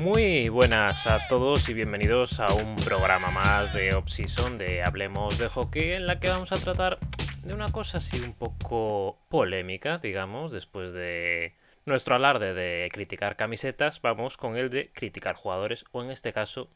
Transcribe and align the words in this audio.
Muy 0.00 0.48
buenas 0.48 1.06
a 1.06 1.28
todos 1.28 1.68
y 1.68 1.74
bienvenidos 1.74 2.40
a 2.40 2.54
un 2.54 2.74
programa 2.76 3.30
más 3.30 3.74
de 3.74 3.94
Off-Season 3.94 4.56
de 4.56 4.82
Hablemos 4.82 5.36
de 5.36 5.46
Hockey 5.46 5.92
en 5.92 6.06
la 6.06 6.18
que 6.18 6.30
vamos 6.30 6.52
a 6.52 6.56
tratar 6.56 6.98
de 7.42 7.52
una 7.52 7.70
cosa 7.70 7.98
así 7.98 8.18
un 8.22 8.32
poco 8.32 9.18
polémica, 9.28 9.98
digamos, 9.98 10.52
después 10.52 10.94
de 10.94 11.52
nuestro 11.84 12.14
alarde 12.14 12.54
de 12.54 12.88
criticar 12.90 13.36
camisetas, 13.36 14.00
vamos 14.00 14.38
con 14.38 14.56
el 14.56 14.70
de 14.70 14.90
criticar 14.90 15.34
jugadores 15.34 15.84
o 15.92 16.02
en 16.02 16.10
este 16.10 16.32
caso 16.32 16.70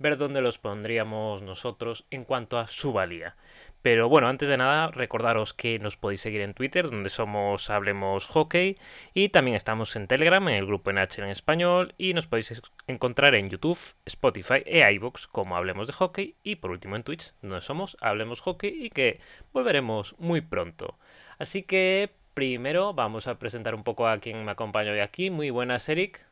ver 0.00 0.16
dónde 0.16 0.40
los 0.40 0.58
pondríamos 0.58 1.42
nosotros 1.42 2.06
en 2.10 2.24
cuanto 2.24 2.58
a 2.58 2.66
su 2.66 2.92
valía. 2.92 3.36
Pero 3.82 4.08
bueno, 4.08 4.28
antes 4.28 4.48
de 4.48 4.56
nada, 4.56 4.88
recordaros 4.88 5.54
que 5.54 5.78
nos 5.78 5.96
podéis 5.96 6.20
seguir 6.20 6.40
en 6.40 6.54
Twitter, 6.54 6.90
donde 6.90 7.08
somos 7.08 7.70
Hablemos 7.70 8.26
Hockey, 8.26 8.78
y 9.14 9.28
también 9.28 9.56
estamos 9.56 9.94
en 9.96 10.06
Telegram, 10.06 10.46
en 10.48 10.56
el 10.56 10.66
grupo 10.66 10.90
NH 10.92 11.18
en 11.22 11.30
español, 11.30 11.94
y 11.96 12.12
nos 12.12 12.26
podéis 12.26 12.60
encontrar 12.86 13.34
en 13.34 13.48
YouTube, 13.48 13.78
Spotify 14.04 14.62
e 14.66 14.90
iVoox 14.92 15.28
como 15.28 15.56
Hablemos 15.56 15.86
de 15.86 15.92
Hockey, 15.92 16.34
y 16.42 16.56
por 16.56 16.72
último 16.72 16.96
en 16.96 17.04
Twitch, 17.04 17.32
donde 17.40 17.60
somos 17.60 17.96
Hablemos 18.00 18.40
Hockey, 18.40 18.70
y 18.70 18.90
que 18.90 19.20
volveremos 19.52 20.14
muy 20.18 20.40
pronto. 20.40 20.98
Así 21.38 21.62
que 21.62 22.10
primero 22.34 22.92
vamos 22.92 23.28
a 23.28 23.38
presentar 23.38 23.74
un 23.74 23.84
poco 23.84 24.08
a 24.08 24.18
quien 24.18 24.44
me 24.44 24.50
acompaña 24.50 24.92
hoy 24.92 25.00
aquí. 25.00 25.30
Muy 25.30 25.50
buenas, 25.50 25.88
Eric. 25.88 26.26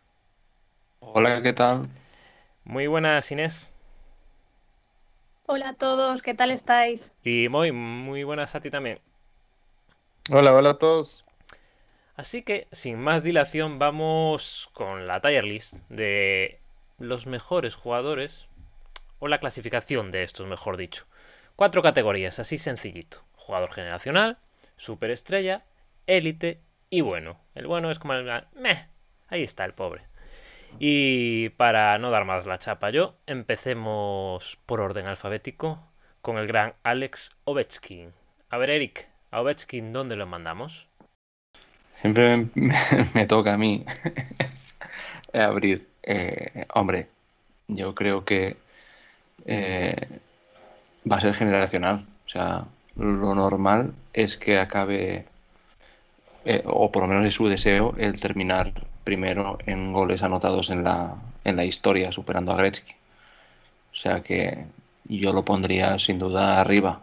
Hola, 1.00 1.42
¿qué 1.42 1.52
tal? 1.52 1.82
Muy 2.68 2.86
buenas, 2.86 3.32
Inés. 3.32 3.74
Hola 5.46 5.70
a 5.70 5.72
todos, 5.72 6.20
¿qué 6.20 6.34
tal 6.34 6.50
estáis? 6.50 7.12
Y 7.24 7.48
muy, 7.48 7.72
muy 7.72 8.24
buenas 8.24 8.54
a 8.54 8.60
ti 8.60 8.70
también. 8.70 9.00
Hola, 10.30 10.52
hola 10.52 10.70
a 10.70 10.78
todos. 10.78 11.24
Así 12.14 12.42
que, 12.42 12.68
sin 12.70 13.00
más 13.00 13.22
dilación, 13.22 13.78
vamos 13.78 14.68
con 14.74 15.06
la 15.06 15.22
tier 15.22 15.44
list 15.44 15.76
de 15.88 16.60
los 16.98 17.26
mejores 17.26 17.74
jugadores, 17.74 18.48
o 19.18 19.28
la 19.28 19.40
clasificación 19.40 20.10
de 20.10 20.24
estos, 20.24 20.46
mejor 20.46 20.76
dicho. 20.76 21.06
Cuatro 21.56 21.82
categorías, 21.82 22.38
así 22.38 22.58
sencillito. 22.58 23.24
Jugador 23.32 23.72
generacional, 23.72 24.36
superestrella, 24.76 25.64
élite 26.06 26.60
y 26.90 27.00
bueno. 27.00 27.40
El 27.54 27.66
bueno 27.66 27.90
es 27.90 27.98
como 27.98 28.12
el... 28.12 28.26
Meh, 28.52 28.88
ahí 29.28 29.42
está 29.42 29.64
el 29.64 29.72
pobre. 29.72 30.02
Y 30.78 31.50
para 31.50 31.98
no 31.98 32.10
dar 32.10 32.24
más 32.24 32.46
la 32.46 32.58
chapa 32.58 32.90
yo, 32.90 33.16
empecemos 33.26 34.58
por 34.66 34.80
orden 34.80 35.06
alfabético 35.06 35.80
con 36.22 36.38
el 36.38 36.46
gran 36.46 36.74
Alex 36.82 37.36
Ovechkin. 37.44 38.12
A 38.50 38.58
ver, 38.58 38.70
Eric, 38.70 39.08
a 39.30 39.40
Ovechkin, 39.40 39.92
¿dónde 39.92 40.16
lo 40.16 40.26
mandamos? 40.26 40.88
Siempre 41.94 42.46
me, 42.54 43.26
toca 43.28 43.54
a 43.54 43.58
mí 43.58 43.84
abrir. 45.32 45.88
Eh, 46.02 46.66
hombre, 46.74 47.08
yo 47.66 47.94
creo 47.94 48.24
que 48.24 48.56
eh, 49.44 50.20
va 51.10 51.16
a 51.16 51.20
ser 51.20 51.34
generacional. 51.34 52.06
O 52.26 52.28
sea, 52.28 52.66
lo 52.96 53.34
normal 53.34 53.94
es 54.12 54.36
que 54.36 54.58
acabe, 54.58 55.26
eh, 56.50 56.62
o 56.64 56.90
por 56.90 57.02
lo 57.02 57.08
menos 57.08 57.26
es 57.26 57.34
su 57.34 57.46
deseo, 57.46 57.94
el 57.98 58.18
terminar 58.18 58.72
primero 59.04 59.58
en 59.66 59.92
goles 59.92 60.22
anotados 60.22 60.70
en 60.70 60.82
la, 60.82 61.14
en 61.44 61.56
la 61.56 61.66
historia, 61.66 62.10
superando 62.10 62.52
a 62.52 62.56
Gretzky. 62.56 62.94
O 63.92 63.94
sea 63.94 64.22
que 64.22 64.64
yo 65.04 65.34
lo 65.34 65.44
pondría 65.44 65.98
sin 65.98 66.18
duda 66.18 66.58
arriba. 66.58 67.02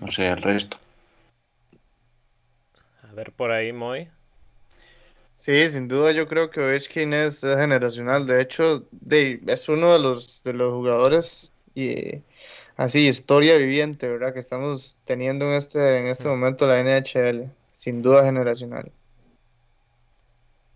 No 0.00 0.10
sé, 0.10 0.28
el 0.28 0.40
resto. 0.40 0.78
A 3.02 3.12
ver 3.12 3.32
por 3.32 3.50
ahí, 3.50 3.70
Moy. 3.70 4.08
Sí, 5.34 5.68
sin 5.68 5.86
duda 5.86 6.12
yo 6.12 6.26
creo 6.26 6.48
que 6.48 6.60
Ovechkin 6.60 7.12
es, 7.12 7.42
generacional. 7.42 8.26
De 8.26 8.40
hecho, 8.40 8.88
es 9.10 9.68
uno 9.68 9.92
de 9.92 9.98
los, 9.98 10.42
de 10.42 10.54
los 10.54 10.72
jugadores 10.72 11.52
y 11.74 12.22
así, 12.78 13.06
historia 13.06 13.58
viviente, 13.58 14.08
¿verdad? 14.08 14.32
Que 14.32 14.40
estamos 14.40 14.96
teniendo 15.04 15.44
en 15.44 15.52
este, 15.52 15.98
en 15.98 16.06
este 16.06 16.28
momento 16.28 16.66
la 16.66 16.80
NHL. 16.80 17.57
Sin 17.78 18.02
duda 18.02 18.24
generacional. 18.24 18.90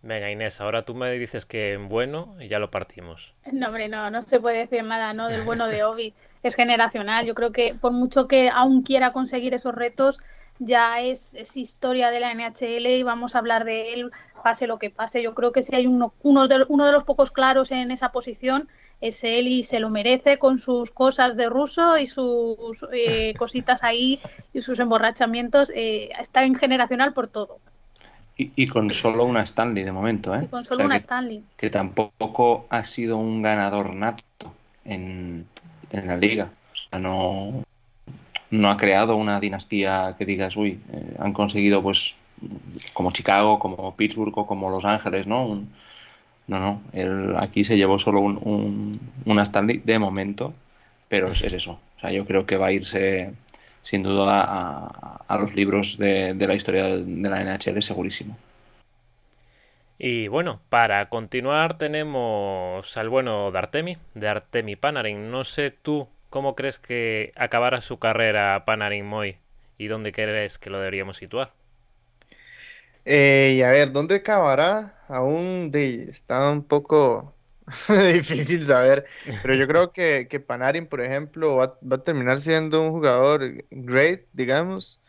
Venga, 0.03 0.31
Inés, 0.31 0.61
ahora 0.61 0.85
tú 0.85 0.95
me 0.95 1.11
dices 1.11 1.47
que 1.47 1.73
en 1.73 1.89
bueno 1.89 2.37
y 2.39 2.47
ya 2.47 2.61
lo 2.61 2.71
partimos. 2.71 3.35
No, 3.53 3.67
hombre, 3.67 3.89
no, 3.89 4.09
no 4.09 4.23
se 4.23 4.39
puede 4.39 4.59
decir 4.59 4.85
nada, 4.85 5.13
¿no? 5.13 5.27
Del 5.27 5.43
bueno 5.43 5.67
de 5.67 5.83
Obi. 5.83 6.15
es 6.45 6.55
generacional. 6.55 7.27
Yo 7.27 7.35
creo 7.35 7.51
que 7.51 7.75
por 7.75 7.91
mucho 7.91 8.29
que 8.29 8.51
aún 8.51 8.83
quiera 8.83 9.13
conseguir 9.13 9.53
esos 9.53 9.75
retos, 9.75 10.21
ya 10.61 11.01
es, 11.01 11.35
historia 11.57 12.13
de 12.13 12.21
la 12.21 12.33
NHL 12.33 12.87
y 12.87 13.03
vamos 13.03 13.35
a 13.35 13.41
hablar 13.41 13.65
de 13.65 13.95
él, 13.95 14.13
pase 14.45 14.69
lo 14.69 14.79
que 14.79 14.91
pase. 14.91 15.25
Yo 15.25 15.35
creo 15.35 15.51
que 15.51 15.63
si 15.63 15.75
hay 15.75 15.89
uno, 15.89 16.15
uno, 16.23 16.47
de, 16.47 16.65
uno 16.69 16.87
de 16.87 16.93
los 16.93 17.03
pocos 17.03 17.33
claros 17.33 17.73
en 17.73 17.91
esa 17.91 18.13
posición, 18.13 18.69
es 19.03 19.25
él 19.25 19.49
y 19.49 19.65
se 19.65 19.81
lo 19.81 19.91
merece 19.91 20.39
con 20.39 20.59
sus 20.59 20.93
cosas 20.93 21.37
de 21.37 21.49
ruso 21.49 21.99
y 21.99 22.07
sus 22.07 22.87
eh, 22.93 23.35
cositas 23.39 23.83
ahí 23.83 24.21
y 24.55 24.63
sus 24.63 24.79
emborrachamientos. 24.79 25.71
Eh, 25.75 26.11
está 26.19 26.45
en 26.45 26.55
generacional 26.55 27.13
por 27.13 27.27
todo. 27.27 27.59
Y, 28.35 28.67
con 28.67 28.89
solo 28.91 29.25
una 29.25 29.43
Stanley 29.43 29.85
de 29.85 29.93
momento, 29.93 30.35
¿eh? 30.35 30.49
con 30.51 30.65
solo 30.65 30.85
una 30.85 30.95
que, 30.95 31.01
Stanley. 31.01 31.45
Que 31.57 31.71
tampoco 31.71 32.67
ha 32.71 32.83
sido 32.83 33.19
un 33.19 33.43
ganador 33.43 33.95
nato 33.95 34.25
en, 34.85 35.47
la 35.93 36.17
liga. 36.17 36.51
O 36.73 36.75
sea, 36.75 36.99
no, 36.99 37.63
no 38.51 38.71
ha 38.71 38.77
creado 38.77 39.17
una 39.17 39.39
dinastía 39.39 40.17
que 40.19 40.25
digas, 40.25 40.57
uy, 40.57 40.81
eh, 40.93 41.17
han 41.21 41.33
conseguido 41.35 41.83
pues 41.83 42.17
como 42.95 43.13
Chicago, 43.13 43.59
como 43.59 43.95
Pittsburgh 43.95 44.37
o 44.37 44.47
como 44.47 44.71
Los 44.71 44.85
Ángeles, 44.85 45.27
¿no? 45.27 45.63
No, 46.47 46.59
no, 46.59 46.83
él 46.93 47.35
aquí 47.39 47.65
se 47.65 47.77
llevó 47.77 47.99
solo 47.99 48.21
un, 48.21 48.93
una 49.25 49.43
Stanley 49.43 49.81
de 49.85 49.99
momento, 49.99 50.55
pero 51.09 51.29
es, 51.29 51.43
es, 51.43 51.53
eso. 51.53 51.81
O 51.97 52.01
sea, 52.01 52.11
yo 52.11 52.25
creo 52.25 52.47
que 52.47 52.57
va 52.57 52.67
a 52.67 52.73
irse 52.73 53.33
sin 53.83 54.05
duda 54.05 54.43
a, 55.29 55.39
los 55.39 55.55
libros 55.55 55.99
de, 55.99 56.35
la 56.35 56.55
historia 56.55 56.85
de 56.85 57.31
la 57.31 57.43
NHL, 57.43 57.83
segurísimo. 57.83 58.37
Y 59.99 60.29
bueno, 60.29 60.61
para 60.69 61.09
continuar 61.09 61.79
tenemos 61.79 62.97
al 62.97 63.09
bueno 63.09 63.51
de 63.51 63.59
Artemi, 63.59 63.99
de 64.15 64.29
Artemi 64.29 64.77
Panarin. 64.77 65.31
No 65.31 65.45
sé 65.45 65.71
tú 65.71 66.09
cómo 66.31 66.55
crees 66.55 66.79
que 66.79 67.33
acabará 67.37 67.81
su 67.81 67.99
carrera 67.99 68.65
Panarin 68.65 69.07
Moy 69.07 69.37
y 69.79 69.87
dónde 69.89 70.13
crees 70.13 70.59
que 70.59 70.71
lo 70.71 70.79
deberíamos 70.79 71.17
situar. 71.17 71.53
Eh, 73.05 73.57
y 73.59 73.63
a 73.63 73.71
ver, 73.71 73.93
¿dónde 73.93 74.17
acabará? 74.17 75.05
Aún 75.09 75.71
está 75.75 76.51
un 76.51 76.67
poco 76.67 77.37
Difícil 78.13 78.65
saber, 78.65 79.07
pero 79.41 79.55
yo 79.55 79.67
creo 79.69 79.93
que, 79.93 80.27
que 80.29 80.41
Panarin, 80.41 80.87
por 80.87 81.01
ejemplo, 81.01 81.57
va, 81.57 81.79
a 81.91 81.99
terminar 82.03 82.39
siendo 82.41 82.83
un 82.83 82.91
jugador 82.91 83.65
great, 83.71 84.23
digamos. 84.33 85.01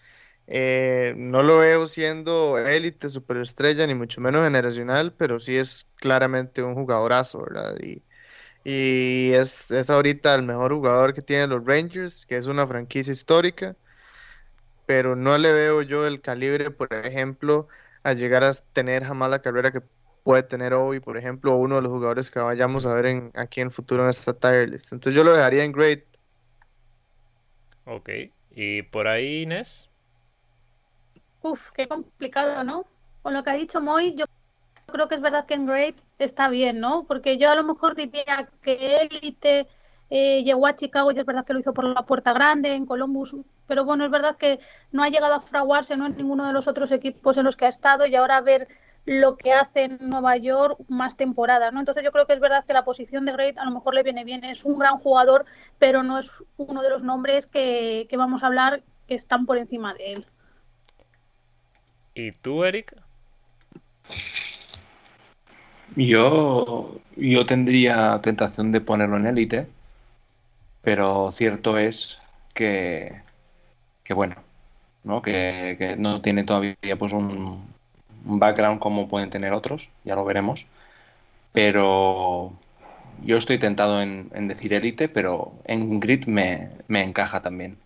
Eh, 0.48 1.14
no 1.18 1.42
lo 1.44 1.60
veo 1.60 1.88
siendo 1.88 2.58
élite, 2.60 3.10
superestrella, 3.10 3.88
ni 3.88 3.96
mucho 3.96 4.22
menos 4.22 4.44
generacional, 4.44 5.14
pero 5.16 5.40
sí 5.40 5.56
es 5.58 5.90
claramente 5.96 6.64
un 6.64 6.76
jugadorazo, 6.76 7.44
¿verdad? 7.44 7.78
Y, 7.82 8.04
y 8.64 9.34
es, 9.34 9.72
es 9.72 9.90
ahorita 9.90 10.36
el 10.36 10.44
mejor 10.44 10.74
jugador 10.74 11.14
que 11.14 11.22
tienen 11.22 11.50
los 11.52 11.66
Rangers, 11.66 12.26
que 12.26 12.38
es 12.38 12.48
una 12.48 12.68
franquicia 12.68 13.12
histórica, 13.14 13.78
pero 14.86 15.16
no 15.16 15.38
le 15.38 15.52
veo 15.54 15.82
yo 15.82 16.06
el 16.08 16.22
calibre, 16.22 16.72
por 16.72 16.94
ejemplo, 16.94 17.68
a 18.04 18.14
llegar 18.14 18.44
a 18.44 18.54
tener 18.74 19.04
jamás 19.04 19.30
la 19.32 19.42
carrera 19.42 19.72
que 19.72 19.82
puede 20.24 20.44
tener 20.44 20.74
hoy, 20.74 21.00
por 21.00 21.18
ejemplo, 21.18 21.56
uno 21.58 21.76
de 21.76 21.82
los 21.82 21.92
jugadores 21.92 22.32
que 22.32 22.40
vayamos 22.40 22.86
a 22.86 22.94
ver 22.94 23.06
en, 23.08 23.32
aquí 23.36 23.62
en 23.62 23.68
el 23.68 23.74
futuro 23.74 24.04
en 24.04 24.10
esta 24.10 24.34
tier 24.34 24.70
list. 24.70 24.94
Entonces 24.94 25.16
yo 25.16 25.24
lo 25.24 25.34
dejaría 25.34 25.64
en 25.64 25.72
great. 25.72 26.04
Ok, 27.86 28.10
¿y 28.52 28.82
por 28.84 29.08
ahí 29.08 29.44
Inés? 29.44 29.90
Uf, 31.42 31.72
qué 31.72 31.88
complicado, 31.88 32.64
¿no? 32.64 32.86
Con 33.22 33.34
lo 33.34 33.44
que 33.44 33.50
ha 33.50 33.56
dicho 33.56 33.82
Moy, 33.82 34.16
yo 34.16 34.26
creo 34.86 35.10
que 35.10 35.16
es 35.16 35.22
verdad 35.22 35.46
que 35.46 35.56
en 35.56 35.66
great 35.66 35.96
está 36.20 36.48
bien, 36.50 36.80
¿no? 36.80 37.06
Porque 37.06 37.38
yo 37.38 37.52
a 37.52 37.56
lo 37.56 37.64
mejor 37.64 37.96
diría 37.96 38.50
que 38.62 38.98
Elite 38.98 39.68
eh, 40.10 40.44
llegó 40.44 40.68
a 40.68 40.76
Chicago 40.76 41.12
y 41.12 41.20
es 41.20 41.26
verdad 41.26 41.46
que 41.46 41.54
lo 41.54 41.60
hizo 41.60 41.74
por 41.74 41.86
la 41.86 42.06
puerta 42.06 42.32
grande, 42.32 42.76
en 42.76 42.86
Columbus, 42.86 43.36
pero 43.68 43.86
bueno, 43.86 44.06
es 44.06 44.12
verdad 44.12 44.38
que 44.38 44.60
no 44.92 45.04
ha 45.04 45.10
llegado 45.10 45.36
a 45.36 45.42
fraguarse 45.42 45.96
¿no? 45.98 46.06
en 46.06 46.18
ninguno 46.18 46.46
de 46.46 46.54
los 46.54 46.68
otros 46.68 46.92
equipos 46.92 47.38
en 47.38 47.46
los 47.46 47.56
que 47.56 47.66
ha 47.66 47.70
estado 47.70 48.06
y 48.06 48.16
ahora 48.16 48.38
a 48.38 48.42
ver 48.42 48.68
lo 49.06 49.36
que 49.36 49.52
hace 49.52 49.84
en 49.84 49.98
Nueva 50.02 50.38
York 50.38 50.80
más 50.88 51.18
temporadas, 51.18 51.74
¿no? 51.74 51.80
Entonces 51.80 52.04
yo 52.04 52.12
creo 52.12 52.26
que 52.26 52.34
es 52.34 52.40
verdad 52.40 52.64
que 52.66 52.74
la 52.74 52.86
posición 52.86 53.26
de 53.26 53.34
Great 53.34 53.58
a 53.58 53.66
lo 53.66 53.72
mejor 53.72 53.94
le 53.96 54.04
viene 54.04 54.24
bien, 54.24 54.44
es 54.46 54.64
un 54.64 54.80
gran 54.80 54.98
jugador, 54.98 55.46
pero 55.78 56.04
no 56.04 56.20
es 56.20 56.44
uno 56.58 56.82
de 56.82 56.90
los 56.90 57.04
nombres 57.04 57.46
que, 57.46 58.08
vamos 58.16 58.44
a 58.44 58.48
hablar 58.48 58.82
que 59.08 59.16
están 59.16 59.46
por 59.46 59.58
encima 59.58 59.94
de 59.94 60.12
él. 60.14 60.26
¿Y 62.16 62.32
tú, 62.32 62.64
Eric? 62.64 62.96
Yo, 65.96 66.96
yo 67.18 67.46
tendría 67.46 68.20
tentación 68.22 68.72
de 68.72 68.82
ponerlo 68.82 69.18
en 69.18 69.28
élite, 69.28 69.68
pero 70.82 71.32
cierto 71.32 71.78
es 71.78 72.22
que, 72.54 73.22
que 74.04 74.14
bueno, 74.14 74.36
¿no? 75.04 75.22
Que, 75.22 75.96
no 75.98 76.22
tiene 76.22 76.44
todavía 76.44 76.76
pues 76.98 77.14
un, 77.14 77.74
un 78.26 78.40
background 78.40 78.80
como 78.80 79.08
pueden 79.08 79.30
tener 79.30 79.54
otros, 79.54 79.90
ya 80.04 80.16
lo 80.16 80.26
veremos. 80.26 80.66
pero 81.52 82.54
yo 83.22 83.38
estoy 83.38 83.58
tentado 83.58 84.02
en, 84.02 84.30
decir 84.48 84.74
élite, 84.74 85.08
pero 85.08 85.54
en 85.66 86.00
grid 86.00 86.26
me, 86.26 86.70
encaja 86.90 87.42
también 87.42 87.78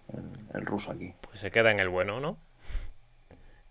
el, 0.54 0.66
ruso 0.66 0.92
aquí. 0.92 1.14
Pues 1.22 1.40
se 1.40 1.52
queda 1.52 1.72
en 1.72 1.80
el 1.80 1.90
bueno, 1.90 2.20
¿no? 2.20 2.38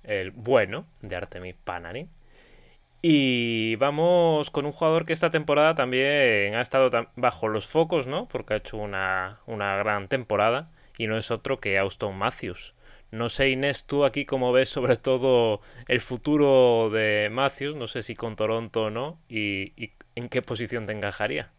El 0.05 0.31
bueno 0.31 0.87
de 1.03 1.17
Artemis 1.17 1.57
Panarin. 1.65 2.09
Y 3.03 3.77
vamos 3.77 4.51
con 4.51 4.67
un 4.67 4.73
jugador 4.73 5.07
que 5.07 5.13
esta 5.13 5.31
temporada 5.31 5.75
también 5.75 6.55
ha 6.55 6.61
estado 6.61 6.91
bajo 7.17 7.49
los 7.49 7.67
focos, 7.67 8.07
¿no? 8.07 8.27
Porque 8.27 8.55
ha 8.55 8.57
hecho 8.59 8.77
una, 8.77 9.39
una 9.47 9.77
gran 9.77 10.09
temporada 10.09 10.69
y 10.99 11.07
no 11.07 11.17
es 11.17 11.31
otro 11.31 11.61
que 11.61 11.79
Austin 11.79 12.17
Matthews. 12.17 12.75
No 13.13 13.29
sé, 13.29 13.51
Inés, 13.51 13.85
tú 13.85 14.05
aquí 14.05 14.27
cómo 14.27 14.53
ves 14.53 14.69
sobre 14.69 14.97
todo 14.97 15.61
el 15.87 16.01
futuro 16.01 16.91
de 16.91 17.29
Matthews, 17.31 17.77
no 17.77 17.87
sé 17.87 18.03
si 18.03 18.17
con 18.17 18.37
Toronto 18.37 18.85
o 18.85 18.91
no, 18.91 19.19
y, 19.29 19.73
en 20.17 20.29
qué 20.29 20.43
posición 20.43 20.87
te 20.87 20.93
encajaría. 20.93 21.51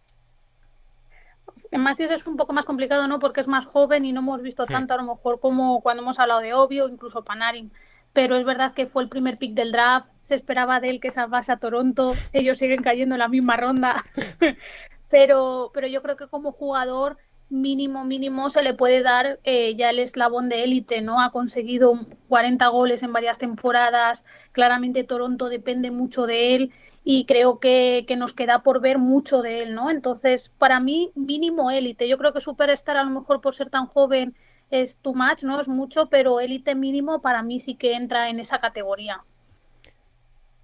En 1.72 1.82
Matthews 1.82 2.12
es 2.12 2.28
un 2.28 2.38
poco 2.38 2.54
más 2.54 2.66
complicado, 2.66 3.08
¿no? 3.08 3.20
Porque 3.20 3.40
es 3.42 3.48
más 3.48 3.66
joven 3.66 4.06
y 4.06 4.12
no 4.12 4.20
hemos 4.20 4.42
visto 4.42 4.64
hmm. 4.64 4.68
tanto 4.68 4.94
a 4.94 4.98
lo 4.98 5.04
mejor 5.04 5.40
como 5.40 5.82
cuando 5.82 6.04
hemos 6.04 6.20
hablado 6.20 6.42
de 6.42 6.54
Obvio, 6.54 6.90
incluso 6.90 7.24
Panarin. 7.24 7.72
Pero 8.14 8.36
es 8.36 8.46
verdad 8.46 8.74
que 8.74 8.88
fue 8.88 9.04
el 9.04 9.10
primer 9.10 9.38
pick 9.38 9.54
del 9.54 9.72
draft, 9.72 10.10
se 10.22 10.36
esperaba 10.36 10.80
de 10.80 10.90
él 10.90 11.00
que 11.00 11.12
salvase 11.12 11.52
a 11.52 11.58
Toronto, 11.58 12.14
ellos 12.34 12.58
siguen 12.58 12.82
cayendo 12.82 13.16
en 13.16 13.20
la 13.20 13.28
misma 13.28 13.58
ronda. 13.58 14.04
pero, 15.10 15.72
pero 15.74 15.88
yo 15.88 16.02
creo 16.02 16.18
que 16.18 16.28
como 16.28 16.52
jugador 16.52 17.18
mínimo, 17.50 18.04
mínimo 18.04 18.50
se 18.50 18.62
le 18.62 18.74
puede 18.74 19.02
dar 19.02 19.40
eh, 19.44 19.76
ya 19.76 19.90
el 19.90 20.00
eslabón 20.00 20.50
de 20.50 20.64
élite, 20.64 21.02
¿no? 21.02 21.22
Ha 21.22 21.32
conseguido 21.32 21.94
40 22.28 22.68
goles 22.68 23.04
en 23.04 23.14
varias 23.14 23.38
temporadas, 23.38 24.26
claramente 24.52 25.04
Toronto 25.04 25.50
depende 25.50 25.92
mucho 25.92 26.26
de 26.26 26.56
él 26.56 26.74
y 27.10 27.24
creo 27.24 27.60
que, 27.60 28.06
nos 28.18 28.34
queda 28.34 28.64
por 28.64 28.82
ver 28.82 28.98
mucho 28.98 29.42
de 29.42 29.64
él, 29.64 29.74
¿no? 29.74 29.90
Entonces, 29.90 30.52
para 30.58 30.82
mí, 30.82 31.12
mínimo 31.16 31.72
élite. 31.72 32.10
Yo 32.10 32.18
creo 32.18 32.34
que 32.34 32.42
Superstar 32.42 32.98
a 32.98 33.04
lo 33.06 33.12
mejor 33.12 33.40
por 33.40 33.56
ser 33.56 33.70
tan 33.70 33.86
joven 33.88 34.36
es 34.72 34.98
too 34.98 35.16
much, 35.16 35.44
¿no? 35.44 35.58
Es 35.58 35.70
mucho, 35.70 36.08
pero 36.10 36.42
élite 36.42 36.76
mínimo 36.76 37.22
para 37.22 37.44
mí 37.44 37.62
sí 37.62 37.76
que 37.76 37.94
entra 37.94 38.30
en 38.30 38.42
esa 38.42 38.60
categoría. 38.60 39.22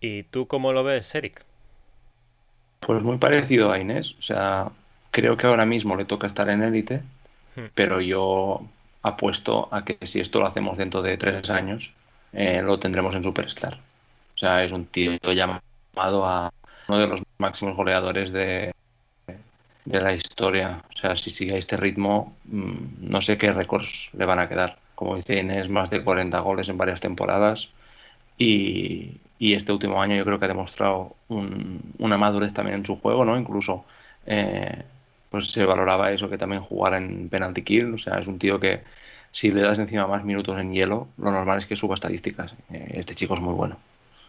¿Y 0.01 0.23
tú 0.23 0.45
cómo 0.45 0.73
lo 0.73 0.83
ves, 0.83 1.15
Eric? 1.15 1.45
Pues 2.81 3.01
muy 3.01 3.17
parecido 3.19 3.71
a 3.71 3.79
Inés, 3.79 4.13
o 4.17 4.21
sea, 4.21 4.69
Creo 5.13 5.37
que 5.37 5.45
ahora 5.45 5.67
mismo 5.67 5.95
le 5.95 6.05
toca 6.05 6.25
estar 6.25 6.49
en 6.49 6.63
élite, 6.63 7.03
hmm. 7.55 7.65
pero 7.75 8.01
yo 8.01 8.65
apuesto 9.03 9.69
a 9.71 9.85
que 9.85 10.03
si 10.07 10.19
esto 10.19 10.39
lo 10.39 10.47
hacemos 10.47 10.79
dentro 10.79 11.03
de 11.03 11.17
tres 11.17 11.51
años, 11.51 11.93
eh, 12.31 12.63
lo 12.63 12.79
tendremos 12.79 13.13
en 13.13 13.21
Superstar. 13.21 13.75
O 14.33 14.37
sea, 14.37 14.63
es 14.63 14.71
un 14.71 14.87
tío 14.87 15.19
llamado 15.21 16.25
a 16.25 16.51
uno 16.87 16.97
de 16.97 17.07
los 17.07 17.21
máximos 17.37 17.77
goleadores 17.77 18.31
de, 18.31 18.73
de 19.85 20.01
la 20.01 20.13
historia. 20.15 20.81
O 20.95 20.97
sea, 20.97 21.15
si 21.15 21.29
sigue 21.29 21.59
este 21.59 21.77
ritmo, 21.77 22.35
mm, 22.45 22.73
no 23.01 23.21
sé 23.21 23.37
qué 23.37 23.51
récords 23.51 24.09
le 24.17 24.25
van 24.25 24.39
a 24.39 24.49
quedar. 24.49 24.79
Como 24.95 25.15
dice 25.15 25.39
Inés, 25.39 25.69
más 25.69 25.91
de 25.91 26.03
40 26.03 26.39
goles 26.39 26.69
en 26.69 26.77
varias 26.79 27.01
temporadas. 27.01 27.69
Y, 28.37 29.19
este 29.39 29.73
último 29.73 30.01
año 30.01 30.15
yo 30.15 30.25
creo 30.25 30.39
que 30.39 30.45
ha 30.45 30.47
demostrado 30.47 31.15
una 31.27 32.17
madurez 32.17 32.53
también 32.53 32.79
en 32.79 32.85
su 32.85 32.95
juego, 32.99 33.25
¿no? 33.25 33.37
Incluso 33.37 33.85
eh, 34.25 34.83
pues 35.33 35.51
se 35.51 35.65
valoraba 35.65 36.11
eso, 36.13 36.29
que 36.29 36.37
también 36.37 36.61
jugara 36.61 36.97
en 36.99 37.29
penalty 37.29 37.63
kill. 37.63 37.95
O 37.95 37.97
sea, 37.97 38.19
es 38.19 38.27
un 38.27 38.39
tío 38.39 38.59
que 38.59 38.83
si 39.31 39.51
le 39.51 39.61
das 39.63 39.79
encima 39.79 40.07
más 40.07 40.23
minutos 40.25 40.59
en 40.59 40.73
hielo, 40.73 41.09
lo 41.17 41.31
normal 41.31 41.57
es 41.59 41.67
que 41.67 41.75
suba 41.75 41.95
estadísticas. 41.95 42.55
Eh, 42.71 42.91
este 42.95 43.15
chico 43.15 43.35
es 43.35 43.41
muy 43.41 43.55
bueno. 43.55 43.77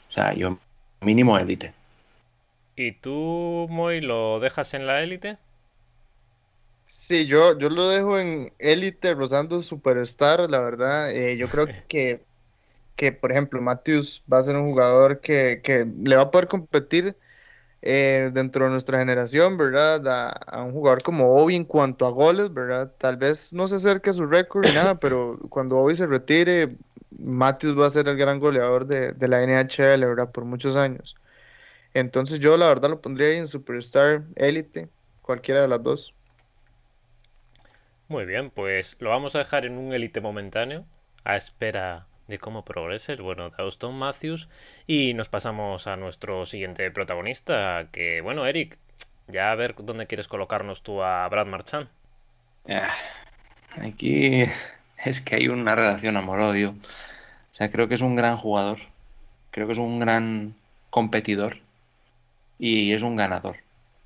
O 0.08 0.12
sea, 0.12 0.34
yo 0.34 0.58
mínimo 1.02 1.38
élite. 1.38 1.74
¿Y 2.76 2.92
tú, 2.92 3.66
Moy, 3.70 4.00
lo 4.00 4.38
dejas 4.40 4.74
en 4.74 4.86
la 4.86 5.02
élite? 5.02 5.38
Sí, 6.86 7.26
yo, 7.26 7.58
yo 7.58 7.70
lo 7.70 7.88
dejo 7.88 8.18
en 8.18 8.52
élite 8.58 9.14
rozando 9.14 9.60
superstar, 9.62 10.48
la 10.50 10.60
verdad. 10.60 11.12
Eh, 11.12 11.36
yo 11.36 11.48
creo 11.48 11.74
que, 11.88 12.24
que, 12.96 13.12
por 13.12 13.32
ejemplo, 13.32 13.62
Matthews 13.62 14.24
va 14.32 14.38
a 14.38 14.44
ser 14.44 14.56
un 14.56 14.66
jugador 14.66 15.20
que, 15.20 15.60
que 15.64 15.86
le 16.04 16.16
va 16.16 16.24
a 16.24 16.30
poder 16.30 16.48
competir 16.48 17.16
eh, 17.86 18.30
dentro 18.32 18.64
de 18.64 18.70
nuestra 18.70 18.98
generación, 18.98 19.58
¿verdad? 19.58 20.40
A, 20.46 20.62
un 20.62 20.72
jugador 20.72 21.02
como 21.02 21.36
Obi 21.36 21.54
en 21.54 21.66
cuanto 21.66 22.06
a 22.06 22.10
goles, 22.10 22.52
¿verdad? 22.52 22.90
Tal 22.96 23.18
vez 23.18 23.52
no 23.52 23.66
se 23.66 23.76
acerque 23.76 24.08
a 24.08 24.14
su 24.14 24.24
récord 24.24 24.66
ni 24.66 24.74
nada, 24.74 24.94
pero 25.00 25.38
cuando 25.50 25.76
Obi 25.76 25.94
se 25.94 26.06
retire, 26.06 26.78
Matthews 27.18 27.78
va 27.78 27.86
a 27.86 27.90
ser 27.90 28.08
el 28.08 28.16
gran 28.16 28.40
goleador 28.40 28.86
de, 28.86 29.12
de, 29.12 29.28
la 29.28 29.42
NHL, 29.42 30.00
¿verdad? 30.00 30.32
Por 30.32 30.46
muchos 30.46 30.76
años. 30.76 31.14
Entonces 31.92 32.40
yo 32.40 32.56
la 32.56 32.68
verdad 32.68 32.88
lo 32.88 33.02
pondría 33.02 33.28
ahí 33.28 33.36
en 33.36 33.46
Superstar 33.46 34.22
Elite, 34.36 34.88
cualquiera 35.20 35.60
de 35.60 35.68
las 35.68 35.82
dos. 35.82 36.14
Muy 38.08 38.24
bien, 38.24 38.50
pues 38.50 38.96
lo 39.00 39.10
vamos 39.10 39.36
a 39.36 39.40
dejar 39.40 39.66
en 39.66 39.76
un 39.76 39.92
Elite 39.92 40.22
momentáneo, 40.22 40.86
a 41.22 41.36
espera 41.36 42.06
de 42.28 42.38
cómo 42.38 42.64
progresa 42.64 43.12
el 43.12 43.22
bueno 43.22 43.50
de 43.50 43.56
Austin 43.58 43.94
Matthews. 43.94 44.48
Y 44.86 45.14
nos 45.14 45.28
pasamos 45.28 45.86
a 45.86 45.96
nuestro 45.96 46.46
siguiente 46.46 46.90
protagonista, 46.90 47.88
que 47.92 48.20
bueno, 48.20 48.46
Eric, 48.46 48.78
ya 49.28 49.50
a 49.50 49.54
ver 49.54 49.74
dónde 49.78 50.06
quieres 50.06 50.28
colocarnos 50.28 50.82
tú 50.82 51.02
a 51.02 51.28
Brad 51.28 51.46
Marchand. 51.46 51.88
Ah, 52.68 52.94
aquí 53.80 54.44
es 55.04 55.20
que 55.20 55.36
hay 55.36 55.48
una 55.48 55.74
relación 55.74 56.16
amor-odio. 56.16 56.70
O 56.70 57.54
sea, 57.56 57.70
creo 57.70 57.88
que 57.88 57.94
es 57.94 58.00
un 58.00 58.16
gran 58.16 58.36
jugador, 58.36 58.78
creo 59.50 59.66
que 59.66 59.74
es 59.74 59.78
un 59.78 60.00
gran 60.00 60.54
competidor 60.90 61.58
y 62.58 62.92
es 62.92 63.02
un 63.02 63.16
ganador, 63.16 63.56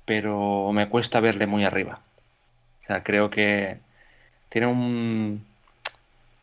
pero 0.05 0.71
me 0.71 0.89
cuesta 0.89 1.19
verle 1.19 1.47
muy 1.47 1.63
arriba. 1.63 2.01
O 2.83 2.85
sea, 2.85 3.03
creo 3.03 3.29
que 3.29 3.79
tiene 4.49 4.67
un, 4.67 5.45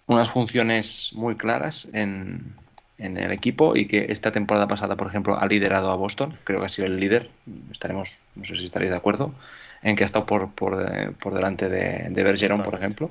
unas 0.07 0.31
funciones 0.31 1.13
muy 1.15 1.37
claras 1.37 1.89
en, 1.93 2.55
el 2.99 3.31
equipo 3.33 3.77
y 3.77 3.87
que 3.87 4.07
esta 4.11 4.33
temporada 4.33 4.67
pasada, 4.67 4.97
por 4.97 5.07
ejemplo, 5.07 5.39
ha 5.39 5.47
liderado 5.47 5.91
a 5.91 5.97
Boston. 5.97 6.37
Creo 6.45 6.61
que 6.61 6.67
ha 6.67 6.71
sido 6.71 6.87
el 6.87 6.99
líder. 6.99 7.29
Estaremos, 7.71 8.21
no 8.35 8.45
sé 8.45 8.57
si 8.57 8.65
estaréis 8.65 8.91
de 8.91 8.97
acuerdo, 8.97 9.35
en 9.83 9.97
que 9.97 10.05
ha 10.05 10.07
estado 10.07 10.25
por, 10.25 10.51
por, 10.53 11.35
delante 11.35 11.69
de, 11.69 12.09
de 12.09 12.23
Bergeron, 12.23 12.63
por 12.63 12.75
ejemplo. 12.75 13.11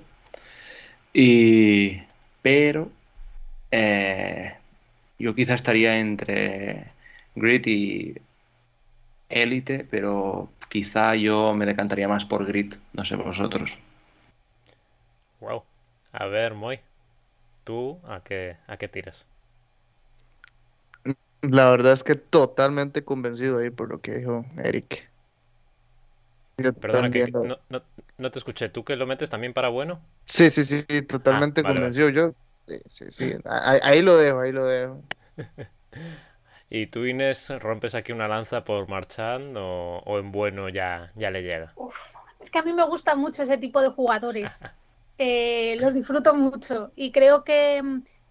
Y, 1.13 2.01
pero 2.41 2.89
eh, 3.71 4.55
yo 5.19 5.35
quizá 5.35 5.53
estaría 5.53 5.97
entre 5.99 6.85
Grit 7.35 7.67
y 7.67 8.15
Elite, 9.29 9.85
pero 9.89 10.49
quizá 10.69 11.15
yo 11.15 11.53
me 11.53 11.65
decantaría 11.65 12.07
más 12.07 12.25
por 12.25 12.45
Grit, 12.45 12.75
no 12.93 13.05
sé 13.05 13.15
vosotros. 13.15 13.77
Wow. 15.39 15.63
A 16.17 16.27
ver, 16.27 16.53
Moy, 16.53 16.79
¿tú 17.65 17.99
a 18.05 18.23
qué, 18.23 18.55
a 18.67 18.77
qué 18.77 18.87
tiras? 18.87 19.25
La 21.41 21.69
verdad 21.69 21.91
es 21.91 22.05
que 22.05 22.15
totalmente 22.15 23.03
convencido 23.03 23.59
ahí 23.59 23.69
por 23.69 23.89
lo 23.89 23.99
que 23.99 24.15
dijo 24.15 24.45
Eric. 24.57 25.11
Perdona, 26.79 27.11
que 27.11 27.25
no, 28.17 28.31
te 28.31 28.39
escuché. 28.39 28.69
¿Tú 28.69 28.85
que 28.85 28.95
lo 28.95 29.05
metes 29.05 29.29
también 29.29 29.53
para 29.53 29.67
bueno? 29.67 29.99
Sí, 30.25 30.49
sí, 30.49 30.63
sí, 30.63 30.85
sí 30.87 31.01
totalmente 31.01 31.59
ah, 31.59 31.65
convencido. 31.65 32.07
Yo, 32.07 32.31
sí, 32.65 32.79
sí, 32.87 33.11
sí. 33.11 33.33
Ahí, 33.43 34.01
lo 34.01 34.15
dejo, 34.15 34.39
ahí 34.39 34.53
lo 34.53 34.63
dejo. 34.63 35.03
¿Y 36.69 36.87
tú, 36.87 37.03
Inés, 37.03 37.51
rompes 37.59 37.93
aquí 37.93 38.13
una 38.13 38.29
lanza 38.29 38.63
por 38.63 38.87
Marchand 38.87 39.57
o, 39.57 40.01
o 40.05 40.17
en 40.17 40.31
bueno 40.31 40.69
ya, 40.69 41.11
ya 41.15 41.29
le 41.29 41.43
llega? 41.43 41.73
es 42.39 42.49
que 42.49 42.59
a 42.59 42.63
mí 42.63 42.71
me 42.71 42.85
gusta 42.85 43.15
mucho 43.15 43.43
ese 43.43 43.57
tipo 43.57 43.81
de 43.81 43.89
jugadores. 43.89 44.63
eh, 45.17 45.77
los 45.79 45.93
disfruto 45.93 46.33
mucho 46.33 46.91
y 46.95 47.11
creo 47.11 47.43
que, 47.43 47.81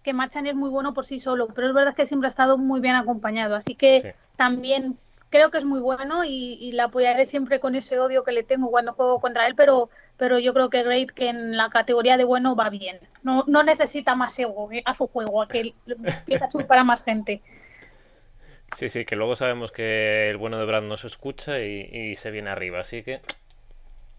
que 0.03 0.13
Marchand 0.13 0.47
es 0.47 0.55
muy 0.55 0.69
bueno 0.69 0.93
por 0.93 1.05
sí 1.05 1.19
solo, 1.19 1.47
pero 1.47 1.67
es 1.67 1.73
verdad 1.73 1.95
que 1.95 2.05
siempre 2.05 2.27
ha 2.27 2.29
estado 2.29 2.57
muy 2.57 2.79
bien 2.79 2.95
acompañado, 2.95 3.55
así 3.55 3.75
que 3.75 4.15
también 4.35 4.97
creo 5.29 5.51
que 5.51 5.57
es 5.57 5.65
muy 5.65 5.79
bueno 5.79 6.23
y, 6.23 6.57
y 6.61 6.71
la 6.71 6.85
apoyaré 6.85 7.25
siempre 7.25 7.59
con 7.59 7.75
ese 7.75 7.99
odio 7.99 8.23
que 8.23 8.31
le 8.31 8.43
tengo 8.43 8.69
cuando 8.69 8.93
juego 8.93 9.19
contra 9.19 9.47
él, 9.47 9.55
pero, 9.55 9.89
pero 10.15 10.39
yo 10.39 10.53
creo 10.53 10.69
que 10.69 10.83
Great 10.83 11.11
que 11.11 11.29
en 11.29 11.57
la 11.57 11.69
categoría 11.69 12.15
de 12.15 12.23
bueno 12.23 12.55
va 12.55 12.69
bien, 12.69 12.99
no, 13.23 13.43
no 13.47 13.63
necesita 13.63 14.15
más 14.15 14.37
ego 14.39 14.71
eh, 14.71 14.81
a 14.85 14.93
su 14.93 15.07
juego, 15.07 15.41
a 15.41 15.47
que 15.47 15.73
empiece 15.87 16.45
a 16.45 16.47
chupar 16.47 16.77
a 16.77 16.83
más 16.83 17.03
gente. 17.03 17.41
Sí, 18.75 18.89
sí, 18.89 19.05
que 19.05 19.15
luego 19.15 19.35
sabemos 19.35 19.71
que 19.71 20.29
el 20.29 20.37
bueno 20.37 20.57
de 20.57 20.65
Brad 20.65 20.83
no 20.83 20.97
se 20.97 21.07
escucha 21.07 21.59
y, 21.61 21.89
y 21.91 22.15
se 22.15 22.31
viene 22.31 22.49
arriba, 22.49 22.79
así 22.79 23.03
que 23.03 23.21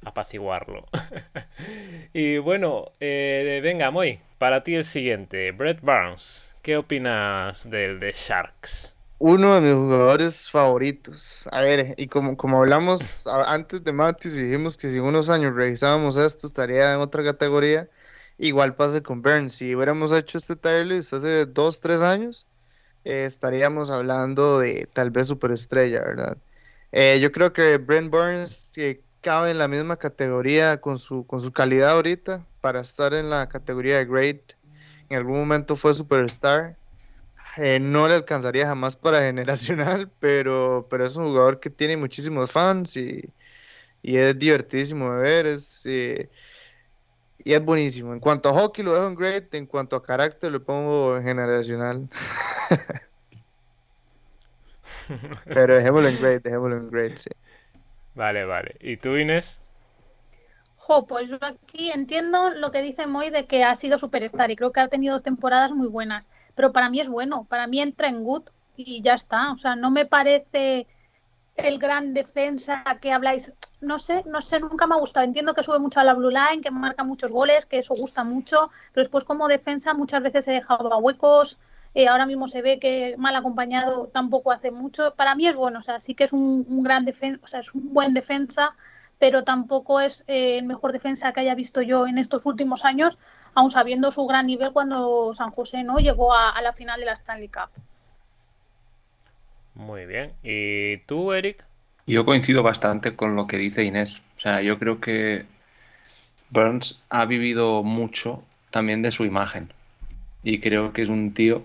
apaciguarlo. 0.05 0.87
y 2.13 2.39
bueno, 2.39 2.93
eh, 3.01 3.61
venga, 3.63 3.91
Moy, 3.91 4.19
para 4.39 4.63
ti 4.63 4.75
el 4.75 4.85
siguiente, 4.85 5.53
Brett 5.53 5.81
Barnes. 5.83 6.57
¿Qué 6.63 6.77
opinas 6.77 7.69
del 7.71 8.01
de 8.01 8.13
Sharks? 8.13 8.95
Uno 9.19 9.55
de 9.55 9.61
mis 9.61 9.73
jugadores 9.73 10.51
favoritos. 10.51 11.49
A 11.51 11.61
ver, 11.63 11.95
y 11.97 12.09
como, 12.09 12.37
como 12.37 12.59
hablamos 12.59 13.27
antes 13.27 13.83
de 13.83 13.93
Matthews 13.93 14.37
y 14.37 14.43
dijimos 14.43 14.77
que 14.77 14.89
si 14.89 14.99
unos 14.99 15.31
años 15.31 15.55
revisábamos 15.55 16.17
esto, 16.17 16.47
estaría 16.47 16.93
en 16.93 17.01
otra 17.01 17.25
categoría. 17.25 17.89
Igual 18.39 18.77
pasa 18.77 19.01
con 19.01 19.23
Burns. 19.23 19.55
Si 19.55 19.75
hubiéramos 19.75 20.13
hecho 20.13 20.39
este 20.39 20.57
tier 20.57 20.87
list 20.87 21.15
hace 21.15 21.47
dos, 21.47 21.81
tres 21.81 22.03
años, 22.03 22.47
eh, 23.05 23.25
estaríamos 23.25 23.91
hablando 23.91 24.59
de 24.59 24.89
tal 24.93 25.11
vez 25.11 25.29
superestrella, 25.29 26.01
¿verdad? 26.03 26.37
Eh, 26.93 27.19
yo 27.21 27.33
creo 27.33 27.53
que 27.53 27.79
Brent 27.79 28.11
Burns 28.11 28.71
cabe 29.27 29.51
en 29.51 29.59
la 29.59 29.67
misma 29.67 29.97
categoría 29.97 30.81
con 30.81 31.01
su, 31.01 31.27
con 31.27 31.41
su 31.41 31.53
calidad 31.53 31.91
ahorita 31.91 32.47
para 32.61 32.83
estar 32.83 33.13
en 33.13 33.29
la 33.29 33.49
categoría 33.49 33.99
de 33.99 34.05
great. 34.05 34.53
En 35.09 35.19
algún 35.19 35.41
momento 35.41 35.75
fue 35.75 35.93
superstar. 35.95 36.79
Eh, 37.57 37.81
no 37.81 38.07
le 38.07 38.15
alcanzaría 38.15 38.69
jamás 38.69 38.95
para 38.95 39.21
generacional, 39.23 40.13
pero, 40.21 40.87
pero 40.89 41.05
es 41.05 41.17
un 41.17 41.25
jugador 41.25 41.59
que 41.59 41.71
tiene 41.71 41.97
muchísimos 41.97 42.53
fans 42.53 42.97
y, 42.97 43.35
y 44.01 44.17
es 44.17 44.39
divertidísimo 44.39 45.13
de 45.15 45.23
ver. 45.23 45.47
Es, 45.47 45.83
eh, 45.87 46.31
y 47.39 47.53
es 47.53 47.65
buenísimo. 47.65 48.13
En 48.13 48.21
cuanto 48.21 48.49
a 48.49 48.55
hockey 48.55 48.85
lo 48.85 48.95
dejo 48.95 49.09
en 49.09 49.17
great, 49.17 49.53
en 49.55 49.67
cuanto 49.67 49.97
a 49.97 50.03
carácter 50.05 50.53
lo 50.53 50.65
pongo 50.65 51.17
en 51.17 51.25
generacional. 51.25 52.09
Pero 55.53 55.77
dejémoslo 55.77 56.09
en 56.11 56.17
great, 56.17 56.45
dejémoslo 56.45 56.77
en 56.77 56.91
great, 56.91 57.17
sí. 57.17 57.31
Vale, 58.17 58.45
vale. 58.45 58.75
¿Y 58.81 58.97
tú, 58.97 59.17
Inés? 59.17 59.63
Jo, 60.77 61.07
pues 61.07 61.29
yo 61.29 61.39
aquí 61.41 61.91
entiendo 61.91 62.51
lo 62.51 62.71
que 62.73 62.81
dice 62.81 63.07
Moy 63.07 63.31
de 63.31 63.47
que 63.47 63.63
ha 63.65 63.75
sido 63.75 63.99
superstar 63.99 64.51
y 64.51 64.57
creo 64.57 64.73
que 64.73 64.81
ha 64.81 64.89
tenido 64.89 65.15
dos 65.15 65.23
temporadas 65.23 65.73
muy 65.73 65.89
buenas, 65.89 66.31
pero 66.55 66.73
para 66.73 66.89
mí 66.89 67.01
es 67.01 67.09
bueno, 67.09 67.45
para 67.45 67.67
mí 67.67 67.81
entra 67.81 68.09
en 68.09 68.25
good 68.25 68.45
y 68.77 69.03
ya 69.03 69.15
está, 69.15 69.53
o 69.53 69.59
sea, 69.59 69.77
no 69.77 69.91
me 69.91 70.07
parece 70.07 70.87
el 71.57 71.79
gran 71.79 72.15
defensa 72.15 72.85
que 73.01 73.13
habláis, 73.13 73.53
no 73.81 73.99
sé, 73.99 74.23
no 74.27 74.41
sé, 74.43 74.61
nunca 74.61 74.87
me 74.87 74.95
ha 74.95 74.99
gustado, 74.99 75.27
entiendo 75.27 75.55
que 75.55 75.63
sube 75.63 75.79
mucho 75.79 76.01
a 76.01 76.05
la 76.05 76.15
blue 76.15 76.31
line, 76.31 76.63
que 76.63 76.71
marca 76.71 77.05
muchos 77.05 77.33
goles, 77.33 77.67
que 77.67 77.79
eso 77.79 77.95
gusta 77.95 78.25
mucho, 78.25 78.71
pero 78.93 79.03
después 79.03 79.25
como 79.25 79.49
defensa 79.49 79.93
muchas 79.95 80.23
veces 80.23 80.45
se 80.45 80.53
dejaba 80.53 80.99
huecos, 80.99 81.59
eh, 81.97 82.09
ahora 82.09 82.27
mismo 82.27 82.47
se 82.47 82.61
ve 82.61 82.79
que 82.79 83.15
mal 83.17 83.35
acompañado 83.37 84.09
tampoco 84.09 84.53
hace 84.53 84.71
mucho. 84.71 85.15
Para 85.15 85.35
mí 85.35 85.49
es 85.49 85.57
bueno, 85.57 85.79
o 85.79 85.83
sea, 85.83 85.99
sí 85.99 86.15
que 86.15 86.25
es 86.25 86.33
un, 86.35 86.83
gran 86.83 87.07
defensa, 87.07 87.41
o 87.43 87.47
sea, 87.47 87.61
es 87.61 87.75
un 87.75 87.95
buen 87.95 88.13
defensa, 88.13 88.77
pero 89.19 89.45
tampoco 89.45 90.01
es 90.01 90.23
eh, 90.27 90.59
el 90.59 90.67
mejor 90.67 90.93
defensa 90.93 91.33
que 91.33 91.41
haya 91.41 91.55
visto 91.55 91.81
yo 91.81 92.07
en 92.07 92.19
estos 92.19 92.45
últimos 92.45 92.85
años, 92.85 93.17
aun 93.55 93.71
sabiendo 93.71 94.11
su 94.11 94.27
gran 94.27 94.47
nivel 94.47 94.73
cuando 94.73 95.33
San 95.33 95.51
José 95.53 95.85
no 95.85 95.97
llegó 95.97 96.35
a, 96.35 96.61
la 96.61 96.75
final 96.75 97.01
de 97.01 97.07
la 97.07 97.15
Stanley 97.15 97.49
Cup. 97.49 97.71
Muy 99.73 100.05
bien. 100.05 100.35
¿Y 100.43 100.99
tú, 101.07 101.33
Eric? 101.33 101.65
Yo 102.07 102.27
coincido 102.27 102.63
bastante 102.63 103.17
con 103.17 103.37
lo 103.37 103.47
que 103.47 103.57
dice 103.57 103.85
Inés. 103.85 104.23
O 104.37 104.41
sea, 104.41 104.61
yo 104.61 104.79
creo 104.79 105.01
que 105.01 105.47
Burns 106.51 107.03
ha 107.09 107.25
vivido 107.25 107.83
mucho 107.83 108.43
también 108.69 109.01
de 109.01 109.13
su 109.13 109.25
imagen. 109.25 109.73
Y 110.43 110.61
creo 110.61 110.93
que 110.93 111.01
es 111.01 111.09
un 111.09 111.33
tío 111.33 111.65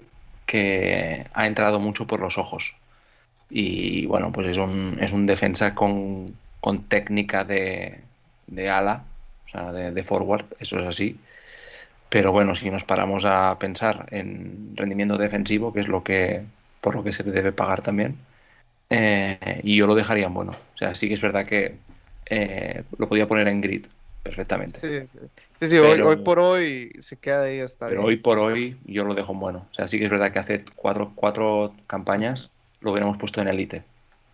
que 0.52 1.26
ha 1.34 1.48
entrado 1.48 1.80
mucho 1.80 2.06
por 2.06 2.20
los 2.20 2.38
ojos. 2.38 2.76
Y 3.50 4.06
bueno, 4.06 4.34
pues 4.34 4.48
es 4.48 4.58
un, 4.58 4.98
es 5.00 5.14
un 5.14 5.26
defensa 5.26 5.74
con, 5.74 6.34
con 6.60 6.84
técnica 6.90 7.46
de, 7.46 8.02
de, 8.48 8.70
ala, 8.70 9.06
o 9.46 9.50
sea, 9.50 9.72
de, 9.72 10.04
forward, 10.04 10.46
eso 10.60 10.78
es 10.80 10.88
así. 10.88 11.18
Pero 12.10 12.34
bueno, 12.34 12.54
si 12.56 12.70
nos 12.70 12.84
paramos 12.84 13.24
a 13.26 13.58
pensar 13.60 14.08
en 14.12 14.74
rendimiento 14.76 15.18
defensivo, 15.18 15.72
que 15.72 15.80
es 15.82 15.88
lo 15.88 16.04
que 16.04 16.44
por 16.82 16.96
lo 16.96 17.04
que 17.04 17.14
se 17.14 17.24
debe 17.24 17.54
pagar 17.54 17.82
también, 17.82 18.18
eh, 18.90 19.62
y 19.64 19.78
yo 19.78 19.88
lo 19.88 19.96
dejaría 19.96 20.28
en 20.28 20.34
bueno. 20.34 20.52
O 20.52 20.78
sea, 20.78 20.96
sí 20.96 21.08
que 21.08 21.14
es 21.14 21.22
verdad 21.22 21.46
que 21.46 21.78
eh, 22.26 22.84
lo 22.98 23.08
podía 23.08 23.28
poner 23.28 23.48
en 23.48 23.62
grid, 23.62 23.86
perfectamente. 24.24 24.78
Sí, 24.78 25.04
sí. 25.04 25.68
sí, 25.68 25.78
hoy, 25.78 26.18
por 26.18 26.40
hoy 26.40 26.92
se 27.00 27.18
queda 27.18 27.44
ahí 27.44 27.60
hasta 27.60 27.88
Pero 27.88 28.04
hoy 28.04 28.18
por 28.18 28.40
hoy 28.40 28.78
yo 28.86 29.04
lo 29.04 29.14
dejo 29.14 29.34
en 29.34 29.40
bueno. 29.40 29.68
O 29.72 29.74
sea, 29.74 29.88
sí 29.88 29.98
que 29.98 30.06
es 30.06 30.12
verdad 30.12 30.32
que 30.32 30.40
hace 30.40 30.66
cuatro, 30.76 31.12
cuatro 31.16 31.74
campañas 31.88 32.50
lo 32.82 32.92
hubiéramos 32.92 33.18
puesto 33.18 33.42
en 33.42 33.48
élite. 33.48 33.84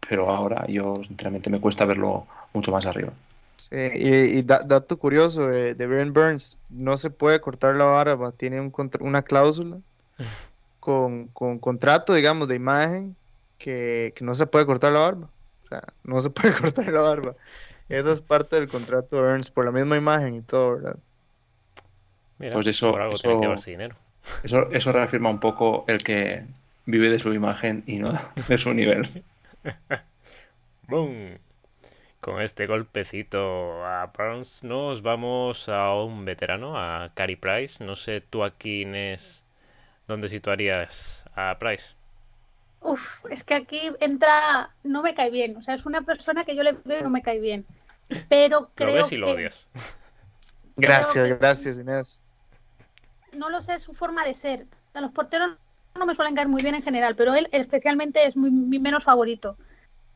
Pero 0.08 0.30
ahora 0.30 0.66
yo, 0.68 0.96
sinceramente, 1.06 1.50
me 1.50 1.60
cuesta 1.60 1.86
verlo 1.86 2.26
mucho 2.54 2.72
más 2.72 2.86
arriba. 2.86 3.12
Sí, 3.58 3.76
y, 3.76 4.42
dato 4.44 4.98
curioso 4.98 5.48
de, 5.48 5.74
de 5.74 5.88
Brian 5.88 6.14
Burns, 6.14 6.60
no 6.70 6.96
se 6.96 7.10
puede 7.10 7.42
cortar 7.42 7.76
la 7.76 7.86
barba, 7.86 8.32
tiene 8.32 8.62
un, 8.62 8.72
una 9.00 9.24
cláusula 9.24 9.80
con, 10.80 11.28
con, 11.30 11.58
contrato, 11.60 12.14
digamos, 12.14 12.48
de 12.48 12.56
imagen 12.56 13.16
que, 13.58 14.14
que 14.16 14.24
no 14.24 14.36
se 14.36 14.46
puede 14.46 14.66
cortar 14.66 14.94
la 14.94 15.00
barba. 15.00 15.30
O 15.66 15.68
sea, 15.68 15.84
no 16.04 16.22
se 16.22 16.30
puede 16.30 16.54
cortar 16.62 16.88
la 16.88 17.02
barba. 17.02 17.36
Esa 17.90 18.12
es 18.12 18.22
parte 18.22 18.58
del 18.58 18.68
contrato 18.68 19.22
de 19.22 19.30
Ernst 19.32 19.54
por 19.54 19.66
la 19.66 19.72
misma 19.72 19.98
imagen 19.98 20.36
y 20.36 20.42
todo, 20.42 20.76
¿verdad? 20.76 20.98
pues 22.52 22.68
eso, 22.68 22.96
eso, 24.44 24.72
eso, 24.72 24.92
reafirma 24.92 25.30
un 25.30 25.40
poco 25.40 25.86
el 25.88 26.04
que 26.04 26.44
vive 26.86 27.10
de 27.10 27.20
su 27.20 27.34
imagen 27.34 27.84
y 27.88 27.98
no 27.98 28.14
de 28.48 28.58
su 28.58 28.74
nivel. 28.74 29.24
¡Bum! 30.88 31.38
Con 32.22 32.42
este 32.42 32.68
golpecito 32.68 33.86
a 33.86 34.08
Burns 34.08 34.64
nos 34.64 35.02
vamos 35.02 35.70
a 35.70 35.94
un 35.94 36.26
veterano, 36.26 36.78
a 36.78 37.12
Cary 37.14 37.36
Price. 37.36 37.84
No 37.84 37.96
sé 37.96 38.22
tú 38.22 38.44
aquí, 38.44 38.82
Inés, 38.82 39.46
¿dónde 40.08 40.28
situarías 40.28 41.26
a 41.36 41.58
Price? 41.60 41.97
Uf, 42.82 43.26
es 43.30 43.44
que 43.44 43.56
aquí 43.56 43.82
entra, 44.00 44.72
no 44.84 45.02
me 45.02 45.16
cae 45.16 45.30
bien. 45.30 45.58
O 45.58 45.62
sea, 45.62 45.74
es 45.74 45.86
una 45.86 46.02
persona 46.02 46.46
que 46.46 46.56
yo 46.56 46.64
le 46.64 46.74
veo 46.86 47.00
y 47.00 47.04
no 47.04 47.10
me 47.10 47.22
cae 47.22 47.40
bien. 47.40 47.66
Pero 48.30 48.72
creo. 48.76 48.90
Lo 48.90 48.94
ves 48.96 49.12
y 49.12 49.18
lo 49.18 49.32
odias. 49.32 49.68
Gracias, 50.76 51.28
gracias, 51.40 51.80
Inés. 51.80 52.26
No 53.34 53.50
lo 53.50 53.62
sé, 53.62 53.80
su 53.80 53.94
forma 53.94 54.24
de 54.24 54.34
ser. 54.34 54.68
A 54.94 55.02
los 55.02 55.12
porteros 55.12 55.58
no 55.96 56.06
me 56.06 56.16
suelen 56.16 56.36
caer 56.36 56.48
muy 56.48 56.62
bien 56.62 56.76
en 56.76 56.84
general, 56.84 57.16
pero 57.16 57.34
él 57.36 57.50
especialmente 57.52 58.26
es 58.26 58.36
muy, 58.36 58.52
mi 58.52 58.80
menos 58.80 59.04
favorito. 59.04 59.58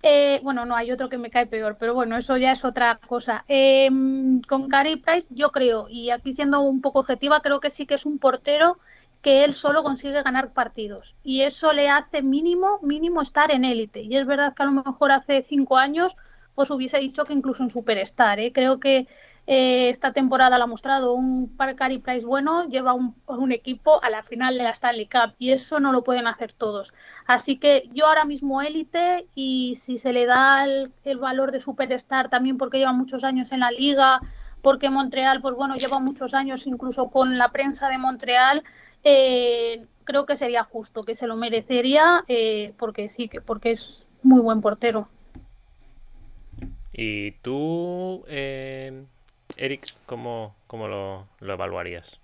Eh, 0.03 0.39
bueno, 0.43 0.65
no, 0.65 0.75
hay 0.75 0.91
otro 0.91 1.09
que 1.09 1.17
me 1.17 1.29
cae 1.29 1.45
peor, 1.45 1.77
pero 1.79 1.93
bueno, 1.93 2.17
eso 2.17 2.37
ya 2.37 2.51
es 2.51 2.65
otra 2.65 2.99
cosa. 3.07 3.43
Em, 3.47 4.41
con 4.41 4.67
Gary 4.67 4.95
Price, 4.95 5.27
yo 5.31 5.51
creo, 5.51 5.87
y 5.89 6.09
aquí 6.09 6.33
siendo 6.33 6.61
un 6.61 6.81
poco 6.81 6.99
objetiva, 6.99 7.41
creo 7.41 7.59
que 7.59 7.69
sí 7.69 7.85
que 7.85 7.95
es 7.95 8.05
un 8.05 8.17
portero 8.17 8.79
que 9.21 9.43
él 9.43 9.53
solo 9.53 9.83
consigue 9.83 10.23
ganar 10.23 10.53
partidos. 10.53 11.15
Y 11.23 11.41
eso 11.41 11.73
le 11.73 11.89
hace 11.89 12.21
mínimo, 12.21 12.79
mínimo 12.81 13.21
estar 13.21 13.51
en 13.51 13.65
élite. 13.65 14.01
Y 14.01 14.17
es 14.17 14.25
verdad 14.25 14.53
que 14.53 14.63
a 14.63 14.65
lo 14.65 14.71
mejor 14.71 15.11
hace 15.11 15.43
cinco 15.43 15.77
años 15.77 16.15
os 16.55 16.71
hubiese 16.71 16.97
dicho 16.97 17.23
que 17.23 17.33
incluso 17.33 17.63
en 17.63 17.69
Superstar. 17.69 18.39
¿eh? 18.39 18.51
Creo 18.51 18.79
que 18.79 19.07
eh, 19.47 19.89
esta 19.89 20.13
temporada 20.13 20.57
lo 20.57 20.65
ha 20.65 20.67
mostrado 20.67 21.13
un 21.13 21.55
Cary 21.75 21.97
Price 21.97 22.25
bueno, 22.25 22.67
lleva 22.67 22.93
un, 22.93 23.51
equipo 23.51 24.01
a 24.03 24.09
la 24.09 24.23
final 24.23 24.57
de 24.57 24.63
la 24.63 24.69
Stanley 24.69 25.07
Cup 25.07 25.33
y 25.39 25.51
eso 25.51 25.79
no 25.79 25.91
lo 25.91 26.03
pueden 26.03 26.27
hacer 26.27 26.53
todos. 26.53 26.93
Así 27.25 27.57
que 27.57 27.89
yo 27.93 28.07
ahora 28.07 28.23
mismo 28.25 28.61
élite 28.61 29.27
y 29.35 29.75
si 29.75 29.97
se 29.97 30.13
le 30.13 30.25
da 30.25 30.63
el, 30.63 30.91
valor 31.19 31.51
de 31.51 31.59
Superstar 31.59 32.29
también 32.29 32.57
porque 32.57 32.77
lleva 32.77 32.93
muchos 32.93 33.23
años 33.23 33.51
en 33.51 33.61
la 33.61 33.71
liga, 33.71 34.21
porque 34.61 34.89
Montreal, 34.89 35.41
pues 35.41 35.55
bueno, 35.55 35.75
lleva 35.75 35.99
muchos 35.99 36.33
años 36.33 36.67
incluso 36.67 37.09
con 37.09 37.37
la 37.37 37.49
prensa 37.49 37.89
de 37.89 37.97
Montreal, 37.97 38.63
eh, 39.03 39.85
creo 40.03 40.25
que 40.25 40.35
sería 40.35 40.63
justo, 40.63 41.03
que 41.03 41.15
se 41.15 41.27
lo 41.27 41.35
merecería 41.35 42.25
porque 42.77 43.09
sí, 43.09 43.27
que 43.27 43.41
porque 43.41 43.71
es 43.71 44.07
muy 44.23 44.41
buen 44.41 44.61
portero. 44.61 45.07
¿Y 46.93 47.31
tú, 47.41 48.23
eh, 48.27 49.03
Eric, 49.57 49.81
cómo, 50.05 50.55
lo, 50.69 51.27
evaluarías? 51.41 52.19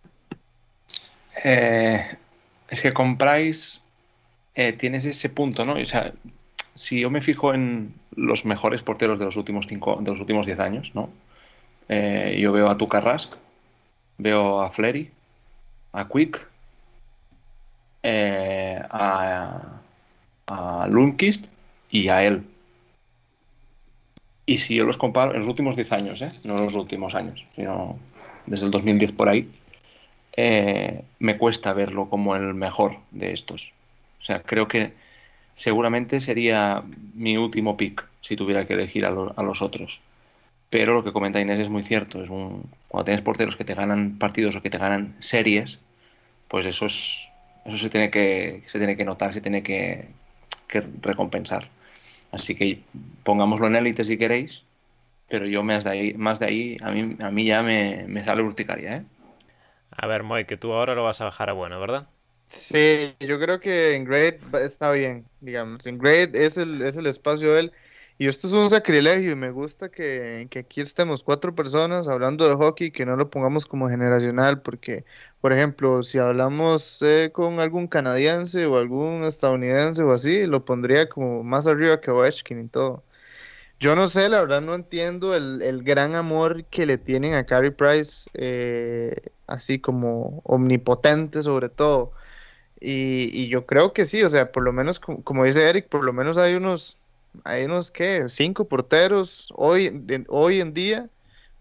Eh, 1.43 2.05
es 2.69 2.81
que 2.81 2.93
con 2.93 3.17
Price 3.17 3.79
eh, 4.55 4.73
tienes 4.73 5.05
ese 5.05 5.29
punto, 5.29 5.63
¿no? 5.63 5.73
O 5.73 5.85
sea, 5.85 6.13
si 6.75 6.99
yo 6.99 7.09
me 7.09 7.21
fijo 7.21 7.53
en 7.53 7.93
los 8.15 8.45
mejores 8.45 8.81
porteros 8.81 9.19
de 9.19 9.25
los 9.25 9.37
últimos 9.37 9.67
cinco, 9.67 9.97
de 10.01 10.11
los 10.11 10.19
últimos 10.19 10.45
10 10.45 10.59
años, 10.59 10.95
¿no? 10.95 11.09
yo 11.89 12.51
veo 12.51 12.69
a 12.69 12.77
Tuka 12.77 12.99
Rask, 12.99 13.33
veo 14.17 14.59
a 14.59 14.69
Flery, 14.69 15.09
a 15.93 16.09
Quick, 16.09 16.45
a, 18.09 19.81
a 20.47 20.87
Lundqvist 20.89 21.47
y 21.89 22.09
a 22.09 22.23
él. 22.23 22.43
Y 24.45 24.57
si 24.57 24.75
yo 24.75 24.85
los 24.85 24.97
comparo 24.97 25.33
en 25.33 25.39
los 25.39 25.47
últimos 25.47 25.75
10 25.75 25.91
años, 25.91 26.21
¿eh? 26.21 26.31
no 26.45 26.57
los 26.57 26.73
últimos 26.73 27.15
años, 27.15 27.45
sino 27.53 27.99
desde 28.45 28.65
el 28.65 28.71
2010 28.71 29.11
por 29.11 29.27
ahí, 29.27 29.49
eh, 30.37 31.03
me 31.19 31.37
cuesta 31.37 31.73
verlo 31.73 32.09
como 32.09 32.35
el 32.35 32.53
mejor 32.53 32.97
de 33.11 33.33
estos. 33.33 33.73
O 34.21 34.23
sea, 34.23 34.41
creo 34.43 34.67
que 34.67 34.93
seguramente 35.53 36.21
sería 36.21 36.81
mi 37.13 37.35
último 37.35 37.75
pick 37.75 38.07
si 38.21 38.37
tuviera 38.37 38.65
que 38.65 38.73
elegir 38.73 39.05
a, 39.05 39.11
los 39.11 39.61
otros. 39.61 39.99
Pero 40.69 40.93
lo 40.93 41.03
que 41.03 41.11
comenta 41.11 41.41
Inés 41.41 41.59
es 41.59 41.69
muy 41.69 41.83
cierto. 41.83 42.23
Es 42.23 42.29
un, 42.29 42.69
cuando 42.87 43.05
tienes 43.05 43.21
porteros 43.23 43.57
que 43.57 43.65
te 43.65 43.73
ganan 43.73 44.17
partidos 44.17 44.55
o 44.55 44.61
que 44.61 44.69
te 44.69 44.77
ganan 44.77 45.15
series, 45.19 45.79
pues 46.47 46.65
eso 46.65 46.85
es 46.85 47.29
eso 47.67 47.77
se 47.77 47.89
tiene 47.89 48.09
que 48.09 48.63
se 48.65 48.79
tiene 48.79 48.97
que 48.97 49.05
notar, 49.05 49.33
se 49.33 49.41
tiene 49.41 49.61
que 49.61 50.07
recompensar. 51.01 51.69
Así 52.31 52.55
que 52.55 52.81
pongámoslo 53.23 53.67
en 53.67 53.75
élite 53.75 54.05
si 54.05 54.17
queréis, 54.17 54.63
pero 55.29 55.45
yo 55.45 55.63
más 55.63 55.83
de 55.83 55.89
ahí, 55.89 56.13
más 56.13 56.39
de 56.39 56.45
ahí 56.45 56.77
a, 56.81 56.91
mí, 56.91 57.15
a 57.21 57.31
mí 57.31 57.45
ya 57.45 57.63
me, 57.63 58.23
sale 58.23 58.43
urticaria. 58.43 58.97
¿eh? 58.97 59.03
A 59.91 60.07
ver, 60.07 60.23
Moy, 60.23 60.45
que 60.45 60.57
tú 60.57 60.73
ahora 60.73 60.95
lo 60.95 61.03
vas 61.03 61.21
a 61.21 61.25
bajar 61.25 61.49
a 61.49 61.53
bueno, 61.53 61.79
¿verdad? 61.79 62.07
Sí, 62.47 63.13
yo 63.19 63.39
creo 63.39 63.59
que 63.59 63.95
en 63.95 64.05
Great 64.05 64.35
está 64.55 64.91
bien, 64.91 65.25
digamos. 65.41 65.85
En 65.85 65.97
Great 65.97 66.35
es 66.35 66.57
el, 66.57 66.81
es 66.81 66.95
el 66.95 67.05
espacio 67.07 67.53
de 67.53 67.59
él. 67.61 67.71
Y 68.19 68.27
esto 68.27 68.47
es 68.47 68.53
un 68.53 68.69
sacrilegio 68.69 69.31
y 69.31 69.35
me 69.35 69.51
gusta 69.51 69.89
que, 69.89 70.47
que, 70.49 70.59
aquí 70.59 70.81
estemos 70.81 71.21
cuatro 71.21 71.53
personas 71.53 72.07
hablando 72.07 72.47
de 72.49 72.55
hockey, 72.55 72.91
que 72.91 73.05
no 73.05 73.15
lo 73.15 73.29
pongamos 73.29 73.65
como 73.67 73.89
generacional, 73.89 74.61
porque, 74.61 75.05
por 75.39 75.53
ejemplo, 75.53 76.01
si 76.01 76.17
hablamos 76.17 76.99
eh, 77.03 77.29
con 77.31 77.59
algún 77.59 77.87
canadiense 77.87 78.65
o 78.65 78.77
algún 78.77 79.23
estadounidense 79.23 80.01
o 80.01 80.11
así, 80.13 80.47
lo 80.47 80.65
pondría 80.65 81.07
como 81.09 81.43
más 81.43 81.67
arriba 81.67 82.01
que 82.01 82.09
Ovechkin 82.09 82.65
y 82.65 82.67
todo. 82.69 83.03
Yo 83.79 83.95
no 83.95 84.07
sé, 84.07 84.29
la 84.29 84.41
verdad 84.41 84.61
no 84.61 84.75
entiendo 84.75 85.35
el, 85.35 85.61
el 85.61 85.83
gran 85.83 86.15
amor 86.15 86.65
que 86.65 86.85
le 86.87 86.97
tienen 86.97 87.35
a 87.35 87.45
Carey 87.45 87.71
Price, 87.71 88.29
eh, 88.33 89.15
así 89.47 89.79
como 89.79 90.41
omnipotente 90.45 91.41
sobre 91.43 91.69
todo. 91.69 92.13
Y, 92.79 93.29
y, 93.33 93.49
yo 93.49 93.65
creo 93.65 93.93
que 93.93 94.05
sí, 94.05 94.23
o 94.23 94.29
sea, 94.29 94.51
por 94.51 94.63
lo 94.63 94.73
menos, 94.73 94.99
como, 94.99 95.23
como 95.23 95.43
dice 95.45 95.69
Eric, 95.69 95.87
por 95.89 96.03
lo 96.03 96.13
menos 96.13 96.37
hay 96.37 96.55
unos 96.55 97.06
hay 97.43 97.65
unos 97.65 97.91
que 97.91 98.29
cinco 98.29 98.67
porteros 98.67 99.53
hoy, 99.55 100.05
hoy 100.27 100.61
en 100.61 100.73
día 100.73 101.09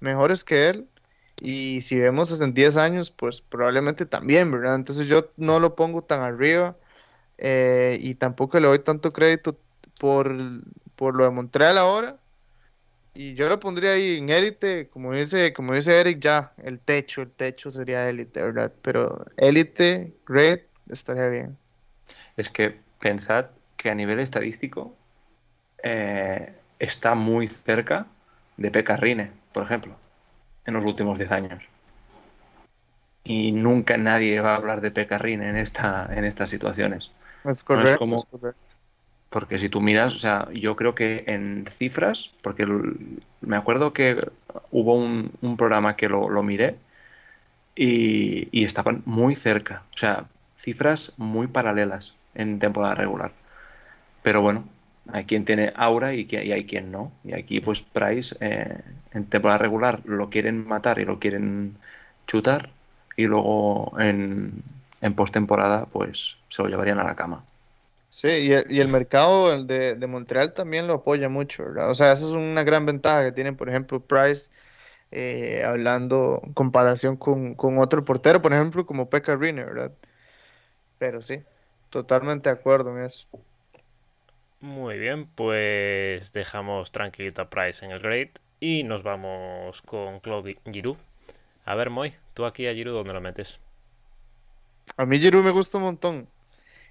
mejores 0.00 0.44
que 0.44 0.70
él. 0.70 0.86
Y 1.38 1.82
si 1.82 1.98
vemos 1.98 2.40
en 2.40 2.54
10 2.54 2.76
años, 2.78 3.10
pues 3.10 3.42
probablemente 3.42 4.06
también, 4.06 4.50
¿verdad? 4.50 4.74
Entonces 4.74 5.06
yo 5.06 5.28
no 5.36 5.60
lo 5.60 5.74
pongo 5.74 6.02
tan 6.02 6.22
arriba 6.22 6.76
eh, 7.38 7.98
y 8.00 8.14
tampoco 8.14 8.58
le 8.58 8.68
doy 8.68 8.78
tanto 8.78 9.12
crédito 9.12 9.58
por, 10.00 10.34
por 10.96 11.14
lo 11.14 11.24
de 11.24 11.30
Montreal 11.30 11.78
ahora. 11.78 12.18
Y 13.12 13.34
yo 13.34 13.48
lo 13.48 13.58
pondría 13.60 13.92
ahí 13.92 14.18
en 14.18 14.28
élite, 14.28 14.88
como 14.88 15.12
dice, 15.12 15.52
como 15.54 15.72
dice 15.72 16.00
Eric, 16.00 16.20
ya, 16.20 16.52
el 16.62 16.78
techo, 16.80 17.22
el 17.22 17.30
techo 17.30 17.70
sería 17.70 18.08
élite, 18.10 18.42
¿verdad? 18.42 18.72
Pero 18.82 19.24
élite, 19.38 20.14
great, 20.26 20.62
estaría 20.90 21.28
bien. 21.28 21.56
Es 22.36 22.50
que 22.50 22.78
pensad 23.00 23.46
que 23.78 23.88
a 23.88 23.94
nivel 23.94 24.20
estadístico, 24.20 24.94
eh, 25.82 26.52
está 26.78 27.14
muy 27.14 27.48
cerca 27.48 28.06
de 28.56 28.70
Pekka 28.70 28.96
Rine, 28.96 29.30
por 29.52 29.64
ejemplo, 29.64 29.94
en 30.64 30.74
los 30.74 30.84
últimos 30.84 31.18
10 31.18 31.30
años. 31.30 31.62
Y 33.24 33.52
nunca 33.52 33.96
nadie 33.96 34.40
va 34.40 34.52
a 34.52 34.56
hablar 34.56 34.80
de 34.80 34.90
Pekka 34.90 35.18
Rine 35.18 35.48
en, 35.48 35.56
esta, 35.56 36.08
en 36.10 36.24
estas 36.24 36.50
situaciones. 36.50 37.10
Es 37.44 37.64
correcto, 37.64 38.06
Porque 39.30 39.58
si 39.58 39.68
tú 39.68 39.80
miras, 39.80 40.14
o 40.14 40.18
sea, 40.18 40.48
yo 40.52 40.76
creo 40.76 40.94
que 40.94 41.24
en 41.26 41.66
cifras, 41.66 42.32
porque 42.42 42.66
me 43.40 43.56
acuerdo 43.56 43.92
que 43.92 44.18
hubo 44.70 44.94
un, 44.94 45.56
programa 45.56 45.96
que 45.96 46.08
lo, 46.08 46.42
miré 46.42 46.76
y, 47.74 48.48
y, 48.52 48.64
estaban 48.64 49.02
muy 49.04 49.34
cerca, 49.34 49.82
o 49.94 49.98
sea, 49.98 50.26
cifras 50.56 51.12
muy 51.16 51.46
paralelas 51.46 52.14
en 52.34 52.58
temporada 52.58 52.94
regular. 52.94 53.32
Pero 54.22 54.40
bueno, 54.40 54.64
hay 55.12 55.24
quien 55.24 55.44
tiene 55.44 55.72
aura 55.76 56.14
y, 56.14 56.26
hay 56.34 56.64
quien 56.66 56.90
no. 56.92 57.12
Y 57.24 57.34
aquí, 57.34 57.60
pues, 57.60 57.82
Price 57.82 58.36
eh, 58.40 58.78
en 59.12 59.26
temporada 59.26 59.58
regular 59.58 60.00
lo 60.04 60.30
quieren 60.30 60.66
matar 60.66 60.98
y 60.98 61.04
lo 61.04 61.18
quieren 61.18 61.76
chutar. 62.26 62.70
Y 63.16 63.26
luego 63.26 63.94
en, 63.98 64.62
en 65.00 65.14
postemporada, 65.14 65.86
pues, 65.86 66.36
se 66.48 66.62
lo 66.62 66.68
llevarían 66.68 66.98
a 66.98 67.04
la 67.04 67.16
cama. 67.16 67.44
Sí, 68.16 68.28
y 68.28 68.52
el, 68.52 68.64
y 68.72 68.80
el 68.80 68.88
mercado 68.88 69.62
de, 69.64 70.06
Montreal 70.08 70.54
también 70.54 70.86
lo 70.86 70.94
apoya 70.94 71.28
mucho, 71.28 71.64
¿verdad? 71.64 71.90
O 71.90 71.94
sea, 71.94 72.12
esa 72.12 72.24
es 72.26 72.32
una 72.32 72.64
gran 72.64 72.86
ventaja 72.86 73.24
que 73.24 73.32
tiene, 73.32 73.52
por 73.52 73.68
ejemplo, 73.68 74.00
Price, 74.00 74.50
eh, 75.12 75.62
hablando 75.64 76.40
en 76.44 76.54
comparación 76.54 77.16
con, 77.16 77.54
con, 77.54 77.78
otro 77.78 78.04
portero, 78.04 78.42
por 78.42 78.52
ejemplo, 78.54 78.86
como 78.86 79.10
Pekka 79.10 79.36
Rinne, 79.36 79.64
¿verdad? 79.64 79.92
Pero 80.98 81.22
sí, 81.22 81.42
totalmente 81.90 82.48
de 82.48 82.54
acuerdo 82.56 82.96
en 82.96 83.04
eso. 83.04 83.26
Muy 84.66 84.98
bien, 84.98 85.28
pues 85.28 86.32
dejamos 86.32 86.90
tranquilito 86.90 87.40
a 87.40 87.48
Price 87.48 87.84
en 87.84 87.92
el 87.92 88.00
Great 88.00 88.40
y 88.58 88.82
nos 88.82 89.04
vamos 89.04 89.80
con 89.82 90.18
Claude 90.18 90.58
Giroux. 90.64 90.98
A 91.64 91.76
ver, 91.76 91.88
Moy, 91.88 92.14
tú 92.34 92.44
aquí 92.44 92.66
a 92.66 92.74
Giroux, 92.74 92.92
¿dónde 92.92 93.12
lo 93.12 93.20
metes? 93.20 93.60
A 94.96 95.06
mí 95.06 95.20
Giroux 95.20 95.44
me 95.44 95.52
gusta 95.52 95.78
un 95.78 95.84
montón 95.84 96.28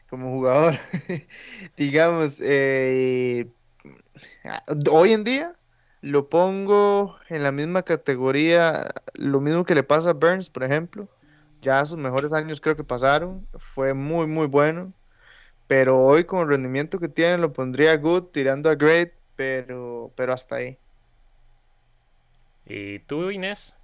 como 0.10 0.32
jugador. 0.32 0.80
Digamos, 1.76 2.40
eh, 2.42 3.50
hoy 4.90 5.12
en 5.12 5.26
día 5.26 5.54
lo 6.00 6.30
pongo 6.30 7.18
en 7.28 7.44
la 7.44 7.52
misma 7.52 7.84
categoría, 7.84 8.90
lo 9.16 9.42
mismo 9.42 9.66
que 9.66 9.76
le 9.76 9.84
pasa 9.84 10.12
a 10.12 10.14
Burns, 10.14 10.50
por 10.50 10.64
ejemplo. 10.64 11.10
Ya 11.62 11.86
sus 11.86 11.98
mejores 11.98 12.32
años 12.32 12.62
creo 12.62 12.78
que 12.78 12.86
pasaron, 12.86 13.46
fue 13.58 13.94
muy, 13.94 14.28
muy 14.28 14.48
bueno 14.48 14.94
pero 15.68 16.00
hoy 16.04 16.26
con 16.26 16.42
el 16.42 16.48
rendimiento 16.48 17.00
que 17.00 17.10
tiene 17.10 17.38
lo 17.38 17.54
pondría 17.54 17.98
good, 17.98 18.26
tirando 18.26 18.70
a 18.70 18.76
great, 18.76 19.12
pero, 19.36 20.12
pero 20.16 20.34
hasta 20.34 20.58
ahí. 20.58 20.78
¿Y 22.66 23.00
tú, 23.00 23.32
Inés? 23.32 23.76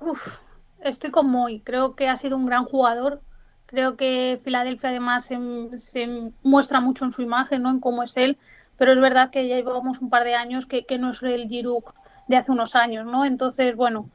Uf, 0.00 0.38
estoy 0.80 1.10
con 1.10 1.28
Moy. 1.30 1.60
Creo 1.60 1.94
que 1.94 2.08
ha 2.08 2.16
sido 2.16 2.36
un 2.36 2.46
gran 2.46 2.64
jugador. 2.64 3.20
Creo 3.66 3.96
que 3.96 4.40
Filadelfia 4.42 4.90
además 4.90 5.24
se, 5.26 6.32
muestra 6.42 6.80
mucho 6.80 7.04
en 7.04 7.12
su 7.12 7.22
imagen, 7.22 7.62
¿no? 7.62 7.70
En 7.70 7.80
cómo 7.80 8.02
es 8.02 8.16
él. 8.16 8.38
Pero 8.78 8.92
es 8.92 9.00
verdad 9.00 9.30
que 9.30 9.46
ya 9.48 9.56
llevamos 9.56 10.00
un 10.00 10.10
par 10.10 10.24
de 10.24 10.34
años 10.34 10.66
que, 10.66 10.84
que 10.84 10.98
no 10.98 11.10
es 11.10 11.22
el 11.22 11.48
Giroud 11.48 11.84
de 12.26 12.36
hace 12.36 12.52
unos 12.52 12.74
años, 12.74 13.06
¿no? 13.06 13.24
Entonces, 13.24 13.76
bueno, 13.76 14.10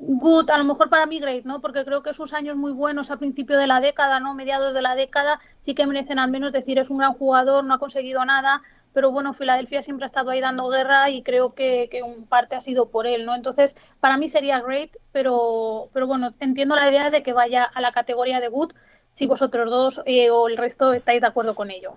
good, 0.00 0.50
a 0.50 0.58
lo 0.58 0.64
mejor 0.64 0.88
para 0.88 1.06
mí 1.06 1.20
great, 1.20 1.44
¿no? 1.44 1.60
Porque 1.60 1.84
creo 1.84 2.02
que 2.02 2.12
sus 2.12 2.32
años 2.32 2.56
muy 2.56 2.72
buenos 2.72 3.10
a 3.10 3.16
principio 3.16 3.58
de 3.58 3.66
la 3.66 3.80
década, 3.80 4.20
¿no? 4.20 4.34
Mediados 4.34 4.74
de 4.74 4.82
la 4.82 4.94
década, 4.94 5.40
sí 5.60 5.74
que 5.74 5.86
merecen 5.86 6.18
al 6.18 6.30
menos 6.30 6.52
decir 6.52 6.78
es 6.78 6.90
un 6.90 6.98
gran 6.98 7.14
jugador, 7.14 7.64
no 7.64 7.74
ha 7.74 7.78
conseguido 7.78 8.24
nada, 8.24 8.62
pero 8.92 9.10
bueno, 9.10 9.32
Filadelfia 9.32 9.82
siempre 9.82 10.04
ha 10.04 10.06
estado 10.06 10.30
ahí 10.30 10.40
dando 10.40 10.68
guerra 10.68 11.08
y 11.10 11.22
creo 11.22 11.54
que, 11.54 11.88
que 11.90 12.02
un 12.02 12.26
parte 12.26 12.56
ha 12.56 12.60
sido 12.60 12.90
por 12.90 13.06
él, 13.06 13.24
¿no? 13.24 13.34
Entonces, 13.34 13.76
para 14.00 14.16
mí 14.16 14.28
sería 14.28 14.60
great, 14.60 14.96
pero, 15.12 15.88
pero 15.92 16.06
bueno, 16.06 16.34
entiendo 16.40 16.76
la 16.76 16.90
idea 16.90 17.10
de 17.10 17.22
que 17.22 17.32
vaya 17.32 17.64
a 17.64 17.80
la 17.80 17.92
categoría 17.92 18.40
de 18.40 18.48
good 18.48 18.72
si 19.12 19.26
vosotros 19.26 19.68
dos 19.68 20.02
eh, 20.06 20.30
o 20.30 20.48
el 20.48 20.56
resto 20.56 20.92
estáis 20.92 21.20
de 21.20 21.26
acuerdo 21.26 21.54
con 21.54 21.70
ello. 21.70 21.94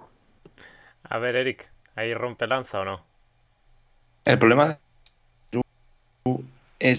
A 1.03 1.17
ver, 1.17 1.36
Eric, 1.36 1.69
¿ahí 1.95 2.13
rompe 2.13 2.47
lanza 2.47 2.79
o 2.79 2.86
no? 2.86 3.01
El 4.25 4.39
problema 4.39 4.63
es 4.63 6.45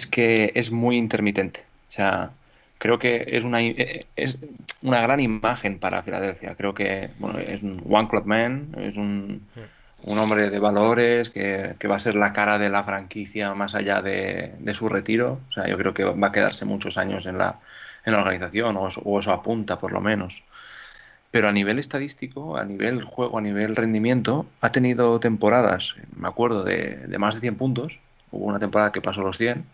que 0.06 0.52
es 0.54 0.70
muy 0.70 0.96
intermitente. 0.96 1.64
O 1.88 1.92
sea, 1.92 2.30
creo 2.78 2.98
que 2.98 3.24
es 3.28 3.44
una, 3.44 3.60
es 3.60 4.38
una 4.82 5.00
gran 5.00 5.20
imagen 5.20 5.78
para 5.78 6.02
Filadelfia. 6.02 6.54
Creo 6.54 6.74
que 6.74 7.10
bueno, 7.18 7.38
es 7.38 7.62
un 7.62 7.82
One 7.88 8.08
Club 8.08 8.26
Man, 8.26 8.68
es 8.78 8.96
un, 8.96 9.46
un 10.04 10.18
hombre 10.18 10.50
de 10.50 10.58
valores 10.58 11.30
que, 11.30 11.74
que, 11.78 11.88
va 11.88 11.96
a 11.96 12.00
ser 12.00 12.16
la 12.16 12.32
cara 12.32 12.58
de 12.58 12.70
la 12.70 12.84
franquicia 12.84 13.54
más 13.54 13.74
allá 13.74 14.02
de, 14.02 14.54
de, 14.58 14.74
su 14.74 14.88
retiro. 14.88 15.40
O 15.50 15.52
sea, 15.52 15.68
yo 15.68 15.76
creo 15.78 15.94
que 15.94 16.04
va 16.04 16.28
a 16.28 16.32
quedarse 16.32 16.64
muchos 16.64 16.98
años 16.98 17.26
en 17.26 17.38
la, 17.38 17.58
en 18.04 18.12
la 18.12 18.20
organización, 18.20 18.76
o, 18.76 18.88
o 19.04 19.20
eso 19.20 19.32
apunta 19.32 19.78
por 19.78 19.92
lo 19.92 20.00
menos. 20.00 20.42
Pero 21.30 21.48
a 21.48 21.52
nivel 21.52 21.78
estadístico, 21.78 22.56
a 22.56 22.64
nivel 22.64 23.02
juego, 23.02 23.38
a 23.38 23.42
nivel 23.42 23.76
rendimiento, 23.76 24.46
ha 24.60 24.72
tenido 24.72 25.18
temporadas, 25.20 25.96
me 26.16 26.28
acuerdo, 26.28 26.62
de, 26.64 26.96
de 26.96 27.18
más 27.18 27.34
de 27.34 27.40
100 27.40 27.56
puntos, 27.56 28.00
Hubo 28.36 28.46
una 28.46 28.58
temporada 28.58 28.92
que 28.92 29.00
pasó 29.02 29.22
los 29.22 29.38
100, 29.38 29.64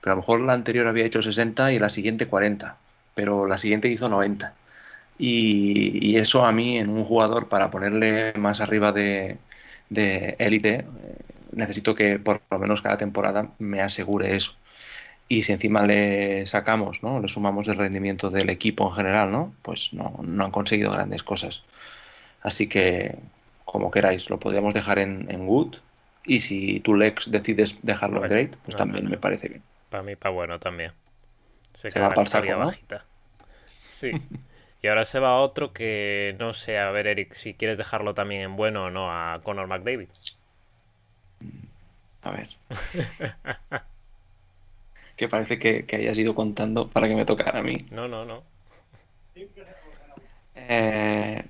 pero 0.00 0.12
a 0.12 0.16
lo 0.16 0.22
mejor 0.22 0.40
la 0.40 0.54
anterior 0.54 0.86
había 0.86 1.04
hecho 1.06 1.22
60 1.22 1.72
y 1.72 1.78
la 1.78 1.90
siguiente 1.90 2.26
40, 2.26 2.76
pero 3.14 3.46
la 3.46 3.58
siguiente 3.58 3.88
hizo 3.88 4.08
90. 4.08 4.54
Y, 5.18 6.16
eso 6.16 6.46
a 6.46 6.52
mí, 6.52 6.78
en 6.78 6.90
un 6.90 7.04
jugador, 7.04 7.48
para 7.48 7.70
ponerle 7.70 8.32
más 8.34 8.60
arriba 8.60 8.92
de 8.92 9.38
élite, 10.38 10.74
eh, 10.80 10.84
necesito 11.52 11.94
que 11.94 12.18
por 12.18 12.42
lo 12.50 12.58
menos 12.58 12.82
cada 12.82 12.96
temporada 12.96 13.50
me 13.58 13.82
asegure 13.82 14.36
eso. 14.36 14.54
Y 15.28 15.42
si 15.44 15.52
encima 15.52 15.86
le 15.86 16.46
sacamos, 16.46 17.02
¿no? 17.02 17.20
Le 17.20 17.28
sumamos 17.28 17.68
el 17.68 17.76
rendimiento 17.76 18.30
del 18.30 18.50
equipo 18.50 18.88
en 18.88 18.94
general, 18.94 19.30
¿no? 19.32 19.54
Pues 19.62 19.92
no, 19.94 20.18
no 20.22 20.44
han 20.44 20.50
conseguido 20.50 20.90
grandes 20.90 21.22
cosas. 21.22 21.64
Así 22.42 22.68
que, 22.68 23.16
como 23.64 23.90
queráis, 23.90 24.30
lo 24.30 24.40
podríamos 24.40 24.74
dejar 24.74 24.98
en, 24.98 25.26
en 25.30 25.42
Wood 25.48 25.76
y 26.24 26.40
si 26.40 26.80
tu 26.80 26.94
Lex 26.94 27.30
decides 27.30 27.76
dejarlo 27.82 28.22
en 28.24 28.30
Great, 28.30 28.56
pues 28.58 28.76
también 28.76 29.08
me 29.08 29.16
parece 29.16 29.48
bien. 29.48 29.62
Para 29.88 30.02
mí, 30.02 30.16
para 30.16 30.34
bueno 30.34 30.58
también. 30.58 30.92
Se, 31.72 31.88
va 31.98 32.08
para 32.10 32.22
el 32.22 32.28
saco, 32.28 32.56
¿no? 32.56 32.72
Sí. 33.66 34.12
y 34.82 34.86
ahora 34.86 35.04
se 35.04 35.18
va 35.20 35.40
otro 35.40 35.72
que 35.72 36.34
no 36.38 36.52
sé, 36.52 36.78
a 36.78 36.90
ver, 36.90 37.06
Eric, 37.06 37.34
si 37.34 37.54
quieres 37.54 37.78
dejarlo 37.78 38.14
también 38.14 38.42
en 38.42 38.56
bueno 38.56 38.86
o 38.86 38.90
no 38.90 39.10
a 39.10 39.40
Conor 39.42 39.66
McDavid. 39.66 40.08
A 42.22 42.30
ver. 42.32 42.48
que 45.16 45.28
parece 45.28 45.58
que, 45.58 45.86
que, 45.86 45.96
hayas 45.96 46.18
ido 46.18 46.34
contando 46.34 46.88
para 46.88 47.08
que 47.08 47.14
me 47.14 47.24
tocara 47.24 47.60
a 47.60 47.62
mí. 47.62 47.86
No, 47.90 48.08
no, 48.08 48.24
no. 48.24 48.42
Eh, 50.54 51.42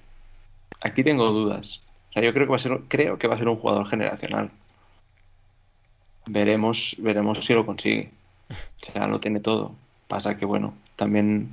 aquí 0.80 1.02
tengo 1.02 1.30
dudas. 1.30 1.82
O 2.10 2.12
sea, 2.12 2.22
yo 2.22 2.32
creo 2.32 2.46
que 2.46 2.50
va 2.50 2.56
a 2.56 2.60
ser, 2.60 2.80
creo 2.88 3.18
que 3.18 3.28
va 3.28 3.34
a 3.36 3.38
ser 3.38 3.48
un 3.48 3.56
jugador 3.56 3.86
generacional. 3.86 4.50
Veremos, 6.26 6.96
veremos 6.98 7.44
si 7.44 7.54
lo 7.54 7.64
consigue. 7.64 8.10
O 8.50 8.54
sea, 8.76 9.06
lo 9.06 9.20
tiene 9.20 9.40
todo. 9.40 9.74
Pasa 10.08 10.36
que 10.36 10.44
bueno, 10.44 10.74
también, 10.96 11.50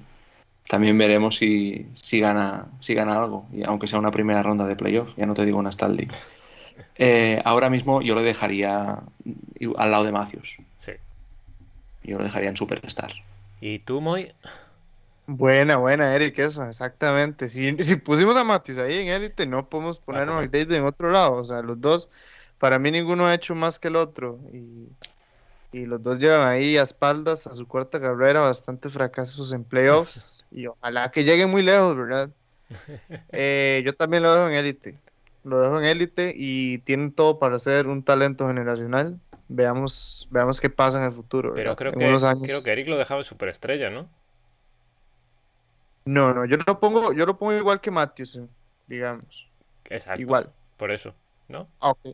también 0.68 0.98
veremos 0.98 1.38
si, 1.38 1.86
si 1.94 2.20
gana, 2.20 2.66
si 2.80 2.96
gana 2.96 3.18
algo. 3.18 3.46
Y 3.54 3.64
aunque 3.64 3.88
sea 3.88 4.00
una 4.00 4.12
primera 4.12 4.42
ronda 4.42 4.66
de 4.66 4.76
playoff, 4.76 5.16
ya 5.16 5.28
no 5.28 5.36
te 5.36 5.46
digo 5.46 5.60
una 5.60 5.70
Stanley. 5.70 6.08
Eh, 6.96 7.40
ahora 7.46 7.70
mismo 7.70 8.02
yo 8.02 8.16
lo 8.16 8.24
dejaría 8.24 9.00
al 9.78 9.92
lado 9.92 10.04
de 10.04 10.12
Matthews. 10.12 10.58
Sí. 10.78 10.94
Yo 12.04 12.18
lo 12.18 12.24
dejaría 12.24 12.50
en 12.50 12.58
Superstar. 12.58 13.12
¿Y 13.62 13.80
tú, 13.80 14.02
Moy? 14.02 14.32
Buena, 15.30 15.76
buena, 15.76 16.16
Eric, 16.16 16.40
esa, 16.40 16.70
exactamente. 16.70 17.50
Si, 17.50 17.84
si 17.84 17.98
pusimos 17.98 18.38
a 18.38 18.46
Matthews 18.46 18.78
ahí 18.78 19.00
en 19.00 19.10
élite, 19.10 19.46
no 19.46 19.68
podemos 19.68 20.00
poner 20.00 20.30
a 20.30 20.32
McDavid 20.32 20.72
en 20.72 20.86
otro 20.86 21.12
lado. 21.12 21.34
O 21.34 21.44
sea, 21.44 21.62
los 21.62 21.82
dos, 21.82 22.10
para 22.60 22.80
mí 22.80 22.92
ninguno 22.92 23.28
ha 23.28 23.34
hecho 23.34 23.54
más 23.54 23.78
que 23.78 23.90
el 23.90 23.98
otro. 23.98 24.40
Y, 24.54 24.88
y 25.74 25.86
los 25.86 26.02
dos 26.02 26.20
llevan 26.20 26.48
ahí 26.48 26.78
a 26.78 26.84
espaldas 26.84 27.46
a 27.46 27.54
su 27.54 27.68
cuarta 27.68 28.00
carrera 28.00 28.40
bastante 28.40 28.90
fracasos 28.90 29.52
en 29.52 29.66
playoffs. 29.66 30.46
y 30.52 30.68
ojalá 30.68 31.12
que 31.12 31.26
lleguen 31.26 31.50
muy 31.52 31.62
lejos, 31.62 31.96
¿verdad? 31.96 32.30
Eh, 33.32 33.82
yo 33.86 33.94
también 33.94 34.24
lo 34.24 34.34
dejo 34.34 34.48
en 34.48 34.56
élite. 34.56 34.98
Lo 35.44 35.60
dejo 35.60 35.80
en 35.80 35.86
élite 35.86 36.34
y 36.36 36.78
tienen 36.80 37.12
todo 37.12 37.38
para 37.38 37.60
ser 37.60 37.88
un 37.88 38.02
talento 38.02 38.48
generacional. 38.48 39.20
Veamos, 39.50 40.28
veamos 40.32 40.62
qué 40.62 40.70
pasa 40.70 41.00
en 41.00 41.06
el 41.06 41.12
futuro. 41.12 41.54
Pero 41.54 41.76
creo 41.76 41.92
En 41.94 42.42
que, 42.42 42.48
creo 42.48 42.64
que 42.64 42.72
Eric 42.72 42.88
lo 42.88 42.98
dejaba 42.98 43.22
en 43.22 43.26
superestrella, 43.26 43.90
¿no? 43.90 44.08
No, 46.08 46.34
no, 46.34 46.46
yo 46.46 46.58
lo 46.58 46.80
pongo, 46.80 47.14
yo 47.14 47.26
lo 47.26 47.38
pongo 47.38 47.54
igual 47.54 47.82
que 47.82 47.92
Matthews, 47.92 48.40
digamos. 48.88 49.48
Exacto. 49.90 50.22
Igual. 50.22 50.54
Por 50.78 50.92
eso, 50.92 51.14
¿no? 51.48 51.68
Ah, 51.80 51.92
Ok, 51.92 52.06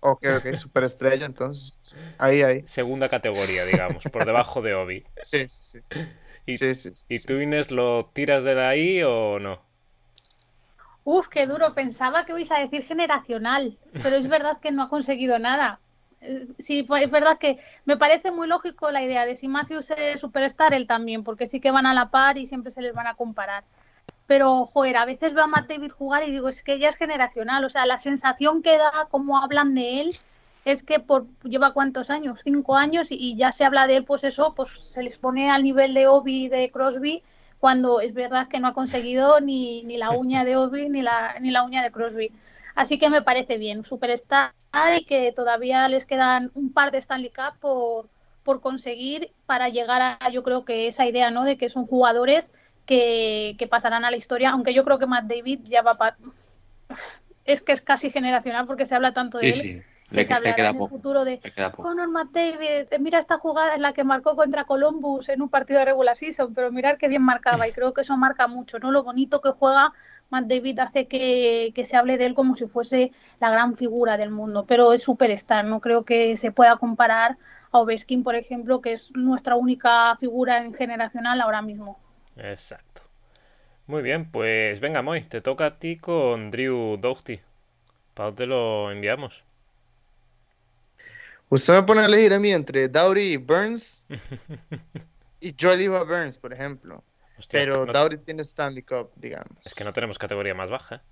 ok, 0.00 0.24
ok, 0.38 0.54
superestrella, 0.56 1.26
entonces. 1.26 1.78
Ahí, 2.18 2.42
ahí. 2.42 2.64
Segunda 2.66 3.08
categoría, 3.08 3.64
digamos, 3.64 4.04
por 4.06 4.24
debajo 4.24 4.62
de 4.62 4.74
Obi. 4.74 5.04
Sí, 5.22 5.48
sí, 5.48 5.62
sí. 5.62 5.78
¿Y, 6.46 6.56
Sí, 6.56 6.74
sí, 6.74 6.94
sí, 6.94 7.06
¿y 7.08 7.18
sí. 7.18 7.26
tú, 7.26 7.34
Inés, 7.34 7.70
lo 7.70 8.10
tiras 8.14 8.44
de 8.44 8.60
ahí 8.60 9.02
o 9.02 9.38
no? 9.38 9.60
Uf, 11.04 11.26
qué 11.28 11.44
duro. 11.46 11.74
Pensaba 11.74 12.24
que 12.24 12.32
vais 12.36 12.50
a 12.52 12.60
decir 12.60 12.84
generacional, 12.84 13.78
pero 14.00 14.16
es 14.16 14.28
verdad 14.28 14.60
que 14.60 14.70
no 14.70 14.82
ha 14.84 14.88
conseguido 14.88 15.38
nada. 15.40 15.80
Sí, 16.58 16.86
es 17.00 17.10
verdad 17.10 17.38
que 17.38 17.58
me 17.84 17.96
parece 17.96 18.32
muy 18.32 18.48
lógico 18.48 18.90
la 18.90 19.02
idea 19.02 19.24
de 19.24 19.36
si 19.36 19.46
Matthews 19.46 19.90
es 19.90 20.20
superstar, 20.20 20.74
él 20.74 20.86
también, 20.86 21.22
porque 21.22 21.46
sí 21.46 21.60
que 21.60 21.70
van 21.70 21.86
a 21.86 21.94
la 21.94 22.10
par 22.10 22.38
y 22.38 22.46
siempre 22.46 22.72
se 22.72 22.82
les 22.82 22.92
van 22.94 23.06
a 23.06 23.14
comparar. 23.14 23.64
Pero, 24.26 24.66
joder, 24.66 24.96
a 24.98 25.06
veces 25.06 25.32
veo 25.32 25.44
a 25.44 25.46
Matt 25.46 25.68
David 25.68 25.90
jugar 25.90 26.22
y 26.22 26.30
digo, 26.30 26.48
es 26.48 26.62
que 26.62 26.78
ya 26.78 26.90
es 26.90 26.96
generacional. 26.96 27.64
O 27.64 27.70
sea, 27.70 27.86
la 27.86 27.98
sensación 27.98 28.62
que 28.62 28.76
da, 28.76 29.08
como 29.10 29.38
hablan 29.38 29.74
de 29.74 30.02
él, 30.02 30.08
es 30.64 30.82
que 30.82 31.00
por 31.00 31.26
lleva 31.44 31.72
cuántos 31.72 32.10
años, 32.10 32.40
cinco 32.44 32.76
años, 32.76 33.08
y, 33.10 33.36
ya 33.36 33.52
se 33.52 33.64
habla 33.64 33.86
de 33.86 33.96
él, 33.96 34.04
pues 34.04 34.24
eso, 34.24 34.54
pues 34.54 34.68
se 34.70 35.02
les 35.02 35.18
pone 35.18 35.50
al 35.50 35.62
nivel 35.62 35.94
de 35.94 36.08
Obi 36.08 36.48
de 36.48 36.70
Crosby, 36.70 37.22
cuando 37.58 38.00
es 38.00 38.12
verdad 38.14 38.48
que 38.48 38.60
no 38.60 38.68
ha 38.68 38.74
conseguido 38.74 39.40
ni, 39.40 39.82
ni 39.84 39.96
la 39.96 40.10
uña 40.10 40.44
de 40.44 40.56
Obi 40.56 40.88
ni 40.88 41.02
la, 41.02 41.36
ni 41.40 41.50
la 41.50 41.64
uña 41.64 41.82
de 41.82 41.90
Crosby. 41.90 42.30
Así 42.78 42.98
que 42.98 43.10
me 43.10 43.22
parece 43.22 43.58
bien, 43.58 43.82
superstar 43.84 44.52
y 44.96 45.04
que 45.04 45.32
todavía 45.32 45.88
les 45.88 46.06
quedan 46.06 46.50
un 46.54 46.72
par 46.72 46.92
de 46.92 46.98
Stanley 46.98 47.30
Cup 47.30 47.58
por, 47.60 48.08
por 48.44 48.60
conseguir 48.60 49.32
para 49.46 49.68
llegar 49.68 50.00
a, 50.20 50.30
yo 50.30 50.42
creo 50.44 50.64
que 50.64 50.86
esa 50.86 51.04
idea, 51.06 51.30
¿no? 51.32 51.42
De 51.44 51.56
que 51.58 51.68
son 51.70 51.86
jugadores 51.86 52.52
que, 52.86 53.56
que 53.58 53.66
pasarán 53.66 54.04
a 54.04 54.10
la 54.12 54.16
historia, 54.16 54.50
aunque 54.50 54.74
yo 54.74 54.84
creo 54.84 54.98
que 55.00 55.06
Matt 55.06 55.24
David 55.26 55.60
ya 55.64 55.82
va 55.82 55.98
para... 55.98 56.16
Es 57.44 57.62
que 57.62 57.72
es 57.72 57.82
casi 57.82 58.10
generacional 58.10 58.66
porque 58.66 58.86
se 58.86 58.94
habla 58.94 59.12
tanto 59.14 59.38
de 59.38 59.46
Sí, 59.46 59.48
él. 59.48 59.54
sí. 59.56 59.82
que 60.12 60.22
Le, 60.22 60.24
se 60.24 60.34
le 60.34 60.34
hablará 60.34 60.54
queda 60.54 60.70
en 60.70 60.76
el 60.76 60.84
poco. 60.84 60.88
futuro 60.88 61.24
de 61.24 61.40
queda 61.40 61.72
poco. 61.72 61.82
Conor 61.90 62.08
McDavid, 62.10 62.88
mira 63.00 63.18
esta 63.18 63.38
jugada 63.38 63.74
en 63.74 63.82
la 63.82 63.92
que 63.92 64.04
marcó 64.04 64.36
contra 64.36 64.64
Columbus 64.64 65.28
en 65.28 65.42
un 65.42 65.48
partido 65.48 65.78
de 65.80 65.86
regular 65.86 66.16
season, 66.16 66.52
pero 66.54 66.72
mirar 66.72 66.98
qué 66.98 67.08
bien 67.08 67.22
marcaba 67.22 67.68
y 67.68 67.72
creo 67.72 67.94
que 67.94 68.02
eso 68.02 68.16
marca 68.16 68.46
mucho, 68.48 68.78
¿no? 68.80 68.90
Lo 68.90 69.04
bonito 69.04 69.40
que 69.40 69.50
juega 69.50 69.92
Matt 70.30 70.46
David 70.46 70.78
hace 70.80 71.06
que, 71.06 71.72
que 71.74 71.84
se 71.84 71.96
hable 71.96 72.18
de 72.18 72.26
él 72.26 72.34
como 72.34 72.54
si 72.54 72.66
fuese 72.66 73.12
la 73.40 73.50
gran 73.50 73.76
figura 73.76 74.16
del 74.16 74.30
mundo, 74.30 74.64
pero 74.66 74.92
es 74.92 75.02
superstar, 75.02 75.64
no 75.64 75.80
creo 75.80 76.04
que 76.04 76.36
se 76.36 76.52
pueda 76.52 76.76
comparar 76.76 77.38
a 77.70 77.78
Ovechkin, 77.78 78.22
por 78.22 78.34
ejemplo, 78.34 78.80
que 78.80 78.92
es 78.92 79.10
nuestra 79.14 79.56
única 79.56 80.16
figura 80.16 80.58
en 80.58 80.74
generacional 80.74 81.40
ahora 81.40 81.62
mismo. 81.62 81.98
Exacto. 82.36 83.02
Muy 83.86 84.02
bien, 84.02 84.30
pues 84.30 84.80
venga, 84.80 85.00
Moy, 85.00 85.22
te 85.22 85.40
toca 85.40 85.66
a 85.66 85.78
ti 85.78 85.96
con 85.96 86.50
Drew 86.50 86.98
Doughty. 86.98 87.40
¿Para 88.12 88.26
dónde 88.26 88.46
lo 88.46 88.90
enviamos? 88.90 89.44
Usted 91.48 91.72
me 91.72 91.82
pone 91.84 92.02
a 92.02 92.04
elegir 92.04 92.34
a 92.34 92.38
mí 92.38 92.52
entre 92.52 92.88
Dowdy 92.88 93.20
y 93.32 93.36
Burns, 93.38 94.06
y 95.40 95.54
yo 95.54 95.72
elijo 95.72 95.96
a 95.96 96.04
Burns, 96.04 96.36
por 96.36 96.52
ejemplo. 96.52 97.02
Hostia, 97.38 97.60
Pero 97.60 97.86
no- 97.86 97.92
Dowdy 97.92 98.18
tiene 98.18 98.42
Stanley 98.42 98.82
Cup, 98.82 99.10
digamos. 99.16 99.58
es 99.64 99.74
que 99.74 99.84
no 99.84 99.92
tenemos 99.92 100.18
categoría 100.18 100.54
más 100.54 100.70
baja. 100.70 101.02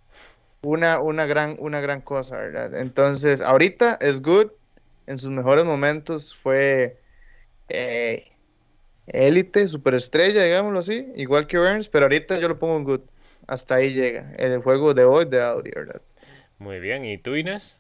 Una, 0.62 1.00
una 1.00 1.26
gran, 1.26 1.56
una 1.60 1.80
gran 1.80 2.00
cosa, 2.00 2.38
¿verdad? 2.38 2.74
Entonces, 2.80 3.40
ahorita 3.40 3.98
es 4.00 4.20
good. 4.20 4.50
En 5.06 5.18
sus 5.18 5.30
mejores 5.30 5.64
momentos 5.64 6.34
fue 6.34 6.98
eh, 7.68 8.32
élite, 9.06 9.68
superestrella, 9.68 10.42
digámoslo 10.42 10.80
así, 10.80 11.06
igual 11.14 11.46
que 11.46 11.58
Burns, 11.58 11.88
pero 11.88 12.06
ahorita 12.06 12.38
yo 12.40 12.48
lo 12.48 12.58
pongo 12.58 12.76
en 12.76 12.84
good. 12.84 13.00
Hasta 13.46 13.76
ahí 13.76 13.92
llega. 13.94 14.32
El 14.36 14.60
juego 14.62 14.94
de 14.94 15.04
hoy 15.04 15.26
de 15.26 15.40
Audi, 15.42 15.70
¿verdad? 15.70 16.02
Muy 16.58 16.80
bien, 16.80 17.04
¿y 17.04 17.18
tú, 17.18 17.36
Inés? 17.36 17.78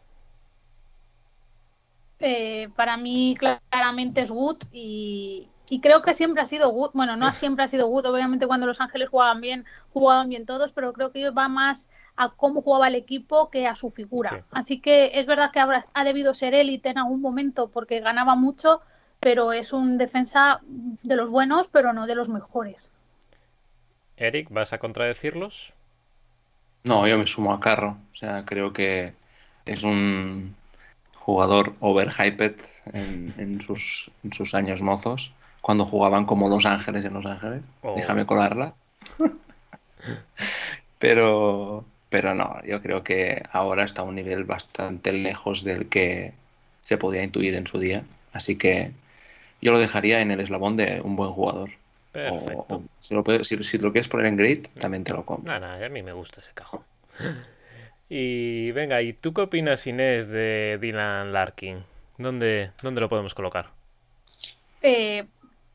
Eh, 2.20 2.68
para 2.76 2.96
mí 2.96 3.36
claramente 3.38 4.22
es 4.22 4.30
Wood 4.30 4.58
y, 4.72 5.48
y 5.68 5.80
creo 5.80 6.02
que 6.02 6.14
siempre 6.14 6.42
ha 6.42 6.46
sido 6.46 6.70
Wood. 6.70 6.92
Bueno, 6.94 7.16
no 7.16 7.32
siempre 7.32 7.64
ha 7.64 7.68
sido 7.68 7.88
Wood, 7.88 8.06
obviamente 8.06 8.46
cuando 8.46 8.66
Los 8.66 8.80
Ángeles 8.80 9.08
jugaban 9.08 9.40
bien, 9.40 9.64
jugaban 9.92 10.28
bien 10.28 10.46
todos, 10.46 10.72
pero 10.72 10.92
creo 10.92 11.12
que 11.12 11.30
va 11.30 11.48
más 11.48 11.88
a 12.16 12.30
cómo 12.30 12.62
jugaba 12.62 12.88
el 12.88 12.94
equipo 12.94 13.50
que 13.50 13.66
a 13.66 13.74
su 13.74 13.90
figura. 13.90 14.30
Sí. 14.30 14.36
Así 14.52 14.80
que 14.80 15.18
es 15.18 15.26
verdad 15.26 15.50
que 15.50 15.60
habrá, 15.60 15.84
ha 15.92 16.04
debido 16.04 16.34
ser 16.34 16.54
élite 16.54 16.90
en 16.90 16.98
algún 16.98 17.20
momento 17.20 17.68
porque 17.68 18.00
ganaba 18.00 18.36
mucho, 18.36 18.80
pero 19.20 19.52
es 19.52 19.72
un 19.72 19.98
defensa 19.98 20.60
de 20.62 21.16
los 21.16 21.30
buenos, 21.30 21.68
pero 21.68 21.92
no 21.92 22.06
de 22.06 22.14
los 22.14 22.28
mejores. 22.28 22.92
Eric, 24.16 24.48
¿vas 24.50 24.72
a 24.72 24.78
contradecirlos? 24.78 25.72
No, 26.84 27.06
yo 27.06 27.18
me 27.18 27.26
sumo 27.26 27.52
a 27.52 27.60
Carro. 27.60 27.98
O 28.12 28.16
sea, 28.16 28.44
creo 28.44 28.72
que 28.72 29.14
es 29.66 29.82
un 29.82 30.54
jugador 31.14 31.74
overhyped 31.80 32.54
en, 32.92 33.34
en 33.36 33.60
sus, 33.60 34.12
en 34.22 34.32
sus 34.32 34.54
años 34.54 34.80
mozos, 34.80 35.32
cuando 35.66 35.84
jugaban 35.84 36.26
como 36.26 36.48
Los 36.48 36.64
Ángeles 36.64 37.04
en 37.04 37.12
Los 37.14 37.26
Ángeles. 37.26 37.60
Oh. 37.82 37.96
Déjame 37.96 38.24
colarla. 38.24 38.74
Pero, 41.00 41.84
pero 42.08 42.34
no, 42.36 42.62
yo 42.64 42.80
creo 42.82 43.02
que 43.02 43.42
ahora 43.50 43.82
está 43.82 44.02
a 44.02 44.04
un 44.04 44.14
nivel 44.14 44.44
bastante 44.44 45.12
lejos 45.12 45.64
del 45.64 45.88
que 45.88 46.32
se 46.82 46.98
podía 46.98 47.24
intuir 47.24 47.56
en 47.56 47.66
su 47.66 47.80
día. 47.80 48.04
Así 48.32 48.54
que 48.56 48.92
yo 49.60 49.72
lo 49.72 49.80
dejaría 49.80 50.20
en 50.20 50.30
el 50.30 50.38
eslabón 50.38 50.76
de 50.76 51.00
un 51.02 51.16
buen 51.16 51.32
jugador. 51.32 51.70
Perfecto. 52.12 52.76
o 52.76 52.82
si, 53.00 53.14
lo 53.14 53.24
puedes- 53.24 53.48
si- 53.48 53.62
si 53.64 53.76
lo 53.78 53.90
quieres 53.90 54.08
poner 54.08 54.26
en 54.26 54.36
grade, 54.36 54.62
también 54.80 55.02
te 55.02 55.12
lo 55.12 55.26
compro. 55.26 55.52
Nada, 55.52 55.84
a 55.84 55.88
mí 55.88 56.02
me 56.02 56.12
gusta 56.12 56.40
ese 56.42 56.52
cajón. 56.54 56.80
Y 58.08 58.70
venga, 58.70 59.02
¿y 59.02 59.12
tú 59.14 59.34
qué 59.34 59.40
opinas, 59.42 59.84
Inés, 59.88 60.28
de 60.28 60.78
Dylan 60.80 61.32
Larkin? 61.32 61.82
¿Dónde, 62.18 62.70
dónde 62.82 63.00
lo 63.00 63.08
podemos 63.08 63.34
colocar? 63.34 63.66
Eh, 64.80 65.24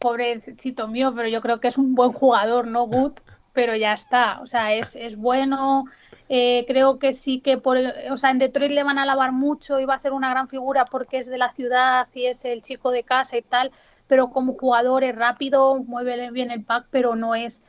pobrecito 0.02 0.88
mío, 0.90 1.14
pero 1.16 1.30
yo 1.30 1.40
creo 1.42 1.62
que 1.62 1.70
es 1.70 1.78
un 1.78 1.96
buen 1.96 2.12
jugador, 2.12 2.68
no 2.68 2.86
good, 2.88 3.14
pero 3.54 3.76
ya 3.76 3.94
está. 3.94 4.42
O 4.42 4.48
sea, 4.48 4.74
es, 4.74 4.96
es 4.98 5.16
bueno. 5.16 5.86
Eh, 6.30 6.66
creo 6.68 6.98
que 7.00 7.14
sí 7.14 7.42
que 7.42 7.58
por, 7.58 7.78
o 8.10 8.18
sea, 8.18 8.32
en 8.32 8.40
Detroit 8.40 8.72
le 8.72 8.84
van 8.84 8.98
a 8.98 9.04
alabar 9.04 9.32
mucho 9.34 9.80
y 9.80 9.86
va 9.86 9.96
a 9.96 9.98
ser 9.98 10.14
una 10.14 10.30
gran 10.30 10.48
figura 10.48 10.86
porque 10.86 11.18
es 11.18 11.28
de 11.28 11.38
la 11.38 11.50
ciudad 11.50 12.08
y 12.14 12.26
es 12.26 12.46
el 12.46 12.62
chico 12.62 12.92
de 12.92 13.04
casa 13.04 13.38
y 13.38 13.42
tal, 13.42 13.72
pero 14.08 14.30
como 14.32 14.54
jugador 14.54 15.04
es 15.04 15.16
rápido, 15.16 15.84
mueve 15.84 16.32
bien 16.32 16.50
el 16.52 16.64
pack, 16.64 16.88
pero 16.90 17.16
no 17.18 17.36
es, 17.36 17.62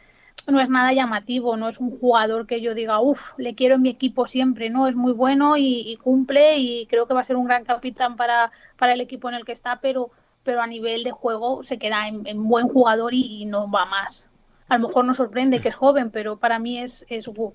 no 0.46 0.60
es 0.60 0.68
nada 0.68 0.92
llamativo, 0.92 1.56
no 1.56 1.68
es 1.68 1.78
un 1.80 1.98
jugador 1.98 2.46
que 2.46 2.60
yo 2.60 2.74
diga, 2.74 3.00
uff, 3.00 3.32
le 3.36 3.54
quiero 3.56 3.74
en 3.76 3.82
mi 3.82 3.90
equipo 3.90 4.26
siempre, 4.26 4.70
no, 4.70 4.86
es 4.86 4.94
muy 4.94 5.12
bueno 5.12 5.56
y, 5.56 5.82
y 5.84 5.96
cumple 5.96 6.58
y 6.58 6.86
creo 6.86 7.06
que 7.08 7.14
va 7.14 7.20
a 7.20 7.24
ser 7.24 7.36
un 7.36 7.46
gran 7.46 7.64
capitán 7.64 8.14
para, 8.16 8.52
para 8.76 8.92
el 8.92 9.00
equipo 9.00 9.28
en 9.28 9.34
el 9.34 9.44
que 9.44 9.52
está, 9.52 9.80
pero 9.80 10.10
pero 10.44 10.61
a 10.62 10.66
nivel 10.66 11.05
de 11.05 11.11
juego 11.12 11.62
se 11.62 11.78
queda 11.78 12.09
en, 12.09 12.26
en 12.26 12.46
buen 12.48 12.68
jugador 12.68 13.14
y, 13.14 13.42
y, 13.42 13.44
no 13.46 13.70
va 13.70 13.87
más. 13.87 14.28
A 14.68 14.78
lo 14.78 14.88
mejor 14.88 15.05
nos 15.05 15.18
sorprende 15.18 15.61
que 15.61 15.68
es 15.68 15.74
joven, 15.74 16.11
pero 16.11 16.38
para 16.38 16.59
mí 16.59 16.78
es, 16.81 17.05
es 17.09 17.26
good. 17.28 17.55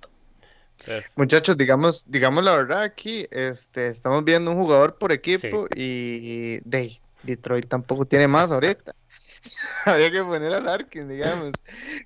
Perfecto. 0.85 1.11
Muchachos, 1.15 1.57
digamos, 1.57 2.05
digamos 2.07 2.43
la 2.43 2.55
verdad 2.55 2.83
aquí, 2.83 3.25
este, 3.31 3.87
estamos 3.87 4.23
viendo 4.23 4.51
un 4.51 4.57
jugador 4.57 4.97
por 4.97 5.11
equipo 5.11 5.65
y 5.75 6.59
de, 6.69 6.99
Detroit 7.23 7.67
tampoco 7.67 8.05
tiene 8.05 8.27
más 8.27 8.51
ahorita. 8.51 8.93
Había 9.85 10.11
que 10.11 10.23
poner 10.23 10.53
a 10.53 10.59
Larkin, 10.59 11.07
digamos. 11.09 11.51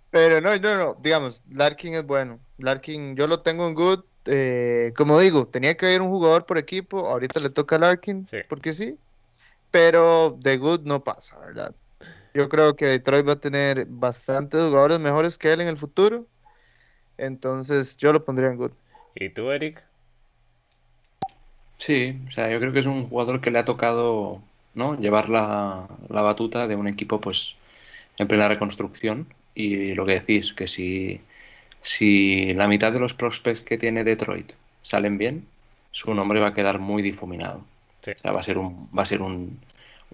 Pero 0.10 0.40
no, 0.42 0.56
no, 0.58 0.78
no, 0.78 0.98
digamos, 1.02 1.44
Larkin 1.50 1.96
es 1.96 2.06
bueno. 2.06 2.40
Larkin, 2.58 3.16
yo 3.16 3.28
lo 3.28 3.42
tengo 3.42 3.68
en 3.68 3.74
good. 3.76 4.04
eh, 4.26 4.94
como 4.96 5.20
digo, 5.20 5.48
tenía 5.48 5.76
que 5.76 5.88
haber 5.88 6.02
un 6.02 6.10
jugador 6.10 6.46
por 6.46 6.58
equipo. 6.58 7.08
Ahorita 7.10 7.40
le 7.40 7.50
toca 7.50 7.76
a 7.76 7.80
Larkin, 7.80 8.26
Sí. 8.28 8.38
porque 8.48 8.72
sí. 8.72 8.98
Pero 9.72 10.38
de 10.40 10.58
good 10.58 10.82
no 10.82 11.04
pasa, 11.04 11.40
¿verdad? 11.40 11.74
Yo 12.34 12.48
creo 12.50 12.76
que 12.76 12.86
Detroit 12.86 13.28
va 13.28 13.34
a 13.34 13.40
tener 13.40 13.86
bastantes 13.88 14.62
jugadores 14.62 15.00
mejores 15.00 15.38
que 15.38 15.52
él 15.52 15.62
en 15.62 15.68
el 15.68 15.78
futuro. 15.78 16.28
Entonces 17.18 17.98
yo 17.98 18.14
lo 18.14 18.24
pondría 18.24 18.50
en 18.50 18.58
good. 18.58 18.72
¿Y 19.16 19.30
tú, 19.30 19.52
Eric? 19.52 19.84
Sí, 21.78 22.16
o 22.28 22.32
sea, 22.32 22.50
yo 22.52 22.60
creo 22.60 22.72
que 22.74 22.80
es 22.80 22.86
un 22.86 23.08
jugador 23.10 23.42
que 23.42 23.52
le 23.52 23.60
ha 23.60 23.66
tocado, 23.66 24.42
¿no? 24.76 24.96
Llevar 25.00 25.30
la, 25.30 25.88
la 26.10 26.22
batuta 26.22 26.68
de 26.68 26.76
un 26.76 26.88
equipo, 26.88 27.20
pues, 27.20 27.58
en 28.18 28.28
plena 28.28 28.48
reconstrucción. 28.48 29.28
Y 29.56 29.94
lo 29.96 30.06
que 30.06 30.14
decís, 30.20 30.54
que 30.54 30.68
si, 30.68 31.22
si 31.82 32.52
la 32.52 32.68
mitad 32.68 32.92
de 32.92 33.00
los 33.00 33.14
prospects 33.14 33.62
que 33.62 33.78
tiene 33.78 34.04
Detroit 34.04 34.54
salen 34.84 35.18
bien, 35.18 35.48
su 35.92 36.14
nombre 36.14 36.40
va 36.40 36.50
a 36.50 36.54
quedar 36.54 36.80
muy 36.80 37.02
difuminado. 37.02 37.64
Sí. 38.02 38.12
O 38.12 38.20
sea, 38.20 38.32
va 38.32 38.42
a 38.42 38.44
ser 38.44 38.58
un, 38.58 38.90
va 38.98 39.04
a 39.04 39.06
ser 39.06 39.22
un, 39.22 39.60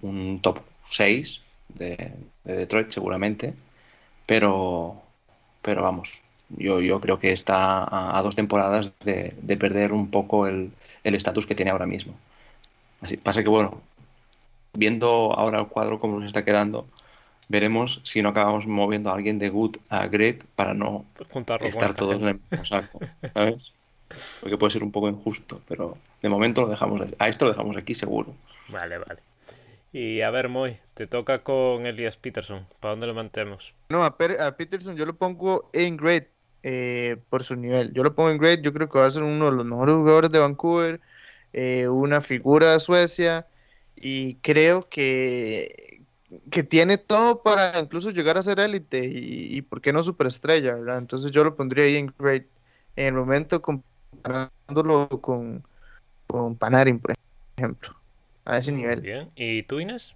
un 0.02 0.40
top 0.42 0.60
6 0.90 1.42
de, 1.68 2.12
de 2.44 2.56
Detroit 2.56 2.90
seguramente, 2.90 3.54
pero, 4.26 5.02
pero 5.62 5.82
vamos, 5.82 6.10
yo, 6.50 6.80
yo 6.80 7.00
creo 7.00 7.18
que 7.18 7.32
está 7.32 7.84
a, 7.84 8.18
a 8.18 8.22
dos 8.22 8.36
temporadas 8.36 8.98
de, 9.00 9.34
de 9.40 9.56
perder 9.56 9.92
un 9.92 10.10
poco 10.10 10.46
el 10.46 10.72
el 11.04 11.14
estatus 11.14 11.46
que 11.46 11.54
tiene 11.54 11.70
ahora 11.70 11.86
mismo. 11.86 12.14
Así, 13.00 13.16
pasa 13.16 13.42
que, 13.42 13.50
bueno, 13.50 13.80
viendo 14.74 15.32
ahora 15.32 15.60
el 15.60 15.66
cuadro 15.68 15.98
como 16.00 16.18
nos 16.18 16.26
está 16.26 16.44
quedando, 16.44 16.86
veremos 17.48 18.00
si 18.04 18.22
no 18.22 18.30
acabamos 18.30 18.66
moviendo 18.66 19.10
a 19.10 19.14
alguien 19.14 19.38
de 19.38 19.48
good 19.48 19.76
a 19.88 20.06
great 20.06 20.44
para 20.56 20.74
no 20.74 21.04
Juntarlo 21.30 21.66
estar 21.68 21.90
esta 21.90 21.98
todos 21.98 22.22
en 22.22 22.28
el 22.28 22.40
mismo 22.40 22.64
saco, 22.64 23.00
¿sabes? 23.34 23.72
Porque 24.40 24.56
puede 24.56 24.70
ser 24.72 24.82
un 24.82 24.92
poco 24.92 25.08
injusto, 25.08 25.60
pero 25.68 25.96
de 26.22 26.28
momento 26.28 26.62
lo 26.62 26.68
dejamos, 26.68 27.02
a 27.18 27.28
esto 27.28 27.44
lo 27.46 27.52
dejamos 27.52 27.76
aquí 27.76 27.94
seguro. 27.94 28.34
Vale, 28.68 28.98
vale. 28.98 29.20
Y 29.92 30.20
a 30.20 30.30
ver, 30.30 30.48
Moy, 30.48 30.76
te 30.94 31.06
toca 31.06 31.42
con 31.42 31.86
Elias 31.86 32.16
Peterson. 32.16 32.66
¿Para 32.80 32.92
dónde 32.92 33.06
lo 33.06 33.14
mantemos? 33.14 33.74
No, 33.88 34.04
a, 34.04 34.16
Per- 34.16 34.40
a 34.40 34.56
Peterson 34.56 34.96
yo 34.96 35.06
lo 35.06 35.16
pongo 35.16 35.70
en 35.72 35.96
grade 35.96 36.28
eh, 36.62 37.16
por 37.30 37.42
su 37.42 37.56
nivel. 37.56 37.92
Yo 37.94 38.02
lo 38.02 38.14
pongo 38.14 38.30
en 38.30 38.38
grade, 38.38 38.62
yo 38.62 38.72
creo 38.72 38.88
que 38.88 38.98
va 38.98 39.06
a 39.06 39.10
ser 39.10 39.22
uno 39.22 39.46
de 39.46 39.52
los 39.52 39.64
mejores 39.64 39.94
jugadores 39.94 40.30
de 40.30 40.38
Vancouver, 40.38 41.00
eh, 41.52 41.88
una 41.88 42.20
figura 42.20 42.72
de 42.72 42.80
Suecia 42.80 43.46
y 43.96 44.36
creo 44.36 44.82
que, 44.82 46.02
que 46.50 46.62
tiene 46.62 46.98
todo 46.98 47.42
para 47.42 47.78
incluso 47.80 48.10
llegar 48.10 48.36
a 48.38 48.42
ser 48.42 48.60
élite 48.60 49.06
y, 49.06 49.56
y 49.56 49.62
por 49.62 49.80
qué 49.80 49.92
no 49.92 50.02
superestrella, 50.02 50.74
¿verdad? 50.76 50.98
Entonces 50.98 51.30
yo 51.30 51.44
lo 51.44 51.56
pondría 51.56 51.84
ahí 51.84 51.96
en 51.96 52.12
grade. 52.18 52.46
En 52.96 53.06
el 53.06 53.12
momento 53.14 53.62
comparándolo 54.10 55.08
con, 55.20 55.64
con 56.26 56.56
Panarin, 56.56 57.00
por 57.00 57.14
ejemplo, 57.56 57.94
a 58.44 58.58
ese 58.58 58.72
nivel. 58.72 59.00
Bien. 59.00 59.30
¿Y 59.36 59.62
tú, 59.64 59.80
Inés? 59.80 60.14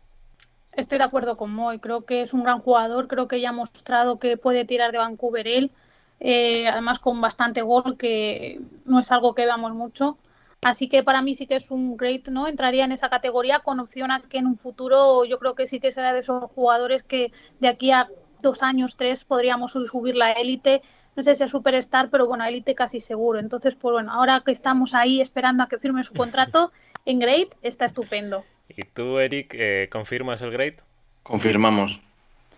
Estoy 0.72 0.98
de 0.98 1.04
acuerdo 1.04 1.36
con 1.36 1.52
Moy, 1.52 1.78
creo 1.80 2.06
que 2.06 2.22
es 2.22 2.32
un 2.32 2.44
gran 2.44 2.60
jugador, 2.60 3.06
creo 3.06 3.28
que 3.28 3.40
ya 3.40 3.50
ha 3.50 3.52
mostrado 3.52 4.18
que 4.18 4.38
puede 4.38 4.64
tirar 4.64 4.90
de 4.90 4.98
Vancouver 4.98 5.46
él, 5.46 5.70
eh, 6.18 6.66
además 6.66 6.98
con 6.98 7.20
bastante 7.20 7.60
gol, 7.60 7.98
que 7.98 8.60
no 8.86 9.00
es 9.00 9.12
algo 9.12 9.34
que 9.34 9.44
veamos 9.44 9.74
mucho. 9.74 10.16
Así 10.62 10.88
que 10.88 11.02
para 11.02 11.22
mí 11.22 11.34
sí 11.34 11.46
que 11.46 11.56
es 11.56 11.70
un 11.72 11.96
great, 11.96 12.28
¿no? 12.28 12.46
Entraría 12.46 12.84
en 12.84 12.92
esa 12.92 13.10
categoría 13.10 13.58
con 13.58 13.80
opción 13.80 14.12
a 14.12 14.20
que 14.22 14.38
en 14.38 14.46
un 14.46 14.56
futuro 14.56 15.24
yo 15.24 15.38
creo 15.40 15.56
que 15.56 15.66
sí 15.66 15.80
que 15.80 15.90
será 15.90 16.12
de 16.12 16.20
esos 16.20 16.44
jugadores 16.52 17.02
que 17.02 17.32
de 17.58 17.68
aquí 17.68 17.90
a 17.90 18.08
dos 18.40 18.62
años, 18.62 18.96
tres, 18.96 19.24
podríamos 19.24 19.72
subir 19.72 20.14
la 20.14 20.32
élite. 20.32 20.82
No 21.16 21.22
sé 21.22 21.34
si 21.34 21.42
a 21.42 21.48
superstar, 21.48 22.08
pero 22.10 22.26
bueno, 22.26 22.44
a 22.44 22.48
élite 22.48 22.74
casi 22.74 23.00
seguro. 23.00 23.38
Entonces, 23.38 23.74
pues 23.74 23.92
bueno, 23.92 24.12
ahora 24.12 24.42
que 24.44 24.52
estamos 24.52 24.94
ahí 24.94 25.20
esperando 25.20 25.62
a 25.62 25.68
que 25.68 25.78
firme 25.78 26.04
su 26.04 26.14
contrato, 26.14 26.72
en 27.06 27.18
great 27.18 27.54
está 27.62 27.84
estupendo. 27.84 28.44
¿Y 28.68 28.82
tú, 28.82 29.18
Eric, 29.18 29.54
eh, 29.58 29.88
confirmas 29.90 30.40
el 30.42 30.50
grade? 30.50 30.76
Confirmamos. 31.22 32.00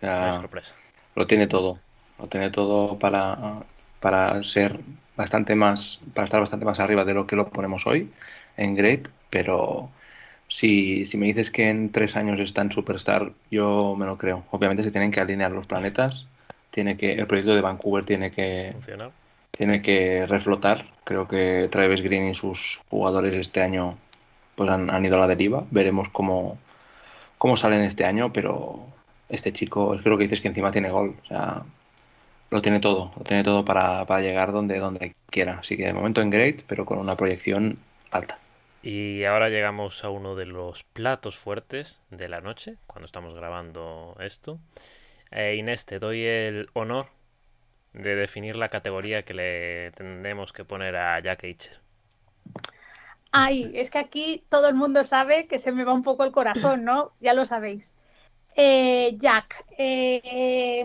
O 0.02 0.06
No 0.06 0.32
sorpresa. 0.34 0.74
lo 1.16 1.26
tiene 1.26 1.46
todo. 1.46 1.78
Lo 2.18 2.28
tiene 2.28 2.50
todo 2.50 2.98
para, 2.98 3.62
para 4.00 4.42
ser 4.42 4.78
bastante 5.16 5.54
más, 5.54 6.00
para 6.14 6.26
estar 6.26 6.40
bastante 6.40 6.64
más 6.64 6.80
arriba 6.80 7.04
de 7.04 7.14
lo 7.14 7.26
que 7.26 7.36
lo 7.36 7.48
ponemos 7.48 7.86
hoy 7.86 8.10
en 8.56 8.74
Great, 8.74 9.08
pero 9.30 9.90
si, 10.48 11.06
si 11.06 11.16
me 11.18 11.26
dices 11.26 11.50
que 11.50 11.68
en 11.68 11.90
tres 11.90 12.16
años 12.16 12.38
está 12.38 12.62
en 12.62 12.72
Superstar, 12.72 13.32
yo 13.50 13.94
me 13.96 14.06
lo 14.06 14.16
creo. 14.18 14.44
Obviamente 14.50 14.82
se 14.82 14.90
tienen 14.90 15.10
que 15.10 15.20
alinear 15.20 15.50
los 15.50 15.66
planetas, 15.66 16.28
tiene 16.74 16.96
que, 16.96 17.12
el 17.12 17.28
proyecto 17.28 17.54
de 17.54 17.60
Vancouver 17.60 18.04
tiene 18.04 18.32
que, 18.32 18.70
Funcionar. 18.72 19.12
tiene 19.52 19.80
que 19.80 20.26
reflotar. 20.26 20.84
Creo 21.04 21.28
que 21.28 21.68
Travis 21.70 22.02
Green 22.02 22.28
y 22.28 22.34
sus 22.34 22.80
jugadores 22.90 23.36
este 23.36 23.62
año 23.62 23.96
pues 24.56 24.68
han, 24.68 24.90
han 24.90 25.06
ido 25.06 25.14
a 25.16 25.20
la 25.20 25.28
deriva. 25.28 25.64
Veremos 25.70 26.08
cómo, 26.08 26.58
cómo 27.38 27.56
salen 27.56 27.82
este 27.82 28.04
año, 28.04 28.32
pero 28.32 28.84
este 29.28 29.52
chico, 29.52 29.94
es 29.94 30.02
que 30.02 30.10
lo 30.10 30.18
que 30.18 30.24
dices 30.24 30.40
que 30.40 30.48
encima 30.48 30.72
tiene 30.72 30.90
gol. 30.90 31.14
O 31.22 31.26
sea, 31.28 31.62
lo 32.50 32.60
tiene 32.60 32.80
todo, 32.80 33.12
lo 33.16 33.22
tiene 33.22 33.44
todo 33.44 33.64
para, 33.64 34.04
para 34.04 34.20
llegar 34.20 34.50
donde, 34.50 34.80
donde 34.80 35.14
quiera. 35.30 35.58
Así 35.60 35.76
que 35.76 35.84
de 35.84 35.94
momento 35.94 36.22
en 36.22 36.30
Great, 36.30 36.62
pero 36.66 36.84
con 36.84 36.98
una 36.98 37.16
proyección 37.16 37.78
alta. 38.10 38.36
Y 38.82 39.22
ahora 39.22 39.48
llegamos 39.48 40.02
a 40.02 40.10
uno 40.10 40.34
de 40.34 40.46
los 40.46 40.82
platos 40.82 41.36
fuertes 41.36 42.00
de 42.10 42.28
la 42.28 42.40
noche, 42.40 42.78
cuando 42.88 43.06
estamos 43.06 43.32
grabando 43.36 44.16
esto. 44.18 44.58
Eh, 45.34 45.56
Inés, 45.56 45.84
te 45.84 45.98
doy 45.98 46.24
el 46.24 46.68
honor 46.74 47.06
de 47.92 48.14
definir 48.14 48.54
la 48.54 48.68
categoría 48.68 49.24
que 49.24 49.34
le 49.34 49.90
tendremos 49.90 50.52
que 50.52 50.64
poner 50.64 50.94
a 50.94 51.18
Jack 51.18 51.42
Eicher. 51.42 51.80
Ay, 53.32 53.72
es 53.74 53.90
que 53.90 53.98
aquí 53.98 54.44
todo 54.48 54.68
el 54.68 54.76
mundo 54.76 55.02
sabe 55.02 55.48
que 55.48 55.58
se 55.58 55.72
me 55.72 55.82
va 55.82 55.92
un 55.92 56.04
poco 56.04 56.22
el 56.22 56.30
corazón, 56.30 56.84
¿no? 56.84 57.12
Ya 57.20 57.34
lo 57.34 57.44
sabéis. 57.44 57.96
Eh, 58.54 59.16
Jack, 59.18 59.64
eh, 59.76 60.84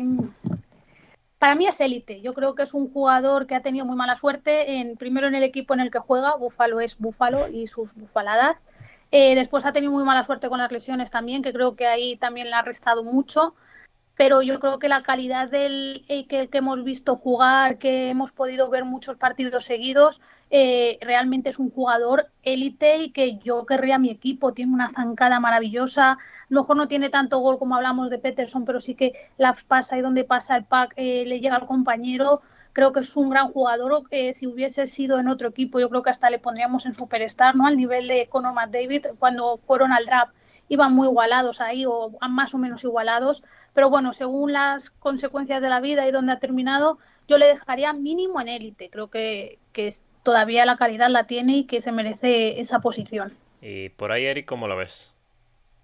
para 1.38 1.54
mí 1.54 1.68
es 1.68 1.80
élite. 1.80 2.22
Yo 2.22 2.34
creo 2.34 2.56
que 2.56 2.64
es 2.64 2.74
un 2.74 2.92
jugador 2.92 3.46
que 3.46 3.54
ha 3.54 3.62
tenido 3.62 3.86
muy 3.86 3.96
mala 3.96 4.16
suerte. 4.16 4.80
En, 4.80 4.98
primero 4.98 5.28
en 5.28 5.36
el 5.36 5.44
equipo 5.44 5.76
en 5.76 5.80
el 5.82 5.92
que 5.92 6.00
juega, 6.00 6.36
Búfalo 6.38 6.82
es 6.82 6.98
Búfalo 6.98 7.50
y 7.50 7.68
sus 7.68 7.94
bufaladas. 7.94 8.66
Eh, 9.12 9.36
después 9.36 9.66
ha 9.68 9.74
tenido 9.74 9.92
muy 9.92 10.04
mala 10.04 10.24
suerte 10.24 10.50
con 10.50 10.58
las 10.58 10.72
lesiones 10.72 11.12
también, 11.12 11.44
que 11.44 11.54
creo 11.54 11.76
que 11.76 11.86
ahí 11.86 12.18
también 12.18 12.50
le 12.50 12.56
ha 12.56 12.64
restado 12.64 13.04
mucho. 13.04 13.54
Pero 14.20 14.42
yo 14.42 14.60
creo 14.60 14.80
que 14.80 14.90
la 14.90 15.02
calidad 15.02 15.50
del 15.50 16.04
eh, 16.10 16.28
que, 16.28 16.50
que 16.50 16.58
hemos 16.58 16.84
visto 16.84 17.16
jugar, 17.16 17.78
que 17.78 18.10
hemos 18.10 18.34
podido 18.34 18.70
ver 18.70 18.84
muchos 18.84 19.16
partidos 19.16 19.64
seguidos, 19.64 20.20
eh, 20.52 20.98
realmente 21.00 21.50
es 21.50 21.58
un 21.58 21.72
jugador 21.72 22.28
élite 22.44 22.98
y 22.98 23.12
que 23.12 23.38
yo 23.38 23.66
querría 23.66 23.98
mi 23.98 24.10
equipo. 24.10 24.52
Tiene 24.52 24.74
una 24.74 24.90
zancada 24.90 25.40
maravillosa. 25.40 26.12
A 26.12 26.18
lo 26.50 26.64
mejor 26.64 26.76
no 26.76 26.90
tiene 26.90 27.10
tanto 27.10 27.40
gol 27.40 27.58
como 27.60 27.78
hablamos 27.78 28.10
de 28.10 28.20
Peterson, 28.20 28.66
pero 28.66 28.82
sí 28.82 28.94
que 28.94 29.14
la 29.38 29.56
pasa 29.70 29.98
y 29.98 30.02
donde 30.02 30.26
pasa 30.26 30.58
el 30.58 30.66
pack 30.66 30.96
eh, 30.98 31.24
le 31.26 31.40
llega 31.40 31.56
al 31.56 31.66
compañero. 31.66 32.42
Creo 32.74 32.92
que 32.92 33.00
es 33.00 33.16
un 33.16 33.30
gran 33.30 33.48
jugador. 33.54 34.04
Eh, 34.12 34.34
si 34.34 34.48
hubiese 34.48 34.86
sido 34.88 35.18
en 35.20 35.30
otro 35.30 35.48
equipo, 35.48 35.80
yo 35.80 35.90
creo 35.90 36.04
que 36.04 36.10
hasta 36.10 36.30
le 36.30 36.40
pondríamos 36.40 36.86
en 36.86 36.94
superstar, 36.94 37.56
¿no? 37.56 37.66
Al 37.68 37.78
nivel 37.78 38.10
de 38.10 38.28
Conor 38.28 38.54
McDavid 38.54 39.06
cuando 39.18 39.60
fueron 39.60 39.94
al 39.94 40.06
draft 40.06 40.34
iban 40.70 40.94
muy 40.94 41.08
igualados 41.08 41.62
ahí 41.62 41.86
o 41.86 42.12
más 42.30 42.54
o 42.54 42.58
menos 42.58 42.84
igualados. 42.84 43.44
Pero 43.80 43.90
bueno, 43.90 44.12
según 44.12 44.52
las 44.52 44.90
consecuencias 44.90 45.62
de 45.62 45.70
la 45.70 45.80
vida 45.80 46.06
y 46.06 46.12
donde 46.12 46.34
ha 46.34 46.40
terminado, 46.40 47.00
yo 47.30 47.38
le 47.38 47.46
dejaría 47.46 47.94
mínimo 47.94 48.42
en 48.42 48.50
élite. 48.50 48.90
Creo 48.90 49.10
que, 49.10 49.58
que 49.72 49.88
es, 49.88 50.04
todavía 50.22 50.66
la 50.66 50.76
calidad 50.76 51.10
la 51.10 51.28
tiene 51.28 51.60
y 51.60 51.64
que 51.64 51.80
se 51.80 51.94
merece 51.94 52.60
esa 52.60 52.80
posición. 52.80 53.32
Y 53.62 53.88
por 53.88 54.12
ahí, 54.12 54.26
Eric, 54.26 54.46
¿cómo 54.48 54.68
lo 54.68 54.76
ves? 54.76 55.14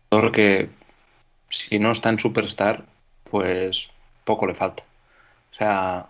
Porque 0.10 0.68
si 1.48 1.80
no 1.80 1.94
está 1.94 2.10
en 2.10 2.20
Superstar, 2.20 2.84
pues 3.32 3.90
poco 4.26 4.46
le 4.46 4.56
falta. 4.56 4.84
O 5.52 5.54
sea, 5.54 6.08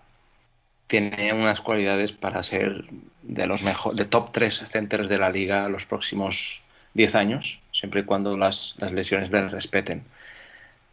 tiene 0.88 1.32
unas 1.34 1.60
cualidades 1.60 2.10
para 2.10 2.42
ser 2.42 2.82
de 3.22 3.46
los 3.46 3.62
mejores, 3.62 3.96
de 3.96 4.06
top 4.06 4.32
3 4.32 4.64
centers 4.66 5.08
de 5.08 5.18
la 5.18 5.30
liga 5.30 5.68
los 5.68 5.86
próximos 5.86 6.62
10 6.94 7.14
años, 7.14 7.60
siempre 7.70 8.00
y 8.00 8.04
cuando 8.04 8.36
las, 8.36 8.74
las 8.80 8.92
lesiones 8.92 9.30
le 9.30 9.48
respeten. 9.48 10.02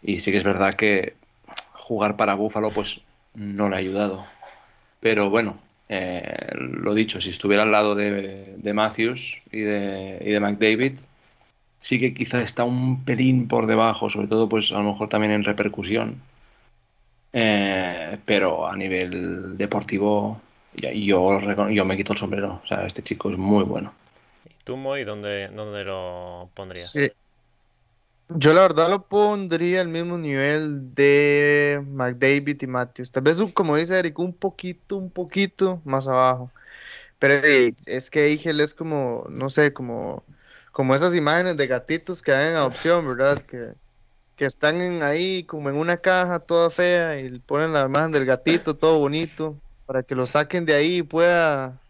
Y 0.03 0.19
sí 0.19 0.31
que 0.31 0.37
es 0.37 0.43
verdad 0.43 0.75
que 0.75 1.15
jugar 1.71 2.17
para 2.17 2.35
Buffalo 2.35 2.69
pues 2.69 3.01
no 3.33 3.69
le 3.69 3.75
ha 3.75 3.79
ayudado. 3.79 4.25
Pero 4.99 5.29
bueno, 5.29 5.57
eh, 5.89 6.49
lo 6.55 6.93
dicho, 6.93 7.21
si 7.21 7.29
estuviera 7.29 7.63
al 7.63 7.71
lado 7.71 7.95
de, 7.95 8.55
de 8.57 8.73
Matthews 8.73 9.41
y 9.51 9.61
de, 9.61 10.19
y 10.21 10.31
de, 10.31 10.39
McDavid, 10.39 10.97
sí 11.79 11.99
que 11.99 12.13
quizá 12.13 12.41
está 12.41 12.63
un 12.63 13.03
pelín 13.03 13.47
por 13.47 13.67
debajo, 13.67 14.09
sobre 14.09 14.27
todo 14.27 14.47
pues 14.49 14.71
a 14.71 14.79
lo 14.79 14.83
mejor 14.83 15.09
también 15.09 15.33
en 15.33 15.43
repercusión. 15.43 16.21
Eh, 17.33 18.17
pero 18.25 18.67
a 18.67 18.75
nivel 18.75 19.57
deportivo 19.57 20.39
yo, 20.75 21.69
yo 21.69 21.85
me 21.85 21.97
quito 21.97 22.13
el 22.13 22.19
sombrero. 22.19 22.61
O 22.63 22.67
sea, 22.67 22.85
este 22.85 23.03
chico 23.03 23.29
es 23.29 23.37
muy 23.37 23.63
bueno. 23.63 23.93
¿Y 24.45 24.63
tú, 24.63 24.77
Moy, 24.77 25.03
dónde, 25.03 25.49
dónde 25.49 25.83
lo 25.83 26.49
pondrías? 26.53 26.91
Sí. 26.91 27.11
Yo 28.29 28.53
la 28.53 28.61
verdad 28.61 28.89
lo 28.89 29.07
pondría 29.07 29.81
al 29.81 29.89
mismo 29.89 30.17
nivel 30.17 30.93
de 30.95 31.83
McDavid 31.87 32.61
y 32.61 32.67
Matthews. 32.67 33.11
Tal 33.11 33.23
vez, 33.23 33.41
como 33.53 33.75
dice 33.75 33.99
Eric, 33.99 34.17
un 34.19 34.33
poquito, 34.33 34.97
un 34.97 35.11
poquito 35.11 35.81
más 35.85 36.07
abajo. 36.07 36.51
Pero 37.19 37.73
es 37.85 38.09
que 38.09 38.25
Eigel 38.25 38.59
es 38.61 38.73
como, 38.73 39.25
no 39.29 39.49
sé, 39.49 39.73
como, 39.73 40.23
como 40.71 40.95
esas 40.95 41.15
imágenes 41.15 41.57
de 41.57 41.67
gatitos 41.67 42.21
que 42.21 42.31
dan 42.31 42.49
en 42.51 42.55
adopción, 42.55 43.07
¿verdad? 43.07 43.41
Que, 43.43 43.75
que 44.35 44.45
están 44.45 44.81
en 44.81 45.03
ahí 45.03 45.45
como 45.45 45.69
en 45.69 45.75
una 45.77 45.97
caja 45.97 46.39
toda 46.39 46.69
fea 46.69 47.19
y 47.19 47.39
ponen 47.39 47.73
la 47.73 47.85
imagen 47.85 48.11
del 48.11 48.25
gatito 48.25 48.75
todo 48.75 48.99
bonito 48.99 49.61
para 49.85 50.03
que 50.03 50.15
lo 50.15 50.25
saquen 50.27 50.65
de 50.65 50.73
ahí 50.73 50.97
y 50.97 51.03
pueda 51.03 51.82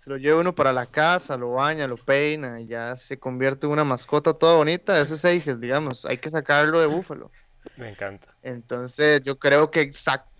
se 0.00 0.08
lo 0.08 0.16
lleva 0.16 0.40
uno 0.40 0.54
para 0.54 0.72
la 0.72 0.86
casa, 0.86 1.36
lo 1.36 1.52
baña, 1.52 1.86
lo 1.86 1.98
peina 1.98 2.58
y 2.58 2.66
ya 2.66 2.96
se 2.96 3.18
convierte 3.18 3.66
en 3.66 3.72
una 3.72 3.84
mascota 3.84 4.32
toda 4.32 4.56
bonita. 4.56 4.98
Ese 4.98 5.12
es 5.12 5.24
Eigel, 5.26 5.60
digamos. 5.60 6.06
Hay 6.06 6.16
que 6.16 6.30
sacarlo 6.30 6.80
de 6.80 6.86
Búfalo. 6.86 7.30
Me 7.76 7.90
encanta. 7.90 8.26
Entonces, 8.42 9.22
yo 9.24 9.38
creo 9.38 9.70
que 9.70 9.90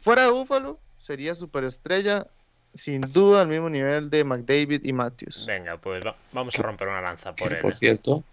fuera 0.00 0.24
de 0.24 0.30
Búfalo 0.30 0.80
sería 0.96 1.34
superestrella, 1.34 2.26
sin 2.72 3.02
duda, 3.02 3.42
al 3.42 3.48
mismo 3.48 3.68
nivel 3.68 4.08
de 4.08 4.24
McDavid 4.24 4.82
y 4.82 4.94
Matthews. 4.94 5.44
Venga, 5.44 5.76
pues 5.76 6.02
vamos 6.32 6.58
a 6.58 6.62
romper 6.62 6.88
una 6.88 7.02
lanza 7.02 7.34
por 7.34 7.52
él. 7.52 7.60
Por 7.60 7.76
cierto, 7.76 8.24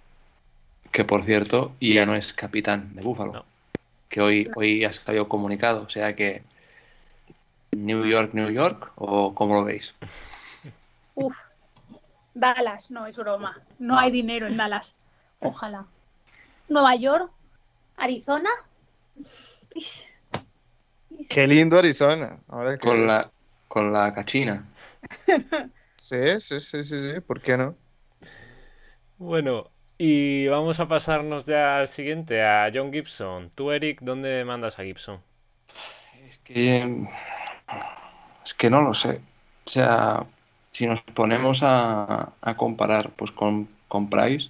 que 0.94 1.04
por 1.04 1.24
cierto, 1.24 1.74
ya 1.82 2.06
no 2.06 2.16
es 2.16 2.32
capitán 2.32 2.96
de 2.96 3.02
Búfalo. 3.02 3.44
Que 4.08 4.22
hoy, 4.22 4.50
hoy 4.56 4.86
ha 4.86 4.94
salido 4.94 5.28
comunicado, 5.28 5.82
o 5.82 5.90
sea 5.90 6.16
que 6.16 6.44
New 7.72 8.06
York, 8.06 8.30
New 8.32 8.50
York, 8.50 8.94
o 8.96 9.36
cómo 9.36 9.56
lo 9.56 9.66
veis. 9.66 9.94
Uf, 11.18 11.36
Dallas, 12.36 12.92
no 12.92 13.08
es 13.08 13.18
broma. 13.18 13.60
No 13.80 13.98
hay 13.98 14.12
dinero 14.12 14.46
en 14.46 14.56
Dallas. 14.56 14.94
Ojalá. 15.40 15.88
Nueva 16.70 16.96
York, 16.96 17.32
Arizona. 17.98 18.52
Qué 21.28 21.48
lindo 21.48 21.80
Arizona. 21.80 22.38
Ahora 22.48 22.78
con, 22.78 23.08
la, 23.08 23.32
con 23.68 23.92
la 23.92 24.14
cachina. 24.14 24.64
sí, 25.96 26.40
sí, 26.40 26.60
sí, 26.60 26.84
sí, 26.84 27.00
sí. 27.00 27.20
¿Por 27.22 27.42
qué 27.42 27.58
no? 27.58 27.76
Bueno, 29.18 29.72
y 29.98 30.46
vamos 30.50 30.80
a 30.80 30.88
pasarnos 30.88 31.48
ya 31.48 31.80
al 31.80 31.88
siguiente, 31.88 32.44
a 32.44 32.70
John 32.72 32.94
Gibson. 32.94 33.50
Tú, 33.56 33.72
Eric, 33.72 34.02
¿dónde 34.02 34.46
mandas 34.46 34.78
a 34.78 34.84
Gibson? 34.84 35.20
Es 36.28 36.38
que. 36.40 37.08
Es 38.46 38.54
que 38.54 38.70
no 38.70 38.84
lo 38.84 38.94
sé. 38.94 39.20
O 39.66 39.70
sea, 39.70 40.28
si 40.78 40.86
nos 40.86 41.02
ponemos 41.02 41.62
a, 41.64 42.34
comparar 42.56 43.10
pues 43.16 43.32
con, 43.32 43.68
con, 43.88 44.12
Price, 44.12 44.50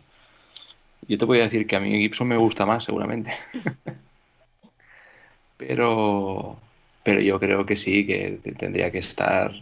yo 1.08 1.18
te 1.18 1.24
voy 1.24 1.40
a 1.40 1.44
decir 1.44 1.66
que 1.66 1.78
a 1.78 1.80
mí 1.80 1.90
Gibson 2.00 2.28
me 2.28 2.36
gusta 2.36 2.66
más, 2.66 2.84
seguramente. 2.84 3.32
pero, 5.58 6.60
pero 7.02 7.22
yo 7.22 7.40
creo 7.40 7.66
que 7.66 7.78
sí, 7.78 8.06
que 8.06 8.42
tendría 8.58 8.92
que 8.92 8.98
estar. 8.98 9.54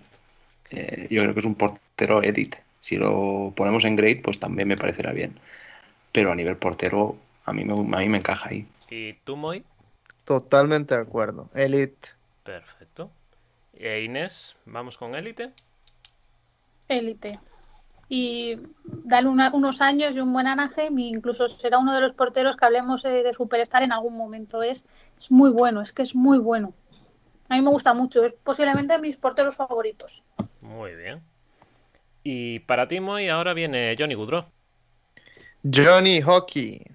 Eh, 0.72 1.06
yo 1.12 1.22
creo 1.22 1.36
que 1.36 1.42
es 1.42 1.46
un 1.46 1.54
portero 1.54 2.24
elite. 2.24 2.64
Si 2.82 2.98
lo 2.98 3.54
ponemos 3.56 3.86
en 3.86 3.96
grade, 3.96 4.22
pues 4.24 4.40
también 4.40 4.68
me 4.68 4.76
parecerá 4.76 5.12
bien. 5.12 5.38
Pero 6.12 6.32
a 6.32 6.36
nivel 6.36 6.58
portero, 6.58 7.16
a 7.46 7.54
mí 7.54 7.64
me, 7.64 7.74
a 7.74 8.00
mí 8.00 8.10
me 8.10 8.18
encaja 8.18 8.50
ahí. 8.50 8.66
¿Y 8.90 9.14
tú, 9.24 9.36
Moy? 9.36 9.64
Totalmente 10.24 10.96
de 10.96 11.02
acuerdo. 11.02 11.48
Elite. 11.54 12.10
Perfecto. 12.44 13.12
¿E 13.78 14.02
Inés, 14.02 14.56
vamos 14.66 14.98
con 14.98 15.14
élite? 15.14 15.52
Élite. 16.88 17.40
Y 18.08 18.60
dale 18.86 19.28
unos 19.28 19.82
años 19.82 20.16
y 20.16 20.20
un 20.20 20.32
buen 20.32 20.46
Anaheim, 20.46 21.00
incluso 21.00 21.48
será 21.48 21.80
uno 21.80 21.94
de 21.94 22.02
los 22.02 22.14
porteros 22.14 22.56
que 22.56 22.66
hablemos 22.66 23.04
eh, 23.06 23.24
de 23.24 23.34
superestar 23.34 23.82
en 23.82 23.92
algún 23.92 24.16
momento. 24.16 24.62
Es, 24.62 24.86
es 25.18 25.32
muy 25.32 25.50
bueno, 25.50 25.82
es 25.82 25.92
que 25.92 26.04
es 26.04 26.16
muy 26.16 26.38
bueno. 26.38 26.74
A 27.50 27.56
mí 27.56 27.62
me 27.62 27.72
gusta 27.72 27.94
mucho, 27.94 28.24
es 28.24 28.34
posiblemente 28.34 28.94
de 28.94 29.00
mis 29.00 29.18
porteros 29.18 29.56
favoritos. 29.56 30.24
Muy 30.62 30.96
bien. 30.96 31.22
Y 32.24 32.60
para 32.60 32.88
ti, 32.88 33.00
Moy, 33.00 33.30
ahora 33.30 33.54
viene 33.54 33.96
Johnny 33.98 34.16
Goodrow. 34.16 34.46
Johnny 35.64 36.22
Hockey. 36.22 36.95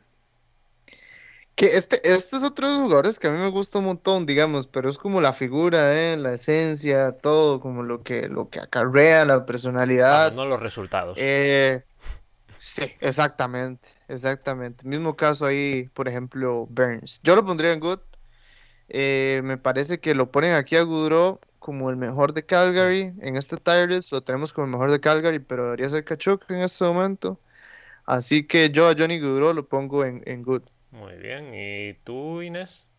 Que 1.60 1.76
este, 1.76 2.00
es 2.10 2.32
otro 2.32 2.68
de 2.68 2.72
los 2.72 2.84
jugadores 2.84 3.18
que 3.18 3.26
a 3.26 3.30
mí 3.30 3.36
me 3.36 3.50
gusta 3.50 3.80
un 3.80 3.84
montón, 3.84 4.24
digamos, 4.24 4.66
pero 4.66 4.88
es 4.88 4.96
como 4.96 5.20
la 5.20 5.34
figura, 5.34 5.94
¿eh? 5.94 6.16
la 6.16 6.32
esencia, 6.32 7.12
todo, 7.12 7.60
como 7.60 7.82
lo 7.82 8.02
que, 8.02 8.30
lo 8.30 8.48
que 8.48 8.60
acarrea, 8.60 9.26
la 9.26 9.44
personalidad. 9.44 10.32
no 10.32 10.46
los 10.46 10.58
resultados. 10.58 11.18
Eh, 11.20 11.84
sí, 12.56 12.84
exactamente, 13.00 13.90
exactamente. 14.08 14.88
Mismo 14.88 15.16
caso 15.16 15.44
ahí, 15.44 15.90
por 15.92 16.08
ejemplo, 16.08 16.66
Burns. 16.70 17.20
Yo 17.24 17.36
lo 17.36 17.44
pondría 17.44 17.74
en 17.74 17.80
Good. 17.80 18.00
Eh, 18.88 19.42
me 19.44 19.58
parece 19.58 20.00
que 20.00 20.14
lo 20.14 20.30
ponen 20.30 20.54
aquí 20.54 20.76
a 20.76 20.82
Goodrow 20.82 21.40
como 21.58 21.90
el 21.90 21.96
mejor 21.96 22.32
de 22.32 22.42
Calgary. 22.46 23.12
En 23.20 23.36
este 23.36 23.58
Tireless 23.58 24.12
lo 24.12 24.22
tenemos 24.22 24.54
como 24.54 24.64
el 24.64 24.70
mejor 24.70 24.90
de 24.90 25.00
Calgary, 25.00 25.40
pero 25.40 25.64
debería 25.64 25.90
ser 25.90 26.06
Kachuk 26.06 26.50
en 26.50 26.60
este 26.62 26.86
momento. 26.86 27.38
Así 28.06 28.46
que 28.46 28.70
yo 28.70 28.88
a 28.88 28.94
Johnny 28.96 29.20
Goodrow 29.20 29.52
lo 29.52 29.68
pongo 29.68 30.06
en, 30.06 30.22
en 30.24 30.42
Good. 30.42 30.62
Muy 30.90 31.16
bien. 31.16 31.52
¿Y 31.54 31.94
tú, 32.04 32.42
Inés? 32.42 32.90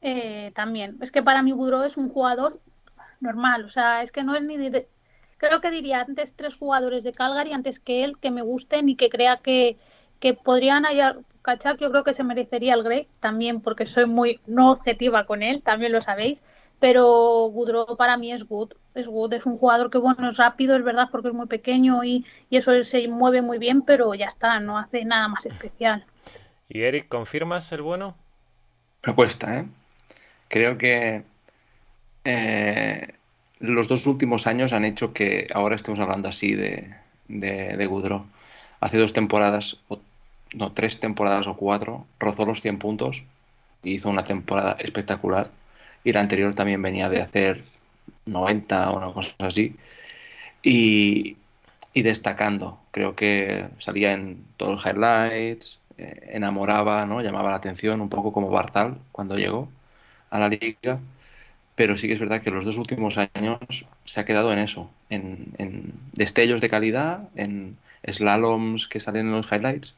Eh, 0.00 0.52
también. 0.54 0.98
Es 1.00 1.12
que 1.12 1.22
para 1.22 1.42
mí 1.42 1.52
Gudro 1.52 1.84
es 1.84 1.96
un 1.96 2.08
jugador 2.08 2.60
normal. 3.20 3.64
O 3.64 3.68
sea, 3.68 4.02
es 4.02 4.12
que 4.12 4.22
no 4.24 4.34
es 4.34 4.42
ni 4.42 4.56
de... 4.56 4.88
Creo 5.38 5.60
que 5.60 5.70
diría 5.70 6.00
antes 6.00 6.34
tres 6.36 6.56
jugadores 6.56 7.04
de 7.04 7.12
Calgary 7.12 7.52
antes 7.52 7.80
que 7.80 8.04
él 8.04 8.18
que 8.18 8.30
me 8.30 8.42
gusten 8.42 8.88
y 8.88 8.96
que 8.96 9.08
crea 9.08 9.38
que, 9.38 9.76
que 10.20 10.34
podrían 10.34 10.84
hallar... 10.84 11.20
Kachak 11.42 11.80
yo 11.80 11.90
creo 11.90 12.04
que 12.04 12.14
se 12.14 12.22
merecería 12.22 12.74
el 12.74 12.84
Grey 12.84 13.08
también 13.18 13.60
porque 13.60 13.84
soy 13.86 14.06
muy 14.06 14.40
no 14.46 14.70
objetiva 14.70 15.26
con 15.26 15.42
él, 15.42 15.62
también 15.62 15.92
lo 15.92 16.00
sabéis. 16.00 16.44
Pero 16.78 17.48
Gudro 17.52 17.86
para 17.96 18.16
mí 18.16 18.32
es 18.32 18.44
good. 18.44 18.72
Es 18.94 19.06
good. 19.08 19.32
Es 19.34 19.46
un 19.46 19.58
jugador 19.58 19.90
que, 19.90 19.98
bueno, 19.98 20.28
es 20.28 20.36
rápido, 20.36 20.76
es 20.76 20.84
verdad, 20.84 21.08
porque 21.10 21.28
es 21.28 21.34
muy 21.34 21.46
pequeño 21.46 22.04
y, 22.04 22.26
y 22.50 22.56
eso 22.56 22.80
se 22.82 23.06
mueve 23.08 23.42
muy 23.42 23.58
bien, 23.58 23.82
pero 23.82 24.14
ya 24.14 24.26
está, 24.26 24.58
no 24.60 24.78
hace 24.78 25.04
nada 25.04 25.28
más 25.28 25.46
especial. 25.46 26.06
¿Y 26.74 26.84
Eric, 26.84 27.06
confirmas 27.06 27.70
el 27.72 27.82
bueno? 27.82 28.16
Propuesta, 29.02 29.58
¿eh? 29.58 29.66
Creo 30.48 30.78
que 30.78 31.22
eh, 32.24 33.08
los 33.58 33.88
dos 33.88 34.06
últimos 34.06 34.46
años 34.46 34.72
han 34.72 34.86
hecho 34.86 35.12
que 35.12 35.48
ahora 35.52 35.76
estemos 35.76 36.00
hablando 36.00 36.28
así 36.30 36.54
de, 36.54 36.94
de, 37.28 38.22
Hace 38.80 38.96
dos 38.96 39.12
temporadas, 39.12 39.76
no, 40.54 40.72
tres 40.72 40.98
temporadas 40.98 41.46
o 41.46 41.58
cuatro, 41.58 42.06
rozó 42.18 42.46
los 42.46 42.62
100 42.62 42.78
puntos 42.78 43.22
y 43.82 43.92
hizo 43.96 44.08
una 44.08 44.24
temporada 44.24 44.78
espectacular. 44.78 45.50
Y 46.04 46.12
la 46.12 46.20
anterior 46.20 46.54
también 46.54 46.80
venía 46.80 47.10
de 47.10 47.20
hacer 47.20 47.62
90 48.24 48.90
o 48.92 48.96
una 48.96 49.12
cosa 49.12 49.34
así. 49.40 49.76
Y, 50.62 51.36
y 51.92 52.02
destacando, 52.02 52.80
creo 52.92 53.14
que 53.14 53.68
salía 53.78 54.12
en 54.12 54.42
todos 54.56 54.82
los 54.82 54.86
highlights, 54.86 55.81
eh, 55.98 56.30
enamoraba, 56.32 57.06
¿no? 57.06 57.20
llamaba 57.20 57.50
la 57.50 57.56
atención, 57.56 58.00
un 58.00 58.08
poco 58.08 58.32
como 58.32 58.50
Bartal 58.50 58.98
cuando 59.12 59.36
llegó 59.36 59.68
a 60.30 60.38
la 60.38 60.48
liga. 60.48 61.00
Pero 61.74 61.96
sí 61.96 62.06
que 62.06 62.14
es 62.14 62.20
verdad 62.20 62.42
que 62.42 62.50
los 62.50 62.64
dos 62.64 62.76
últimos 62.76 63.16
años 63.18 63.86
se 64.04 64.20
ha 64.20 64.24
quedado 64.24 64.52
en 64.52 64.58
eso, 64.58 64.90
en, 65.08 65.92
destellos 66.12 66.60
de 66.60 66.68
calidad, 66.68 67.28
en 67.34 67.76
slaloms 68.06 68.88
que 68.88 69.00
salen 69.00 69.26
en 69.26 69.32
los 69.32 69.50
highlights, 69.50 69.94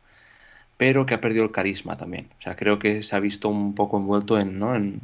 pero 0.77 1.07
que 1.07 1.15
ha 1.15 1.21
perdido 1.21 1.45
el 1.45 1.53
carisma 1.53 1.97
también. 1.97 2.29
O 2.39 2.43
sea, 2.43 2.57
creo 2.57 2.79
que 2.79 3.03
se 3.03 3.17
ha 3.17 3.21
visto 3.21 3.49
un 3.49 3.75
poco 3.75 3.97
envuelto 3.99 4.39
en, 4.39 4.59
¿no? 4.59 4.77
en, 4.77 5.01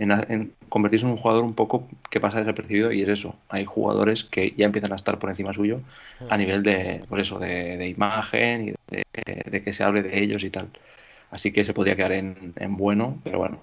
en, 0.00 0.52
convertirse 0.68 1.04
en 1.04 1.12
un 1.12 1.18
jugador 1.18 1.44
un 1.44 1.54
poco 1.54 1.86
que 2.10 2.20
pasa 2.20 2.38
desapercibido 2.40 2.90
y 2.92 3.02
es 3.02 3.08
eso. 3.08 3.36
Hay 3.48 3.64
jugadores 3.66 4.24
que 4.24 4.54
ya 4.56 4.64
empiezan 4.64 4.92
a 4.92 4.96
estar 4.96 5.18
por 5.18 5.28
encima 5.28 5.52
suyo 5.52 5.80
a 6.28 6.36
nivel 6.36 6.62
de, 6.62 7.04
por 7.08 7.20
eso, 7.20 7.38
de, 7.38 7.86
imagen 7.86 8.68
y 8.68 8.74
de, 8.90 9.62
que 9.62 9.72
se 9.72 9.84
hable 9.84 10.02
de 10.02 10.22
ellos 10.22 10.44
y 10.44 10.50
tal. 10.50 10.68
Así 11.30 11.52
que 11.52 11.64
se 11.64 11.72
podría 11.72 11.96
quedar 11.96 12.12
en, 12.12 12.54
bueno, 12.76 13.18
pero 13.22 13.38
bueno, 13.38 13.62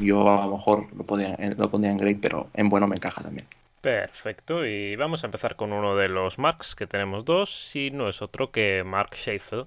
yo 0.00 0.30
a 0.30 0.46
lo 0.46 0.56
mejor 0.56 0.86
lo, 0.96 1.04
podía, 1.04 1.36
lo 1.56 1.70
pondría 1.70 1.92
en 1.92 1.98
great, 1.98 2.18
pero 2.20 2.48
en 2.54 2.68
bueno 2.68 2.86
me 2.86 2.96
encaja 2.96 3.22
también. 3.22 3.46
Perfecto, 3.80 4.66
y 4.66 4.96
vamos 4.96 5.22
a 5.22 5.26
empezar 5.26 5.56
con 5.56 5.72
uno 5.72 5.96
de 5.96 6.08
los 6.08 6.38
Marks, 6.38 6.74
que 6.74 6.86
tenemos 6.86 7.24
dos, 7.24 7.74
y 7.76 7.90
no 7.90 8.08
es 8.08 8.22
otro 8.22 8.50
que 8.50 8.82
Mark 8.84 9.14
Schaefer. 9.14 9.66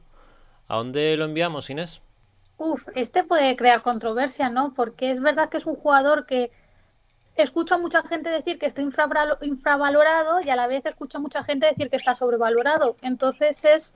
¿A 0.67 0.77
dónde 0.77 1.15
lo 1.17 1.25
enviamos, 1.25 1.69
Inés? 1.69 2.01
Uf, 2.57 2.87
este 2.95 3.23
puede 3.23 3.55
crear 3.55 3.81
controversia, 3.81 4.49
¿no? 4.49 4.73
Porque 4.73 5.11
es 5.11 5.19
verdad 5.19 5.49
que 5.49 5.57
es 5.57 5.65
un 5.65 5.75
jugador 5.75 6.25
que 6.25 6.51
escucha 7.35 7.75
a 7.75 7.77
mucha 7.77 8.03
gente 8.03 8.29
decir 8.29 8.59
que 8.59 8.65
está 8.65 8.81
infravalorado 8.81 10.39
y 10.43 10.49
a 10.49 10.55
la 10.55 10.67
vez 10.67 10.85
escucha 10.85 11.17
a 11.17 11.21
mucha 11.21 11.43
gente 11.43 11.65
decir 11.65 11.89
que 11.89 11.95
está 11.95 12.15
sobrevalorado. 12.15 12.97
Entonces 13.01 13.63
es 13.65 13.95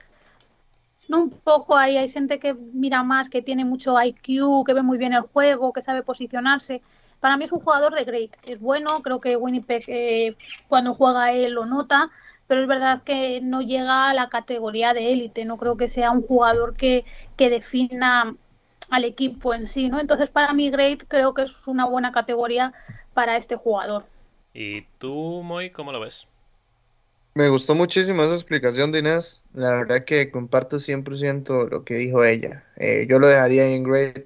¿no? 1.08 1.22
un 1.24 1.30
poco 1.30 1.76
ahí, 1.76 1.96
hay 1.96 2.08
gente 2.08 2.38
que 2.38 2.54
mira 2.54 3.02
más, 3.02 3.28
que 3.28 3.42
tiene 3.42 3.64
mucho 3.64 4.00
IQ, 4.00 4.64
que 4.64 4.74
ve 4.74 4.82
muy 4.82 4.98
bien 4.98 5.12
el 5.12 5.22
juego, 5.22 5.72
que 5.72 5.82
sabe 5.82 6.02
posicionarse. 6.02 6.82
Para 7.20 7.36
mí 7.36 7.44
es 7.44 7.52
un 7.52 7.60
jugador 7.60 7.94
de 7.94 8.04
great, 8.04 8.36
es 8.46 8.60
bueno, 8.60 9.02
creo 9.02 9.20
que 9.20 9.36
Winnipeg 9.36 9.84
eh, 9.88 10.36
cuando 10.68 10.94
juega 10.94 11.32
él 11.32 11.52
lo 11.52 11.66
nota, 11.66 12.10
pero 12.46 12.62
es 12.62 12.68
verdad 12.68 13.02
que 13.02 13.40
no 13.42 13.62
llega 13.62 14.10
a 14.10 14.14
la 14.14 14.28
categoría 14.28 14.94
de 14.94 15.12
élite, 15.12 15.44
no 15.44 15.56
creo 15.56 15.76
que 15.76 15.88
sea 15.88 16.10
un 16.10 16.22
jugador 16.22 16.76
que, 16.76 17.04
que 17.36 17.50
defina 17.50 18.36
al 18.90 19.04
equipo 19.04 19.54
en 19.54 19.66
sí, 19.66 19.88
¿no? 19.88 19.98
Entonces 19.98 20.30
para 20.30 20.52
mí 20.52 20.70
Great 20.70 21.04
creo 21.08 21.34
que 21.34 21.42
es 21.42 21.66
una 21.66 21.86
buena 21.86 22.12
categoría 22.12 22.72
para 23.14 23.36
este 23.36 23.56
jugador. 23.56 24.04
¿Y 24.54 24.82
tú, 24.98 25.42
Moy, 25.42 25.70
cómo 25.70 25.92
lo 25.92 26.00
ves? 26.00 26.28
Me 27.36 27.50
gustó 27.50 27.74
muchísimo 27.74 28.22
esa 28.22 28.32
explicación 28.32 28.92
de 28.92 29.00
Inés. 29.00 29.42
La 29.52 29.74
verdad 29.74 30.06
que 30.06 30.30
comparto 30.30 30.78
100% 30.78 31.68
lo 31.68 31.84
que 31.84 31.96
dijo 31.96 32.24
ella. 32.24 32.64
Eh, 32.76 33.06
yo 33.10 33.18
lo 33.18 33.28
dejaría 33.28 33.66
en 33.66 33.82
Great. 33.82 34.24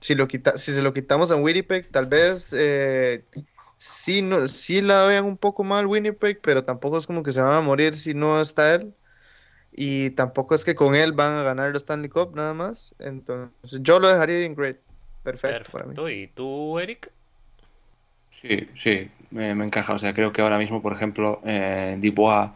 Si, 0.00 0.14
lo 0.14 0.26
quita, 0.28 0.56
si 0.56 0.72
se 0.72 0.80
lo 0.80 0.94
quitamos 0.94 1.30
a 1.30 1.36
Winnipeg, 1.36 1.90
tal 1.90 2.06
vez 2.06 2.54
eh, 2.56 3.22
sí, 3.76 4.22
no, 4.22 4.48
sí 4.48 4.80
la 4.80 5.04
vean 5.04 5.26
un 5.26 5.36
poco 5.36 5.62
mal 5.62 5.86
Winnipeg, 5.86 6.40
pero 6.40 6.64
tampoco 6.64 6.96
es 6.96 7.06
como 7.06 7.22
que 7.22 7.32
se 7.32 7.42
van 7.42 7.52
a 7.52 7.60
morir 7.60 7.94
si 7.94 8.14
no 8.14 8.40
está 8.40 8.76
él. 8.76 8.94
Y 9.70 10.08
tampoco 10.10 10.54
es 10.54 10.64
que 10.64 10.74
con 10.74 10.94
él 10.94 11.12
van 11.12 11.36
a 11.36 11.42
ganar 11.42 11.68
el 11.68 11.76
Stanley 11.76 12.08
Cup 12.08 12.34
nada 12.34 12.54
más. 12.54 12.94
Entonces 12.98 13.50
yo 13.82 14.00
lo 14.00 14.08
dejaría 14.08 14.46
en 14.46 14.54
great. 14.54 14.78
Perfecto, 15.22 15.70
para 15.70 15.84
mí. 15.84 15.94
Perfecto. 15.94 16.08
¿Y 16.08 16.28
tú, 16.28 16.78
Eric? 16.78 17.12
Sí, 18.40 18.68
sí, 18.76 19.10
me, 19.30 19.54
me 19.54 19.64
encaja. 19.64 19.94
O 19.94 19.98
sea, 19.98 20.12
creo 20.12 20.32
que 20.32 20.42
ahora 20.42 20.58
mismo, 20.58 20.80
por 20.82 20.92
ejemplo, 20.92 21.40
eh, 21.44 21.96
Dubois, 22.00 22.50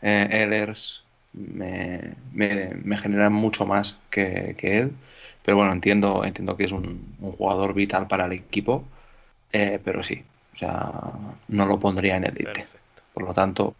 eh, 0.00 0.28
Ehlers 0.30 1.04
me, 1.32 2.14
me- 2.32 2.70
me 2.82 2.96
generan 2.96 3.32
mucho 3.32 3.66
más 3.66 4.00
que, 4.10 4.54
que 4.58 4.78
él. 4.78 4.92
Pero 5.42 5.56
bueno, 5.58 5.72
entiendo, 5.72 6.24
entiendo 6.24 6.56
que 6.56 6.64
es 6.64 6.72
un, 6.72 7.16
un 7.20 7.32
jugador 7.32 7.74
vital 7.74 8.06
para 8.08 8.26
el 8.26 8.32
equipo. 8.32 8.84
eh, 9.52 9.80
pero 9.84 10.02
sí, 10.02 10.24
o 10.54 10.56
sea, 10.56 10.92
no 11.48 11.66
lo 11.66 11.78
pondría 11.78 12.16
en. 12.16 12.24
Perfecto. 12.24 13.02
Por 13.14 13.24
lo 13.24 13.34
tanto, 13.34 13.76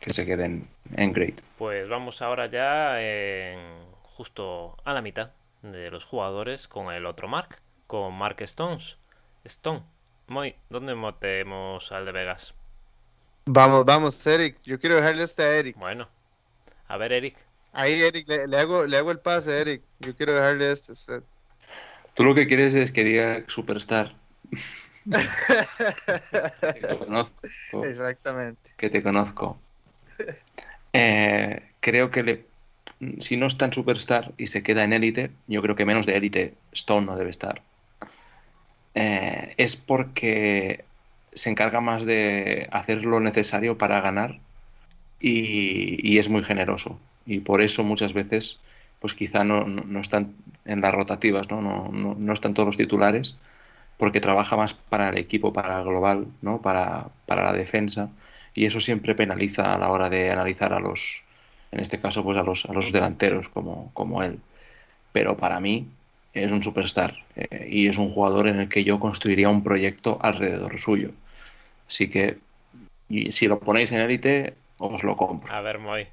que 0.00 0.12
se 0.12 0.26
queden 0.26 0.68
en 0.96 1.12
great. 1.12 1.40
Pues 1.56 1.88
vamos 1.88 2.22
ahora 2.22 2.46
ya 2.46 3.00
en- 3.02 3.92
justo 4.02 4.76
a 4.84 4.92
la 4.94 5.02
mitad 5.02 5.32
de 5.62 5.90
los 5.90 6.04
jugadores 6.04 6.68
con 6.68 6.92
el 6.92 7.04
otro 7.06 7.28
Mark, 7.28 7.60
con 7.86 8.14
Mark 8.14 8.40
Stones. 8.42 8.98
Stone. 9.44 9.82
Moy, 10.28 10.54
¿dónde 10.70 10.94
metemos 10.94 11.92
al 11.92 12.04
de 12.04 12.12
Vegas? 12.12 12.54
Vamos, 13.46 13.84
vamos, 13.84 14.26
Eric. 14.26 14.56
Yo 14.64 14.80
quiero 14.80 14.96
dejarle 14.96 15.22
este 15.22 15.42
a 15.44 15.56
Eric. 15.56 15.76
Bueno, 15.76 16.08
a 16.88 16.96
ver, 16.96 17.12
Eric. 17.12 17.36
Ahí, 17.72 18.02
Eric, 18.02 18.26
le, 18.28 18.48
le 18.48 18.58
hago, 18.58 18.86
le 18.86 18.96
hago 18.96 19.12
el 19.12 19.20
pase 19.20 19.52
a 19.52 19.58
Eric. 19.58 19.82
Yo 20.00 20.16
quiero 20.16 20.34
dejarle 20.34 20.72
este 20.72 20.92
a 20.92 20.94
usted. 20.94 21.22
Tú 22.14 22.24
lo 22.24 22.34
que 22.34 22.46
quieres 22.46 22.74
es 22.74 22.90
que 22.90 23.04
diga 23.04 23.44
superstar. 23.46 24.14
Que 25.06 26.80
te 26.80 26.98
conozco. 26.98 27.84
Exactamente. 27.84 28.72
que 28.76 28.90
te 28.90 29.04
conozco. 29.04 29.56
Eh, 30.92 31.70
creo 31.78 32.10
que 32.10 32.22
le, 32.24 32.46
si 33.18 33.36
no 33.36 33.46
está 33.46 33.66
en 33.66 33.72
Superstar 33.72 34.32
y 34.36 34.48
se 34.48 34.62
queda 34.62 34.84
en 34.84 34.92
élite, 34.92 35.30
yo 35.46 35.62
creo 35.62 35.76
que 35.76 35.84
menos 35.84 36.06
de 36.06 36.16
élite 36.16 36.54
Stone 36.72 37.06
no 37.06 37.16
debe 37.16 37.30
estar. 37.30 37.62
Eh, 38.96 39.54
es 39.58 39.76
porque 39.78 40.86
se 41.34 41.50
encarga 41.50 41.80
más 41.82 42.06
de 42.06 42.68
hacer 42.72 43.06
lo 43.06 43.20
necesario 43.20 43.78
para 43.78 44.00
ganar 44.02 44.40
y, 45.20 46.18
es 46.18 46.28
muy 46.28 46.42
generoso. 46.44 47.00
Y 47.26 47.40
por 47.40 47.60
eso 47.62 47.84
muchas 47.84 48.12
veces, 48.12 48.60
pues 49.00 49.14
quizá 49.14 49.44
no, 49.44 49.64
no- 49.66 50.00
están 50.00 50.36
en 50.64 50.80
las 50.80 50.94
rotativas, 50.94 51.50
¿no? 51.50 51.60
No, 51.62 51.88
no, 51.92 52.14
no 52.18 52.32
están 52.32 52.54
todos 52.54 52.66
los 52.68 52.76
titulares, 52.76 53.38
porque 53.98 54.20
trabaja 54.20 54.56
más 54.56 54.74
para 54.74 55.10
el 55.10 55.18
equipo, 55.18 55.52
para 55.52 55.80
el 55.80 55.86
global, 55.86 56.28
¿no? 56.42 56.62
Para, 56.62 57.10
para 57.26 57.44
la 57.44 57.52
defensa 57.52 58.10
y 58.54 58.66
eso 58.66 58.80
siempre 58.80 59.14
penaliza 59.14 59.74
a 59.74 59.78
la 59.78 59.90
hora 59.90 60.10
de 60.10 60.30
analizar 60.30 60.72
a 60.74 60.80
los, 60.80 61.24
en 61.72 61.80
este 61.80 62.00
caso, 62.00 62.24
pues 62.24 62.38
a 62.38 62.42
los, 62.44 62.66
a 62.66 62.72
los 62.72 62.92
delanteros 62.92 63.48
como, 63.50 63.92
como 63.94 64.22
él. 64.22 64.40
Pero 65.12 65.36
para 65.36 65.60
mí 65.60 65.88
es 66.44 66.52
un 66.52 66.62
superstar 66.62 67.16
eh, 67.34 67.68
y 67.70 67.88
es 67.88 67.98
un 67.98 68.10
jugador 68.10 68.48
en 68.48 68.60
el 68.60 68.68
que 68.68 68.84
yo 68.84 69.00
construiría 69.00 69.48
un 69.48 69.62
proyecto 69.62 70.18
alrededor 70.20 70.78
suyo. 70.78 71.12
Así 71.88 72.08
que 72.10 72.38
y 73.08 73.30
si 73.32 73.46
lo 73.46 73.60
ponéis 73.60 73.92
en 73.92 74.00
élite, 74.00 74.56
os 74.78 75.02
lo 75.04 75.16
compro. 75.16 75.52
A 75.52 75.60
ver, 75.60 75.78
Moy. 75.78 76.08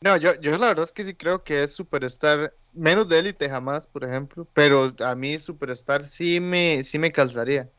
No, 0.00 0.16
yo, 0.16 0.38
yo 0.40 0.56
la 0.58 0.68
verdad 0.68 0.84
es 0.84 0.92
que 0.92 1.04
sí 1.04 1.14
creo 1.14 1.42
que 1.42 1.62
es 1.62 1.74
superstar, 1.74 2.54
menos 2.72 3.08
de 3.08 3.18
élite 3.18 3.48
jamás, 3.48 3.86
por 3.86 4.04
ejemplo, 4.04 4.46
pero 4.52 4.94
a 5.00 5.14
mí 5.14 5.38
superstar 5.38 6.02
sí 6.02 6.40
me, 6.40 6.82
sí 6.82 6.98
me 6.98 7.10
calzaría. 7.10 7.70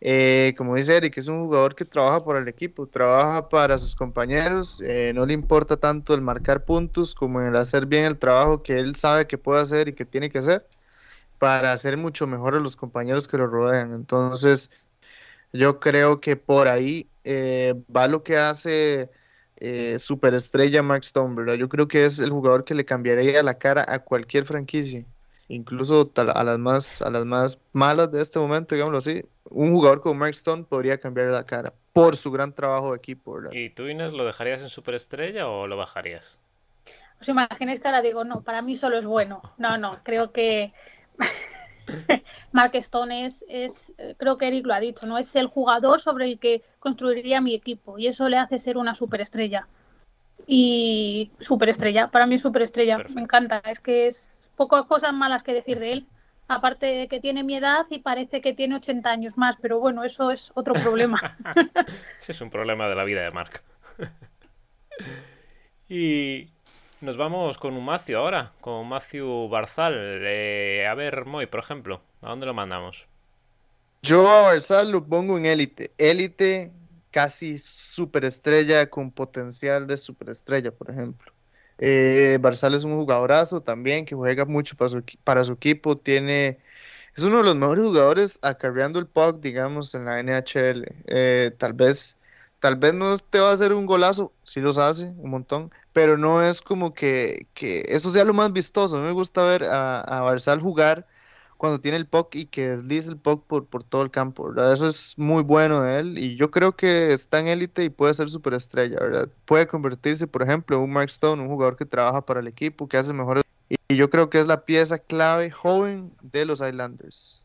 Eh, 0.00 0.54
como 0.56 0.76
dice 0.76 0.96
Eric, 0.96 1.18
es 1.18 1.28
un 1.28 1.44
jugador 1.44 1.74
que 1.74 1.84
trabaja 1.84 2.24
para 2.24 2.38
el 2.38 2.48
equipo, 2.48 2.86
trabaja 2.86 3.48
para 3.50 3.78
sus 3.78 3.94
compañeros, 3.94 4.80
eh, 4.82 5.12
no 5.14 5.26
le 5.26 5.34
importa 5.34 5.76
tanto 5.76 6.14
el 6.14 6.22
marcar 6.22 6.64
puntos 6.64 7.14
como 7.14 7.42
el 7.42 7.54
hacer 7.56 7.84
bien 7.86 8.04
el 8.06 8.18
trabajo 8.18 8.62
que 8.62 8.78
él 8.78 8.96
sabe 8.96 9.26
que 9.26 9.36
puede 9.38 9.60
hacer 9.60 9.88
y 9.88 9.94
que 9.94 10.06
tiene 10.06 10.30
que 10.30 10.38
hacer 10.38 10.66
para 11.38 11.72
hacer 11.72 11.96
mucho 11.98 12.26
mejor 12.26 12.54
a 12.56 12.60
los 12.60 12.76
compañeros 12.76 13.28
que 13.28 13.38
lo 13.38 13.46
rodean. 13.48 13.94
Entonces, 13.94 14.70
yo 15.52 15.80
creo 15.80 16.20
que 16.20 16.36
por 16.36 16.68
ahí 16.68 17.10
eh, 17.24 17.74
va 17.94 18.08
lo 18.08 18.22
que 18.22 18.36
hace 18.38 19.10
eh, 19.56 19.98
superestrella 19.98 20.82
Mark 20.82 21.02
Stone, 21.04 21.34
¿verdad? 21.34 21.54
Yo 21.54 21.68
creo 21.68 21.88
que 21.88 22.04
es 22.04 22.18
el 22.18 22.30
jugador 22.30 22.64
que 22.64 22.74
le 22.74 22.84
cambiaría 22.84 23.42
la 23.42 23.58
cara 23.58 23.84
a 23.88 24.00
cualquier 24.00 24.44
franquicia, 24.46 25.06
incluso 25.50 26.10
a 26.16 26.44
las 26.44 26.58
más, 26.58 27.02
a 27.02 27.10
las 27.10 27.26
más 27.26 27.58
malas 27.72 28.10
de 28.10 28.22
este 28.22 28.38
momento, 28.38 28.74
digámoslo 28.74 28.98
así. 28.98 29.22
Un 29.50 29.72
jugador 29.72 30.00
como 30.00 30.14
Mark 30.14 30.30
Stone 30.30 30.64
podría 30.64 30.98
cambiar 30.98 31.28
la 31.28 31.44
cara 31.44 31.74
por 31.92 32.16
su 32.16 32.30
gran 32.30 32.54
trabajo 32.54 32.92
de 32.92 32.98
equipo, 32.98 33.34
¿verdad? 33.34 33.50
¿Y 33.52 33.70
tú, 33.70 33.88
Inés, 33.88 34.12
lo 34.12 34.24
dejarías 34.24 34.62
en 34.62 34.68
superestrella 34.68 35.48
o 35.48 35.66
lo 35.66 35.76
bajarías? 35.76 36.38
¿Os 37.20 37.28
imagináis 37.28 37.80
que 37.80 37.88
ahora 37.88 38.00
digo, 38.00 38.24
no, 38.24 38.42
para 38.42 38.62
mí 38.62 38.76
solo 38.76 38.96
es 38.96 39.04
bueno? 39.04 39.42
No, 39.58 39.76
no, 39.76 39.98
creo 40.04 40.30
que 40.30 40.72
Mark 42.52 42.74
Stone 42.76 43.26
es, 43.26 43.44
es, 43.48 43.92
creo 44.16 44.38
que 44.38 44.48
Eric 44.48 44.66
lo 44.66 44.74
ha 44.74 44.80
dicho, 44.80 45.04
¿no? 45.06 45.18
Es 45.18 45.34
el 45.36 45.48
jugador 45.48 46.00
sobre 46.00 46.26
el 46.26 46.38
que 46.38 46.62
construiría 46.78 47.40
mi 47.40 47.54
equipo 47.54 47.98
y 47.98 48.06
eso 48.06 48.28
le 48.28 48.38
hace 48.38 48.58
ser 48.58 48.78
una 48.78 48.94
superestrella. 48.94 49.66
Y 50.46 51.30
superestrella, 51.38 52.08
para 52.08 52.26
mí 52.26 52.36
es 52.36 52.40
superestrella, 52.40 52.96
Perfecto. 52.96 53.14
me 53.14 53.22
encanta, 53.22 53.62
es 53.66 53.80
que 53.80 54.06
es 54.06 54.49
pocas 54.60 54.84
cosas 54.84 55.14
malas 55.14 55.42
que 55.42 55.54
decir 55.54 55.78
de 55.78 55.92
él. 55.92 56.06
Aparte 56.46 56.84
de 56.84 57.08
que 57.08 57.18
tiene 57.18 57.42
mi 57.44 57.56
edad 57.56 57.86
y 57.88 58.00
parece 58.00 58.42
que 58.42 58.52
tiene 58.52 58.74
80 58.74 59.08
años 59.08 59.38
más, 59.38 59.56
pero 59.56 59.80
bueno, 59.80 60.04
eso 60.04 60.30
es 60.30 60.52
otro 60.54 60.74
problema. 60.74 61.18
Ese 62.20 62.32
es 62.32 62.40
un 62.42 62.50
problema 62.50 62.86
de 62.86 62.94
la 62.94 63.04
vida 63.04 63.22
de 63.22 63.30
Mark. 63.30 63.62
y 65.88 66.50
nos 67.00 67.16
vamos 67.16 67.56
con 67.56 67.72
un 67.72 67.86
Matthew 67.86 68.18
ahora, 68.18 68.52
con 68.60 68.86
Matthew 68.86 69.48
Barzal. 69.48 69.94
Eh, 69.96 70.86
a 70.86 70.94
ver, 70.94 71.24
Moy, 71.24 71.46
por 71.46 71.60
ejemplo, 71.60 72.02
¿a 72.20 72.28
dónde 72.28 72.44
lo 72.44 72.52
mandamos? 72.52 73.06
Yo 74.02 74.28
a 74.28 74.42
Barzal 74.42 74.90
lo 74.90 75.06
pongo 75.06 75.38
en 75.38 75.46
élite. 75.46 75.92
Élite 75.96 76.70
casi 77.10 77.56
superestrella 77.56 78.90
con 78.90 79.10
potencial 79.10 79.86
de 79.86 79.96
superestrella, 79.96 80.70
por 80.70 80.90
ejemplo. 80.90 81.32
Eh, 81.80 82.38
Barzal 82.40 82.74
es 82.74 82.84
un 82.84 82.96
jugadorazo 82.96 83.62
también 83.62 84.04
que 84.06 84.14
juega 84.14 84.44
mucho 84.44 84.76
para 84.76 84.90
su, 84.90 85.04
para 85.24 85.44
su 85.44 85.52
equipo. 85.54 85.96
Tiene, 85.96 86.60
es 87.16 87.24
uno 87.24 87.38
de 87.38 87.44
los 87.44 87.56
mejores 87.56 87.84
jugadores 87.84 88.38
acarreando 88.42 88.98
el 88.98 89.06
puck, 89.08 89.40
digamos, 89.40 89.94
en 89.94 90.04
la 90.06 90.20
NHL. 90.20 90.86
Eh, 91.06 91.52
tal 91.58 91.72
vez, 91.74 92.18
tal 92.58 92.76
vez 92.76 92.94
no 92.94 93.16
te 93.18 93.40
va 93.40 93.50
a 93.50 93.52
hacer 93.54 93.72
un 93.72 93.86
golazo, 93.86 94.34
sí 94.44 94.60
los 94.60 94.78
hace 94.78 95.06
un 95.16 95.30
montón, 95.30 95.72
pero 95.92 96.18
no 96.18 96.42
es 96.42 96.60
como 96.62 96.94
que, 96.94 97.48
que 97.54 97.84
eso 97.88 98.12
sea 98.12 98.24
lo 98.24 98.34
más 98.34 98.52
vistoso. 98.52 98.96
A 98.96 99.00
mí 99.00 99.06
me 99.06 99.12
gusta 99.12 99.42
ver 99.44 99.64
a, 99.64 100.00
a 100.02 100.22
Barzal 100.22 100.60
jugar 100.60 101.06
cuando 101.60 101.78
tiene 101.78 101.98
el 101.98 102.06
puck 102.06 102.34
y 102.36 102.46
que 102.46 102.68
desliza 102.68 103.10
el 103.10 103.18
puck 103.18 103.44
por, 103.44 103.66
por 103.66 103.84
todo 103.84 104.00
el 104.00 104.10
campo, 104.10 104.48
¿verdad? 104.48 104.72
Eso 104.72 104.88
es 104.88 105.12
muy 105.18 105.42
bueno 105.42 105.82
de 105.82 106.00
él 106.00 106.16
y 106.16 106.34
yo 106.36 106.50
creo 106.50 106.74
que 106.74 107.12
está 107.12 107.38
en 107.38 107.48
élite 107.48 107.84
y 107.84 107.90
puede 107.90 108.14
ser 108.14 108.30
superestrella, 108.30 108.98
¿verdad? 108.98 109.28
Puede 109.44 109.66
convertirse, 109.66 110.26
por 110.26 110.42
ejemplo, 110.42 110.78
en 110.78 110.84
un 110.84 110.90
Mark 110.90 111.10
Stone, 111.10 111.42
un 111.42 111.48
jugador 111.48 111.76
que 111.76 111.84
trabaja 111.84 112.24
para 112.24 112.40
el 112.40 112.46
equipo, 112.46 112.88
que 112.88 112.96
hace 112.96 113.12
mejores... 113.12 113.44
Y, 113.68 113.76
y 113.88 113.96
yo 113.96 114.08
creo 114.08 114.30
que 114.30 114.40
es 114.40 114.46
la 114.46 114.64
pieza 114.64 114.98
clave 115.00 115.50
joven 115.50 116.10
de 116.22 116.46
los 116.46 116.62
Islanders. 116.62 117.42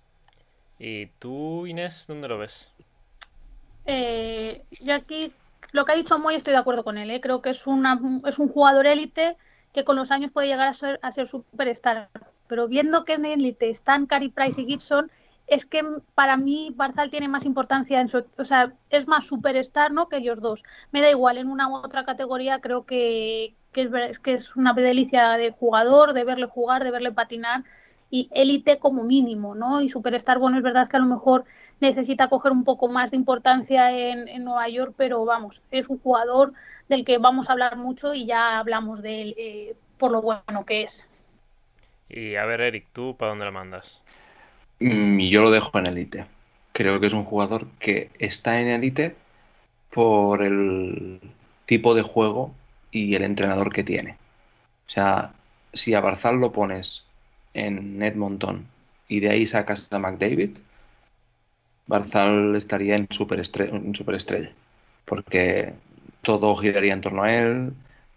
¿Y 0.79 1.07
tú, 1.19 1.67
Inés, 1.67 2.05
dónde 2.07 2.29
lo 2.29 2.37
ves? 2.37 2.71
Eh, 3.85 4.63
yo 4.79 4.95
aquí, 4.95 5.27
lo 5.73 5.83
que 5.83 5.91
ha 5.91 5.95
dicho 5.95 6.17
Moy, 6.19 6.35
estoy 6.35 6.53
de 6.53 6.59
acuerdo 6.59 6.85
con 6.85 6.97
él. 6.97 7.11
¿eh? 7.11 7.19
Creo 7.19 7.41
que 7.41 7.49
es, 7.49 7.67
una, 7.67 7.99
es 8.25 8.39
un 8.39 8.47
jugador 8.47 8.87
élite 8.87 9.35
que 9.73 9.83
con 9.83 9.97
los 9.97 10.09
años 10.09 10.31
puede 10.31 10.47
llegar 10.47 10.69
a 10.69 10.73
ser, 10.73 11.01
a 11.03 11.11
ser 11.11 11.27
superstar. 11.27 12.09
Pero 12.47 12.67
viendo 12.67 13.05
que 13.05 13.13
en 13.13 13.25
élite 13.25 13.69
están 13.69 14.05
Cary 14.05 14.29
Price 14.29 14.61
y 14.61 14.65
Gibson, 14.65 15.11
es 15.47 15.65
que 15.65 15.83
para 16.15 16.37
mí 16.37 16.73
Barzal 16.75 17.11
tiene 17.11 17.27
más 17.27 17.45
importancia 17.45 18.01
en 18.01 18.09
su, 18.09 18.25
o 18.37 18.45
sea, 18.45 18.73
es 18.89 19.07
más 19.07 19.27
superstar, 19.27 19.91
¿no? 19.91 20.09
Que 20.09 20.17
ellos 20.17 20.41
dos. 20.41 20.63
Me 20.91 21.01
da 21.01 21.09
igual, 21.09 21.37
en 21.37 21.47
una 21.47 21.69
u 21.69 21.75
otra 21.75 22.05
categoría 22.05 22.61
creo 22.61 22.85
que, 22.85 23.53
que, 23.71 23.89
es, 24.09 24.19
que 24.19 24.33
es 24.33 24.55
una 24.55 24.73
delicia 24.73 25.31
de 25.31 25.51
jugador, 25.51 26.13
de 26.13 26.23
verle 26.23 26.47
jugar, 26.47 26.83
de 26.83 26.91
verle 26.91 27.11
patinar 27.11 27.63
y 28.09 28.29
élite 28.31 28.79
como 28.79 29.03
mínimo, 29.03 29.55
¿no? 29.55 29.81
Y 29.81 29.89
superstar, 29.89 30.39
bueno, 30.39 30.57
es 30.57 30.63
verdad 30.63 30.87
que 30.87 30.97
a 30.97 30.99
lo 30.99 31.05
mejor 31.05 31.45
necesita 31.79 32.29
coger 32.29 32.51
un 32.51 32.63
poco 32.63 32.87
más 32.87 33.11
de 33.11 33.17
importancia 33.17 33.91
en, 33.91 34.27
en 34.27 34.43
Nueva 34.43 34.67
York, 34.69 34.93
pero 34.97 35.25
vamos, 35.25 35.61
es 35.71 35.89
un 35.89 35.99
jugador 35.99 36.53
del 36.87 37.03
que 37.03 37.17
vamos 37.17 37.49
a 37.49 37.53
hablar 37.53 37.77
mucho 37.77 38.13
y 38.13 38.25
ya 38.25 38.57
hablamos 38.59 39.01
de 39.01 39.21
él 39.21 39.35
eh, 39.37 39.75
por 39.97 40.11
lo 40.11 40.21
bueno 40.21 40.65
que 40.65 40.83
es. 40.83 41.07
Y 42.15 42.35
a 42.35 42.45
ver, 42.45 42.61
Eric, 42.61 42.87
¿tú 42.93 43.15
para 43.15 43.29
dónde 43.29 43.45
lo 43.45 43.51
mandas? 43.51 44.01
Mm, 44.79 45.19
yo 45.29 45.41
lo 45.41 45.51
dejo 45.51 45.77
en 45.79 45.87
élite. 45.87 46.25
Creo 46.73 46.99
que 46.99 47.07
es 47.07 47.13
un 47.13 47.23
jugador 47.23 47.67
que 47.79 48.11
está 48.19 48.59
en 48.61 48.67
élite 48.67 49.15
por 49.91 50.43
el 50.43 51.21
tipo 51.65 51.95
de 51.95 52.03
juego 52.03 52.55
y 52.91 53.15
el 53.15 53.23
entrenador 53.23 53.71
que 53.73 53.83
tiene. 53.83 54.13
O 54.87 54.91
sea, 54.91 55.33
si 55.73 55.93
a 55.95 56.01
Barzal 56.01 56.37
lo 56.39 56.53
pones 56.53 57.05
en 57.53 58.01
Edmonton 58.03 58.67
y 59.07 59.21
de 59.21 59.31
ahí 59.31 59.45
sacas 59.45 59.89
a 59.93 59.99
McDavid, 59.99 60.59
Barzal 61.87 62.55
estaría 62.55 62.95
en 62.95 63.07
superestrella, 63.11 63.75
en 63.75 63.95
superestrella 63.95 64.51
porque 65.05 65.75
todo 66.23 66.55
giraría 66.55 66.93
en 66.93 67.01
torno 67.01 67.23
a 67.23 67.33
él, 67.35 67.73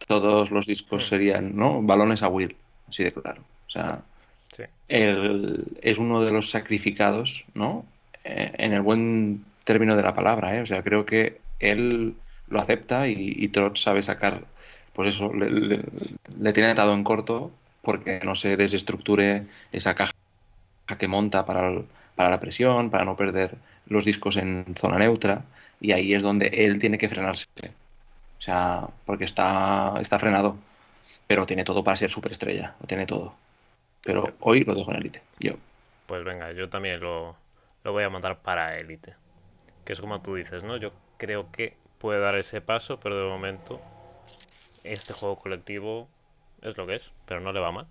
todos 0.08 0.50
los 0.50 0.66
discos 0.66 1.06
Mm. 1.06 1.08
serían 1.08 1.56
¿no? 1.56 1.82
balones 1.82 2.22
a 2.22 2.28
Will, 2.28 2.56
así 2.88 3.04
de 3.04 3.12
claro. 3.12 3.42
O 3.68 3.70
sea, 3.70 4.02
Sí. 4.52 4.64
él 4.88 5.64
es 5.82 5.98
uno 5.98 6.22
de 6.22 6.32
los 6.32 6.50
sacrificados, 6.50 7.44
¿no? 7.54 7.84
Eh, 8.24 8.52
en 8.58 8.72
el 8.72 8.82
buen 8.82 9.44
término 9.64 9.96
de 9.96 10.02
la 10.02 10.14
palabra, 10.14 10.56
¿eh? 10.56 10.62
O 10.62 10.66
sea, 10.66 10.82
creo 10.82 11.04
que 11.06 11.40
él 11.60 12.16
lo 12.48 12.60
acepta 12.60 13.08
y, 13.08 13.14
y 13.36 13.48
Trot 13.48 13.76
sabe 13.76 14.02
sacar, 14.02 14.44
pues 14.94 15.14
eso, 15.16 15.32
le, 15.34 15.50
le- 15.50 15.84
le 16.40 16.52
tiene 16.52 16.70
atado 16.70 16.94
en 16.94 17.04
corto 17.04 17.50
porque 17.82 18.20
no 18.24 18.34
se 18.34 18.56
desestructure 18.56 19.44
esa 19.72 19.94
caja 19.94 20.12
que 20.98 21.08
monta 21.08 21.44
para, 21.46 21.68
el- 21.68 21.84
para 22.16 22.30
la 22.30 22.40
presión, 22.40 22.90
para 22.90 23.04
no 23.04 23.16
perder 23.16 23.56
los 23.86 24.04
discos 24.04 24.36
en 24.36 24.74
zona 24.76 24.98
neutra, 24.98 25.44
y 25.80 25.92
ahí 25.92 26.14
es 26.14 26.22
donde 26.22 26.48
él 26.48 26.78
tiene 26.80 26.98
que 26.98 27.08
frenarse. 27.08 27.46
O 28.38 28.42
sea, 28.42 28.88
porque 29.04 29.24
está, 29.24 29.94
está 30.00 30.18
frenado, 30.18 30.56
pero 31.26 31.46
tiene 31.46 31.64
todo 31.64 31.84
para 31.84 31.96
ser 31.96 32.10
superestrella, 32.10 32.74
lo 32.80 32.86
tiene 32.86 33.06
todo. 33.06 33.34
Pero 34.08 34.24
hoy 34.40 34.64
lo 34.64 34.74
dejo 34.74 34.90
en 34.90 34.96
élite, 34.96 35.20
yo. 35.38 35.52
Pues 36.06 36.24
venga, 36.24 36.50
yo 36.52 36.70
también 36.70 36.98
lo, 36.98 37.36
lo 37.84 37.92
voy 37.92 38.04
a 38.04 38.08
mandar 38.08 38.38
para 38.38 38.78
élite. 38.78 39.14
Que 39.84 39.92
es 39.92 40.00
como 40.00 40.22
tú 40.22 40.34
dices, 40.34 40.62
¿no? 40.62 40.78
Yo 40.78 40.92
creo 41.18 41.52
que 41.52 41.74
puede 41.98 42.18
dar 42.18 42.34
ese 42.34 42.62
paso, 42.62 42.98
pero 42.98 43.22
de 43.22 43.28
momento 43.28 43.82
este 44.82 45.12
juego 45.12 45.36
colectivo 45.36 46.08
es 46.62 46.74
lo 46.78 46.86
que 46.86 46.94
es, 46.94 47.12
pero 47.26 47.42
no 47.42 47.52
le 47.52 47.60
va 47.60 47.70
mal. 47.70 47.86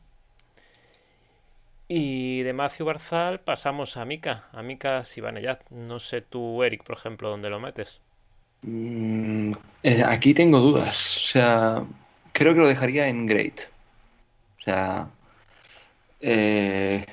Y 1.87 2.41
de 2.41 2.51
Matthew 2.51 2.87
Barzal 2.87 3.39
pasamos 3.41 3.95
a 3.95 4.03
Mika, 4.03 4.45
a 4.53 4.63
Mika 4.63 5.05
Sibaneyad. 5.05 5.59
No 5.69 5.99
sé 5.99 6.21
tú, 6.21 6.63
Eric, 6.63 6.83
por 6.83 6.97
ejemplo, 6.97 7.29
dónde 7.29 7.51
lo 7.51 7.59
metes. 7.59 8.01
Mm, 8.63 9.51
eh, 9.83 10.03
aquí 10.03 10.33
tengo 10.33 10.61
dudas. 10.61 11.17
O 11.17 11.21
sea, 11.21 11.83
creo 12.31 12.55
que 12.55 12.61
lo 12.61 12.67
dejaría 12.67 13.07
en 13.07 13.27
Great. 13.27 13.69
O 14.57 14.61
sea, 14.61 15.11
eh, 16.19 17.03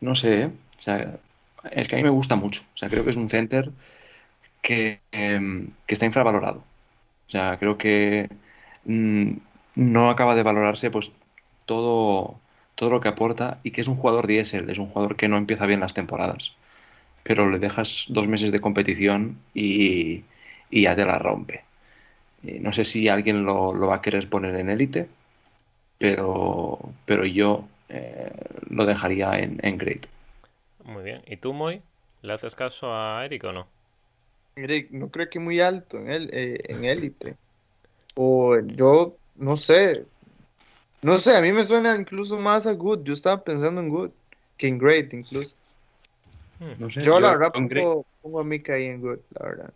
no 0.00 0.14
sé, 0.14 0.42
¿eh? 0.42 0.46
O 0.78 0.82
sea, 0.82 1.18
es 1.70 1.88
que 1.88 1.96
a 1.96 1.98
mí 1.98 2.02
me 2.04 2.10
gusta 2.10 2.36
mucho. 2.36 2.62
O 2.74 2.76
sea, 2.76 2.88
creo 2.90 3.04
que 3.04 3.10
es 3.10 3.16
un 3.16 3.28
center 3.28 3.70
que, 4.62 5.02
em, 5.12 5.70
que 5.86 5.94
está 5.94 6.06
infravalorado. 6.06 6.60
O 7.28 7.30
sea, 7.30 7.58
creo 7.58 7.78
que 7.78 8.30
mm, 8.84 9.32
no 9.76 10.10
acaba 10.10 10.34
de 10.34 10.42
valorarse 10.44 10.90
pues 10.92 11.12
todo, 11.66 12.40
todo 12.76 12.90
lo 12.90 13.00
que 13.02 13.08
aporta 13.08 13.60
y 13.64 13.72
que 13.72 13.80
es 13.82 13.88
un 13.88 13.96
jugador 13.96 14.26
diésel, 14.28 14.70
es 14.70 14.78
un 14.78 14.88
jugador 14.88 15.16
que 15.16 15.28
no 15.28 15.38
empieza 15.38 15.66
bien 15.66 15.80
las 15.80 15.94
temporadas, 15.94 16.54
pero 17.24 17.50
le 17.50 17.58
dejas 17.58 18.06
dos 18.10 18.28
meses 18.28 18.52
de 18.52 18.60
competición 18.60 19.38
y, 19.54 20.24
y 20.70 20.82
ya 20.84 20.96
te 20.96 21.04
la 21.06 21.18
rompe. 21.18 21.64
Eh, 22.44 22.58
no 22.60 22.72
sé 22.72 22.84
si 22.84 23.08
alguien 23.08 23.44
lo, 23.44 23.74
lo 23.74 23.88
va 23.88 23.96
a 23.96 24.02
querer 24.02 24.28
poner 24.30 24.56
en 24.56 24.70
élite, 24.70 25.08
pero, 25.98 26.78
pero 27.04 27.24
yo 27.24 27.68
eh, 27.88 28.32
lo 28.70 28.86
dejaría 28.86 29.38
en, 29.38 29.58
en 29.62 29.78
Great. 29.78 30.06
Muy 30.84 31.02
bien. 31.04 31.22
¿Y 31.26 31.36
tú, 31.36 31.52
Moy? 31.52 31.82
¿Le 32.22 32.32
haces 32.32 32.54
caso 32.56 32.92
a 32.92 33.24
Eric 33.24 33.44
o 33.44 33.52
no? 33.52 33.68
Mire, 34.56 34.88
no 34.92 35.10
creo 35.10 35.30
que 35.30 35.38
muy 35.40 35.60
alto 35.60 35.98
en 35.98 36.08
él, 36.10 36.30
eh, 36.32 36.58
en 36.68 36.84
élite. 36.84 37.38
O 38.16 38.58
yo, 38.60 39.18
no 39.36 39.56
sé. 39.56 40.06
No 41.02 41.18
sé, 41.18 41.36
a 41.36 41.40
mí 41.42 41.52
me 41.52 41.64
suena 41.64 41.96
incluso 41.96 42.38
más 42.38 42.66
a 42.66 42.72
Good. 42.74 43.04
Yo 43.04 43.14
estaba 43.14 43.42
pensando 43.44 43.80
en 43.80 43.88
Good 43.88 44.12
que 44.56 44.68
en 44.68 44.78
Great 44.78 45.12
incluso. 45.14 45.56
Hmm. 46.60 46.74
No 46.82 46.90
sé, 46.90 47.04
Yo 47.04 47.20
la 47.20 47.30
verdad 47.30 47.54
pongo, 47.56 48.06
pongo 48.20 48.40
a 48.40 48.44
Mika 48.44 48.74
ahí 48.74 48.84
en 48.86 49.00
Good, 49.00 49.20
la 49.30 49.46
verdad. 49.46 49.74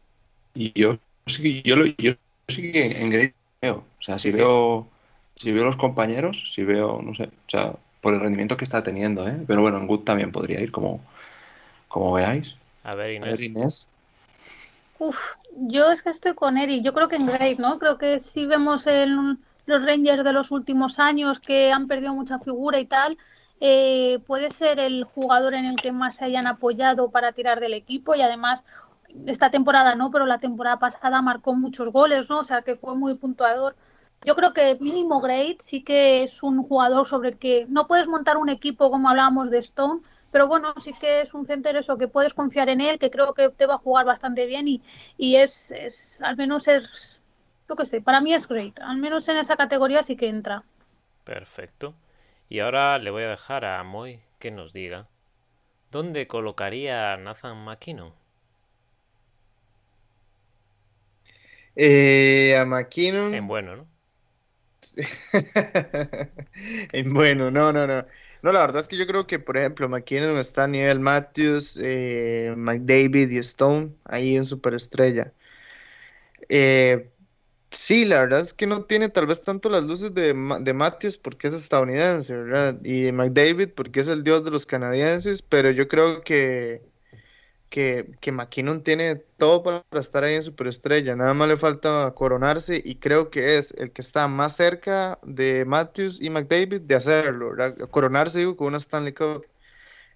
Y 0.54 0.78
yo 0.78 0.98
sí, 1.26 1.62
yo, 1.64 1.76
lo- 1.76 1.86
yo 1.86 2.12
sí 2.48 2.72
que 2.72 2.84
en 3.02 3.10
Great 3.10 3.34
veo. 3.60 3.76
O 3.98 4.02
sea, 4.02 4.18
si 4.18 4.30
Sí, 4.30 4.32
sí. 4.32 4.42
veo, 4.42 4.88
si 5.36 5.52
veo 5.52 5.64
los 5.64 5.76
compañeros, 5.76 6.52
si 6.54 6.64
veo, 6.64 7.00
no 7.02 7.14
sé, 7.14 7.24
o 7.24 7.50
sea, 7.50 7.74
por 8.03 8.12
el 8.12 8.20
rendimiento 8.20 8.57
que 8.57 8.64
está 8.64 8.82
teniendo, 8.82 9.26
¿eh? 9.26 9.42
Pero 9.46 9.62
bueno, 9.62 9.78
en 9.78 9.86
Good 9.86 10.00
también 10.00 10.32
podría 10.32 10.61
ir, 10.61 10.72
como, 10.72 11.00
como 11.88 12.12
veáis. 12.12 12.57
A 12.84 12.94
ver, 12.96 13.22
A 13.22 13.26
ver, 13.26 13.40
Inés. 13.40 13.40
Inés. 13.40 13.86
Uf, 14.98 15.18
yo 15.57 15.90
es 15.90 16.03
que 16.03 16.11
estoy 16.11 16.34
con 16.34 16.59
Eric. 16.59 16.82
Yo 16.82 16.92
creo 16.92 17.09
que 17.09 17.16
en 17.16 17.26
Great, 17.26 17.59
¿no? 17.59 17.78
Creo 17.78 17.98
que 17.98 18.18
si 18.18 18.44
vemos 18.44 18.86
en 18.88 19.38
los 19.66 19.84
Rangers 19.84 20.24
de 20.24 20.32
los 20.32 20.50
últimos 20.50 20.98
años 20.98 21.38
que 21.38 21.70
han 21.70 21.86
perdido 21.86 22.12
mucha 22.12 22.40
figura 22.40 22.80
y 22.80 22.86
tal, 22.86 23.16
eh, 23.61 24.18
puede 24.26 24.50
ser 24.50 24.80
el 24.80 25.05
jugador 25.05 25.55
en 25.55 25.64
el 25.64 25.76
que 25.76 25.92
más 25.92 26.16
se 26.16 26.24
hayan 26.24 26.48
apoyado 26.48 27.11
para 27.11 27.30
tirar 27.30 27.61
del 27.61 27.74
equipo 27.74 28.16
y 28.16 28.22
además 28.22 28.64
esta 29.26 29.50
temporada 29.50 29.94
no, 29.94 30.11
pero 30.11 30.26
la 30.26 30.38
temporada 30.38 30.80
pasada 30.80 31.22
marcó 31.22 31.55
muchos 31.55 31.92
goles, 31.92 32.28
¿no? 32.28 32.40
O 32.40 32.44
sea 32.44 32.62
que 32.62 32.74
fue 32.74 32.96
muy 32.96 33.14
puntuador. 33.14 33.76
Yo 34.24 34.36
creo 34.36 34.52
que 34.52 34.76
mínimo 34.80 35.20
Great 35.20 35.60
sí 35.60 35.82
que 35.82 36.22
es 36.22 36.42
un 36.42 36.62
jugador 36.62 37.06
sobre 37.06 37.30
el 37.30 37.38
que 37.38 37.66
no 37.68 37.86
puedes 37.86 38.06
montar 38.08 38.36
un 38.36 38.48
equipo 38.48 38.90
como 38.90 39.08
hablábamos 39.08 39.50
de 39.50 39.58
Stone, 39.58 40.00
pero 40.30 40.46
bueno, 40.46 40.72
sí 40.82 40.92
que 40.94 41.22
es 41.22 41.34
un 41.34 41.44
center 41.44 41.76
eso, 41.76 41.98
que 41.98 42.08
puedes 42.08 42.32
confiar 42.34 42.68
en 42.68 42.80
él, 42.80 42.98
que 42.98 43.10
creo 43.10 43.34
que 43.34 43.48
te 43.50 43.66
va 43.66 43.74
a 43.74 43.78
jugar 43.78 44.06
bastante 44.06 44.46
bien 44.46 44.68
y, 44.68 44.80
y 45.18 45.36
es, 45.36 45.72
es, 45.72 46.22
al 46.22 46.36
menos 46.36 46.68
es, 46.68 47.20
yo 47.68 47.76
qué 47.76 47.84
sé, 47.86 48.00
para 48.00 48.20
mí 48.20 48.32
es 48.32 48.46
great, 48.48 48.78
al 48.80 48.98
menos 48.98 49.28
en 49.28 49.36
esa 49.38 49.56
categoría 49.56 50.02
sí 50.02 50.16
que 50.16 50.28
entra. 50.28 50.64
Perfecto. 51.24 51.96
Y 52.48 52.60
ahora 52.60 52.98
le 52.98 53.10
voy 53.10 53.24
a 53.24 53.28
dejar 53.30 53.64
a 53.64 53.82
Moy 53.82 54.20
que 54.38 54.50
nos 54.52 54.72
diga 54.72 55.08
dónde 55.90 56.26
colocaría 56.28 57.12
a 57.12 57.16
Nathan 57.18 57.58
McKinnon. 57.64 58.14
Eh, 61.76 62.56
a 62.56 62.64
McKinnon. 62.64 63.34
En 63.34 63.46
bueno, 63.46 63.76
¿no? 63.76 63.91
En 66.93 67.12
bueno, 67.14 67.51
no, 67.51 67.72
no, 67.72 67.86
no. 67.86 68.07
No, 68.43 68.53
la 68.53 68.61
verdad 68.61 68.80
es 68.80 68.88
que 68.88 68.97
yo 68.97 69.07
creo 69.07 69.26
que, 69.26 69.38
por 69.38 69.57
ejemplo, 69.57 69.88
McKinnon 69.88 70.36
está 70.38 70.64
a 70.64 70.68
nivel 70.68 70.99
Matthews, 71.01 71.78
eh, 71.82 72.53
McDavid 72.57 73.30
y 73.30 73.38
Stone 73.38 73.95
ahí 74.05 74.36
en 74.36 74.45
superestrella. 74.45 75.32
Eh, 76.49 77.11
sí, 77.70 78.05
la 78.07 78.20
verdad 78.20 78.40
es 78.40 78.55
que 78.55 78.66
no 78.66 78.84
tiene 78.84 79.09
tal 79.09 79.26
vez 79.26 79.43
tanto 79.43 79.68
las 79.70 79.84
luces 79.84 80.14
de, 80.14 80.34
de 80.62 80.74
Matthews 80.74 81.18
porque 81.18 81.49
es 81.49 81.55
estadounidense, 81.55 82.36
¿verdad? 82.36 82.80
Y 82.84 83.12
McDavid 83.12 83.70
porque 83.74 84.01
es 84.01 84.09
el 84.09 84.24
dios 84.24 84.45
de 84.45 84.51
los 84.51 84.66
canadienses, 84.66 85.43
pero 85.43 85.70
yo 85.70 85.88
creo 85.88 86.22
que, 86.22 86.82
que, 87.72 88.10
que 88.20 88.32
McKinnon 88.32 88.82
tiene 88.82 89.16
todo 89.38 89.62
para 89.62 89.82
estar 89.98 90.22
ahí 90.22 90.34
en 90.34 90.42
superestrella. 90.42 91.16
Nada 91.16 91.32
más 91.32 91.48
le 91.48 91.56
falta 91.56 92.12
coronarse 92.14 92.82
y 92.84 92.96
creo 92.96 93.30
que 93.30 93.56
es 93.56 93.72
el 93.78 93.92
que 93.92 94.02
está 94.02 94.28
más 94.28 94.54
cerca 94.56 95.18
de 95.22 95.64
Matthews 95.64 96.20
y 96.20 96.28
McDavid 96.28 96.82
de 96.82 96.94
hacerlo, 96.94 97.56
¿verdad? 97.56 97.88
Coronarse, 97.88 98.40
digo, 98.40 98.58
con 98.58 98.66
una 98.68 98.76
Stanley 98.76 99.14
Cup. 99.14 99.46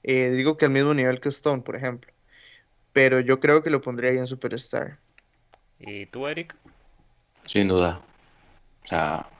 Eh, 0.02 0.32
digo 0.32 0.58
que 0.58 0.66
al 0.66 0.70
mismo 0.70 0.92
nivel 0.92 1.18
que 1.18 1.30
Stone, 1.30 1.62
por 1.62 1.76
ejemplo. 1.76 2.12
Pero 2.92 3.20
yo 3.20 3.40
creo 3.40 3.62
que 3.62 3.70
lo 3.70 3.80
pondría 3.80 4.10
ahí 4.10 4.18
en 4.18 4.26
Superstar. 4.26 4.98
¿Y 5.80 6.04
tú, 6.06 6.26
Eric? 6.26 6.54
Sin 7.46 7.68
duda. 7.68 8.02
O 8.84 8.86
sea, 8.86 9.30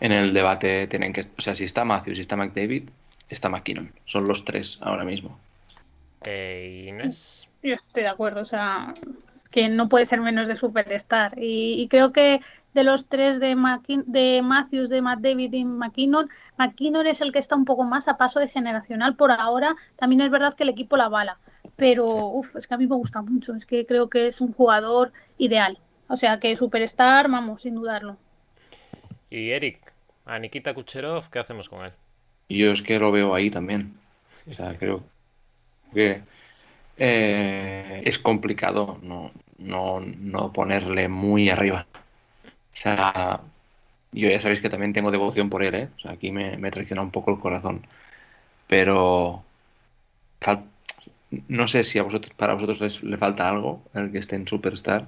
en 0.00 0.10
el 0.10 0.34
debate 0.34 0.88
tienen 0.88 1.12
que. 1.12 1.20
O 1.20 1.40
sea, 1.40 1.54
si 1.54 1.62
está 1.62 1.84
Matthews, 1.84 2.16
si 2.16 2.22
está 2.22 2.34
McDavid, 2.34 2.90
está 3.28 3.48
McKinnon. 3.48 3.92
Son 4.04 4.26
los 4.26 4.44
tres 4.44 4.78
ahora 4.80 5.04
mismo. 5.04 5.38
Eh, 6.24 6.86
Inés. 6.88 7.48
Yo 7.62 7.74
estoy 7.74 8.04
de 8.04 8.08
acuerdo, 8.08 8.40
o 8.40 8.44
sea, 8.44 8.94
es 9.30 9.48
que 9.48 9.68
no 9.68 9.88
puede 9.88 10.04
ser 10.04 10.20
menos 10.20 10.46
de 10.46 10.56
Superstar. 10.56 11.38
Y, 11.38 11.80
y 11.80 11.88
creo 11.88 12.12
que 12.12 12.40
de 12.74 12.84
los 12.84 13.06
tres 13.06 13.40
de, 13.40 13.56
de 14.06 14.42
Matthews, 14.42 14.88
de 14.88 15.02
Matt 15.02 15.20
David 15.20 15.52
y 15.52 15.64
McKinnon, 15.64 16.28
McKinnon 16.56 17.06
es 17.06 17.20
el 17.20 17.32
que 17.32 17.40
está 17.40 17.56
un 17.56 17.64
poco 17.64 17.84
más 17.84 18.06
a 18.06 18.16
paso 18.16 18.38
de 18.38 18.48
generacional 18.48 19.16
por 19.16 19.32
ahora. 19.32 19.74
También 19.96 20.20
es 20.20 20.30
verdad 20.30 20.54
que 20.54 20.62
el 20.62 20.68
equipo 20.68 20.96
la 20.96 21.08
bala, 21.08 21.38
pero 21.76 22.06
uf, 22.06 22.54
es 22.56 22.68
que 22.68 22.74
a 22.74 22.78
mí 22.78 22.86
me 22.86 22.96
gusta 22.96 23.22
mucho, 23.22 23.54
es 23.54 23.66
que 23.66 23.86
creo 23.86 24.08
que 24.08 24.26
es 24.26 24.40
un 24.40 24.52
jugador 24.52 25.12
ideal. 25.38 25.78
O 26.08 26.16
sea, 26.16 26.38
que 26.38 26.56
Superstar, 26.56 27.28
vamos, 27.28 27.62
sin 27.62 27.74
dudarlo. 27.74 28.16
Y 29.30 29.50
Eric, 29.50 29.92
a 30.24 30.38
Nikita 30.38 30.72
Kucherov, 30.72 31.28
¿qué 31.30 31.38
hacemos 31.40 31.68
con 31.68 31.84
él? 31.84 31.92
Yo 32.48 32.70
es 32.70 32.82
que 32.82 32.98
lo 32.98 33.12
veo 33.12 33.34
ahí 33.34 33.50
también. 33.50 33.94
O 34.48 34.52
sea, 34.52 34.76
creo 34.78 35.02
que 35.92 36.20
eh, 36.98 38.02
es 38.04 38.18
complicado 38.18 38.98
no, 39.02 39.30
no, 39.58 40.00
no 40.00 40.52
ponerle 40.52 41.08
muy 41.08 41.50
arriba. 41.50 41.86
O 42.46 42.76
sea, 42.80 43.40
yo 44.12 44.28
ya 44.30 44.40
sabéis 44.40 44.60
que 44.62 44.70
también 44.70 44.92
tengo 44.92 45.10
devoción 45.10 45.50
por 45.50 45.62
él, 45.64 45.74
¿eh? 45.74 45.88
O 45.96 46.00
sea, 46.00 46.12
aquí 46.12 46.32
me, 46.32 46.56
me 46.58 46.70
traiciona 46.70 47.02
un 47.02 47.10
poco 47.10 47.32
el 47.32 47.38
corazón. 47.40 47.86
Pero 48.68 49.44
no 51.48 51.68
sé 51.68 51.84
si 51.84 51.98
a 51.98 52.02
vosotros, 52.02 52.32
para 52.36 52.54
vosotros 52.54 52.80
les- 52.80 53.02
le 53.02 53.16
falta 53.18 53.48
algo 53.48 53.82
el 53.94 54.10
que 54.12 54.18
esté 54.18 54.36
en 54.36 54.48
Superstar, 54.48 55.06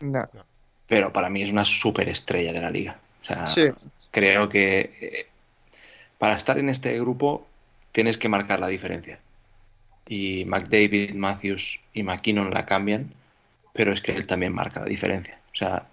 No. 0.00 0.28
pero 0.86 1.12
para 1.12 1.30
mí 1.30 1.42
es 1.42 1.52
una 1.52 1.64
superestrella 1.64 2.52
de 2.52 2.60
la 2.60 2.70
liga. 2.70 2.98
O 3.22 3.24
sea, 3.24 3.46
Sí. 3.46 3.62
creo 4.10 4.48
que 4.48 4.80
eh, 5.00 5.26
para 6.18 6.36
estar 6.36 6.58
en 6.58 6.68
este 6.68 6.98
grupo 7.00 7.46
tienes 7.92 8.18
que 8.18 8.28
marcar 8.28 8.58
la 8.60 8.68
diferencia. 8.68 9.18
Y 10.10 10.44
McDavid, 10.44 11.14
Matthews 11.14 11.80
y 11.94 12.02
McKinnon 12.02 12.50
la 12.52 12.66
cambian, 12.66 13.14
pero 13.72 13.92
es 13.92 14.02
que 14.02 14.12
él 14.12 14.26
también 14.26 14.52
marca 14.52 14.80
la 14.80 14.86
diferencia. 14.86 15.38
O 15.52 15.56
sea, 15.56 15.86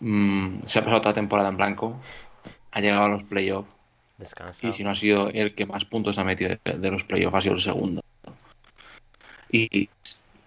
mm, 0.00 0.64
se 0.66 0.78
ha 0.78 0.84
pasado 0.84 1.00
toda 1.00 1.14
temporada 1.14 1.48
en 1.48 1.56
blanco, 1.56 1.98
ha 2.72 2.80
llegado 2.80 3.04
a 3.04 3.08
los 3.08 3.22
playoffs 3.24 3.70
y 4.68 4.72
si 4.72 4.84
no 4.84 4.90
ha 4.90 4.94
sido 4.94 5.28
el 5.30 5.54
que 5.54 5.66
más 5.66 5.84
puntos 5.86 6.18
ha 6.18 6.24
metido 6.24 6.50
de- 6.64 6.78
de 6.78 6.90
los 6.90 7.04
playoffs, 7.04 7.36
ha 7.36 7.42
sido 7.42 7.54
el 7.54 7.60
segundo. 7.62 8.02
Y, 9.50 9.88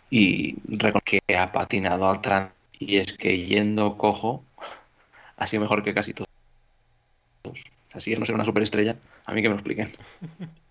y 0.09 0.55
que 1.03 1.21
ha 1.35 1.51
patinado 1.51 2.07
al 2.07 2.21
tran 2.21 2.51
y 2.79 2.97
es 2.97 3.13
que 3.13 3.45
yendo 3.45 3.97
cojo 3.97 4.43
ha 5.37 5.47
sido 5.47 5.61
mejor 5.61 5.83
que 5.83 5.93
casi 5.93 6.13
todos. 6.13 6.29
O 7.47 7.53
sea, 7.91 8.01
si 8.01 8.13
es 8.13 8.19
no 8.19 8.25
ser 8.25 8.35
una 8.35 8.45
superestrella, 8.45 8.95
a 9.25 9.33
mí 9.33 9.41
que 9.41 9.49
me 9.49 9.55
lo 9.55 9.59
expliquen. 9.59 9.89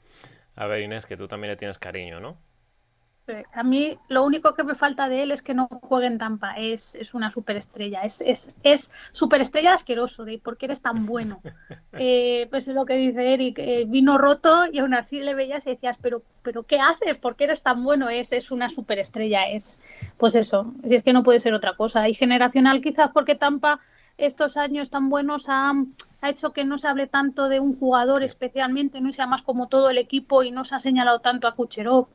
A 0.57 0.67
ver, 0.67 0.83
Inés, 0.83 1.07
que 1.07 1.17
tú 1.17 1.27
también 1.27 1.51
le 1.53 1.57
tienes 1.57 1.79
cariño, 1.79 2.21
¿no? 2.21 2.39
A 3.55 3.63
mí 3.63 3.97
lo 4.09 4.23
único 4.23 4.55
que 4.55 4.65
me 4.65 4.75
falta 4.75 5.09
de 5.09 5.23
él 5.23 5.31
es 5.31 5.41
que 5.41 5.55
no 5.55 5.67
juegue 5.69 6.07
en 6.07 6.19
Tampa. 6.19 6.55
Es, 6.59 6.95
es 6.95 7.15
una 7.15 7.31
superestrella. 7.31 8.03
Es, 8.03 8.21
es, 8.21 8.55
es 8.63 8.91
superestrella 9.13 9.73
asqueroso 9.73 10.27
de 10.27 10.39
por 10.39 10.59
qué 10.59 10.67
eres 10.67 10.81
tan 10.83 11.07
bueno. 11.07 11.41
Eh, 11.97 12.49
pues 12.51 12.67
es 12.67 12.75
lo 12.75 12.85
que 12.87 12.95
dice 12.97 13.35
Eric. 13.35 13.57
eh, 13.61 13.85
vino 13.87 14.19
roto 14.19 14.65
y 14.73 14.81
aún 14.81 14.95
así 14.95 15.21
le 15.21 15.37
veías 15.37 15.65
y 15.65 15.71
decías, 15.71 15.97
pero, 16.03 16.23
pero 16.43 16.65
¿qué 16.65 16.81
hace? 16.81 17.15
¿Por 17.15 17.37
qué 17.37 17.45
eres 17.45 17.63
tan 17.63 17.85
bueno? 17.85 18.09
Es, 18.09 18.33
es 18.33 18.51
una 18.51 18.69
superestrella. 18.69 19.45
Es 19.45 19.79
pues 20.19 20.35
eso. 20.35 20.75
Si 20.85 20.97
es 20.97 21.05
que 21.05 21.13
no 21.13 21.23
puede 21.23 21.39
ser 21.39 21.55
otra 21.55 21.77
cosa. 21.77 22.09
Y 22.09 22.15
generacional 22.15 22.81
quizás 22.81 23.11
porque 23.15 23.37
Tampa 23.37 23.79
estos 24.19 24.57
años 24.57 24.91
tan 24.91 25.09
buenos 25.09 25.47
ha, 25.49 25.73
ha 26.25 26.31
hecho 26.31 26.53
que 26.53 26.65
no 26.65 26.79
se 26.79 26.89
hable 26.89 27.07
tanto 27.07 27.49
de 27.49 27.61
un 27.61 27.79
jugador 27.79 28.23
especialmente, 28.23 29.01
no 29.01 29.11
y 29.11 29.13
sea 29.13 29.27
más 29.27 29.43
como 29.43 29.69
todo 29.69 29.91
el 29.91 29.99
equipo 29.99 30.43
y 30.43 30.51
no 30.51 30.65
se 30.65 30.75
ha 30.75 30.79
señalado 30.79 31.21
tanto 31.21 31.47
a 31.47 31.55
Kucherov 31.55 32.09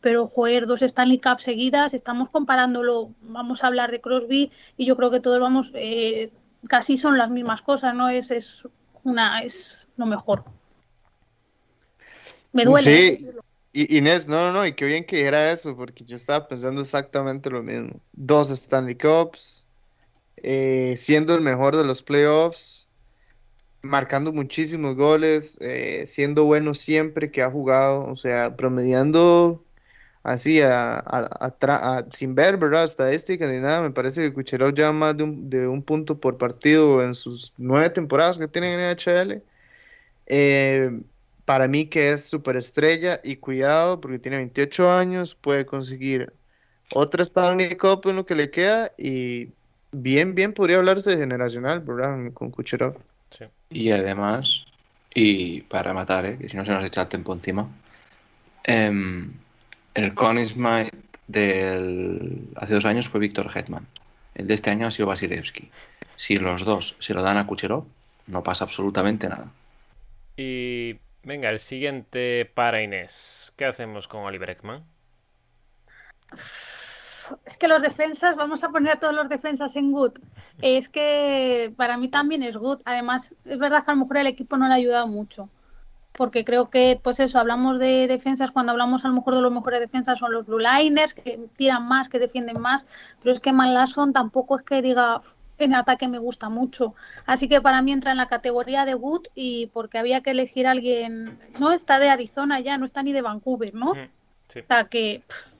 pero 0.00 0.28
joder, 0.28 0.66
dos 0.66 0.82
Stanley 0.82 1.18
Cup 1.18 1.40
seguidas, 1.40 1.92
estamos 1.92 2.28
comparándolo, 2.28 3.10
vamos 3.22 3.64
a 3.64 3.66
hablar 3.66 3.90
de 3.90 4.00
Crosby 4.00 4.52
y 4.76 4.86
yo 4.86 4.96
creo 4.96 5.10
que 5.10 5.18
todos 5.18 5.40
vamos, 5.40 5.72
eh, 5.74 6.30
casi 6.68 6.96
son 6.96 7.18
las 7.18 7.28
mismas 7.28 7.60
cosas, 7.60 7.92
¿no? 7.92 8.08
Es, 8.08 8.30
es 8.30 8.62
una, 9.02 9.42
es 9.42 9.76
lo 9.96 10.06
mejor. 10.06 10.44
Me 12.52 12.64
duele. 12.64 12.82
Sí. 12.82 12.90
¿eh? 12.90 13.10
decirlo. 13.10 13.42
Inés, 13.72 14.28
no, 14.28 14.36
no, 14.36 14.52
no, 14.52 14.66
y 14.66 14.74
qué 14.74 14.84
bien 14.84 15.04
que 15.04 15.24
era 15.24 15.50
eso, 15.50 15.76
porque 15.76 16.04
yo 16.04 16.14
estaba 16.14 16.46
pensando 16.46 16.82
exactamente 16.82 17.50
lo 17.50 17.64
mismo. 17.64 18.00
Dos 18.12 18.50
Stanley 18.50 18.94
Cups, 18.94 19.66
eh, 20.36 20.94
siendo 20.96 21.34
el 21.34 21.40
mejor 21.40 21.74
de 21.74 21.84
los 21.84 22.02
playoffs, 22.02 22.85
marcando 23.82 24.32
muchísimos 24.32 24.96
goles, 24.96 25.58
eh, 25.60 26.04
siendo 26.06 26.44
bueno 26.44 26.74
siempre 26.74 27.30
que 27.30 27.42
ha 27.42 27.50
jugado, 27.50 28.04
o 28.06 28.16
sea, 28.16 28.56
promediando 28.56 29.64
así, 30.22 30.60
a, 30.60 30.96
a- 30.98 31.56
a 32.00 32.06
sin 32.12 32.34
ver, 32.34 32.56
¿verdad? 32.58 32.84
Estadísticas 32.84 33.50
ni 33.50 33.58
nada, 33.60 33.82
me 33.82 33.90
parece 33.92 34.22
que 34.22 34.32
Kucherov 34.34 34.74
lleva 34.74 34.92
más 34.92 35.16
de 35.16 35.24
un, 35.24 35.50
de 35.50 35.68
un 35.68 35.82
punto 35.84 36.20
por 36.20 36.38
partido 36.38 37.02
en 37.02 37.14
sus 37.14 37.54
nueve 37.56 37.90
temporadas 37.90 38.38
que 38.38 38.48
tiene 38.48 38.74
en 38.74 38.80
NHL. 38.80 39.44
Eh, 40.26 41.02
para 41.44 41.68
mí 41.68 41.88
que 41.88 42.12
es 42.12 42.28
superestrella 42.28 43.20
y 43.24 43.36
cuidado 43.36 44.00
porque 44.00 44.18
tiene 44.18 44.38
28 44.38 44.90
años, 44.90 45.34
puede 45.36 45.66
conseguir 45.66 46.34
otra 46.94 47.22
Stanley 47.24 47.76
Cup 47.76 48.02
en 48.08 48.16
lo 48.16 48.26
que 48.26 48.34
le 48.34 48.50
queda 48.50 48.92
y 48.98 49.54
bien, 49.92 50.34
bien 50.34 50.52
podría 50.54 50.78
hablarse 50.78 51.10
de 51.12 51.18
generacional, 51.18 51.80
¿verdad? 51.80 52.32
Con 52.34 52.50
Kucherov. 52.50 52.96
Y 53.70 53.90
además, 53.90 54.64
y 55.14 55.62
para 55.62 55.84
rematar, 55.84 56.26
¿eh? 56.26 56.38
que 56.38 56.48
si 56.48 56.56
no 56.56 56.64
se 56.64 56.72
nos 56.72 56.84
echa 56.84 57.02
el 57.02 57.08
tiempo 57.08 57.32
encima, 57.32 57.68
em, 58.64 59.32
el 59.94 60.12
Smythe 60.46 60.96
del 61.26 62.48
hace 62.56 62.74
dos 62.74 62.84
años 62.84 63.08
fue 63.08 63.20
Víctor 63.20 63.50
Hetman. 63.54 63.86
El 64.34 64.46
de 64.46 64.54
este 64.54 64.70
año 64.70 64.86
ha 64.86 64.90
sido 64.90 65.08
Vasilevsky. 65.08 65.70
Si 66.16 66.36
los 66.36 66.64
dos 66.64 66.96
se 66.98 67.14
lo 67.14 67.22
dan 67.22 67.38
a 67.38 67.46
Kucherov, 67.46 67.86
no 68.26 68.42
pasa 68.42 68.64
absolutamente 68.64 69.28
nada. 69.28 69.50
Y 70.36 70.96
venga, 71.22 71.50
el 71.50 71.58
siguiente 71.58 72.50
para 72.54 72.82
Inés. 72.82 73.52
¿Qué 73.56 73.64
hacemos 73.64 74.08
con 74.08 74.22
Oliver 74.22 74.50
Ekman? 74.50 74.84
Es 77.44 77.56
que 77.56 77.68
los 77.68 77.82
defensas, 77.82 78.36
vamos 78.36 78.62
a 78.64 78.68
poner 78.68 78.92
a 78.92 79.00
todos 79.00 79.14
los 79.14 79.28
defensas 79.28 79.76
en 79.76 79.92
good. 79.92 80.12
Es 80.62 80.88
que 80.88 81.72
para 81.76 81.96
mí 81.96 82.08
también 82.08 82.42
es 82.42 82.56
good. 82.56 82.80
Además, 82.84 83.34
es 83.44 83.58
verdad 83.58 83.84
que 83.84 83.90
a 83.90 83.94
lo 83.94 84.00
mejor 84.00 84.18
el 84.18 84.26
equipo 84.26 84.56
no 84.56 84.66
le 84.66 84.72
ha 84.72 84.76
ayudado 84.76 85.06
mucho. 85.06 85.48
Porque 86.12 86.44
creo 86.44 86.70
que, 86.70 86.98
pues 87.02 87.20
eso, 87.20 87.38
hablamos 87.38 87.78
de 87.78 88.06
defensas, 88.06 88.50
cuando 88.50 88.72
hablamos 88.72 89.04
a 89.04 89.08
lo 89.08 89.14
mejor 89.14 89.34
de 89.34 89.42
los 89.42 89.52
mejores 89.52 89.80
defensas 89.80 90.18
son 90.18 90.32
los 90.32 90.46
blue 90.46 90.58
liners, 90.58 91.12
que 91.12 91.38
tiran 91.56 91.86
más, 91.86 92.08
que 92.08 92.18
defienden 92.18 92.58
más, 92.58 92.86
pero 93.20 93.34
es 93.34 93.40
que 93.40 93.52
Manlasson 93.52 94.14
tampoco 94.14 94.56
es 94.56 94.62
que 94.62 94.80
diga 94.80 95.20
en 95.58 95.74
ataque 95.74 96.08
me 96.08 96.18
gusta 96.18 96.48
mucho. 96.48 96.94
Así 97.26 97.48
que 97.48 97.60
para 97.60 97.82
mí 97.82 97.92
entra 97.92 98.10
en 98.12 98.16
la 98.16 98.28
categoría 98.28 98.84
de 98.84 98.94
good 98.94 99.26
y 99.34 99.66
porque 99.68 99.98
había 99.98 100.22
que 100.22 100.30
elegir 100.30 100.66
a 100.66 100.72
alguien, 100.72 101.38
no 101.58 101.72
está 101.72 101.98
de 101.98 102.08
Arizona 102.10 102.60
ya, 102.60 102.78
no 102.78 102.84
está 102.84 103.02
ni 103.02 103.12
de 103.12 103.22
Vancouver, 103.22 103.74
¿no? 103.74 103.94
Mm, 103.94 104.08
Sí. 104.48 104.60
O 104.60 104.66
sea 104.66 104.84
que 104.84 105.22
pff, 105.26 105.55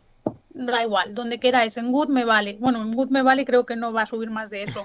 da 0.64 0.82
igual, 0.82 1.14
donde 1.14 1.38
queráis, 1.38 1.76
en 1.76 1.92
Good 1.92 2.08
me 2.08 2.24
vale. 2.24 2.56
Bueno, 2.58 2.82
en 2.82 2.92
Good 2.92 3.10
me 3.10 3.22
vale 3.22 3.44
creo 3.44 3.66
que 3.66 3.76
no 3.76 3.92
va 3.92 4.02
a 4.02 4.06
subir 4.06 4.30
más 4.30 4.50
de 4.50 4.62
eso. 4.64 4.84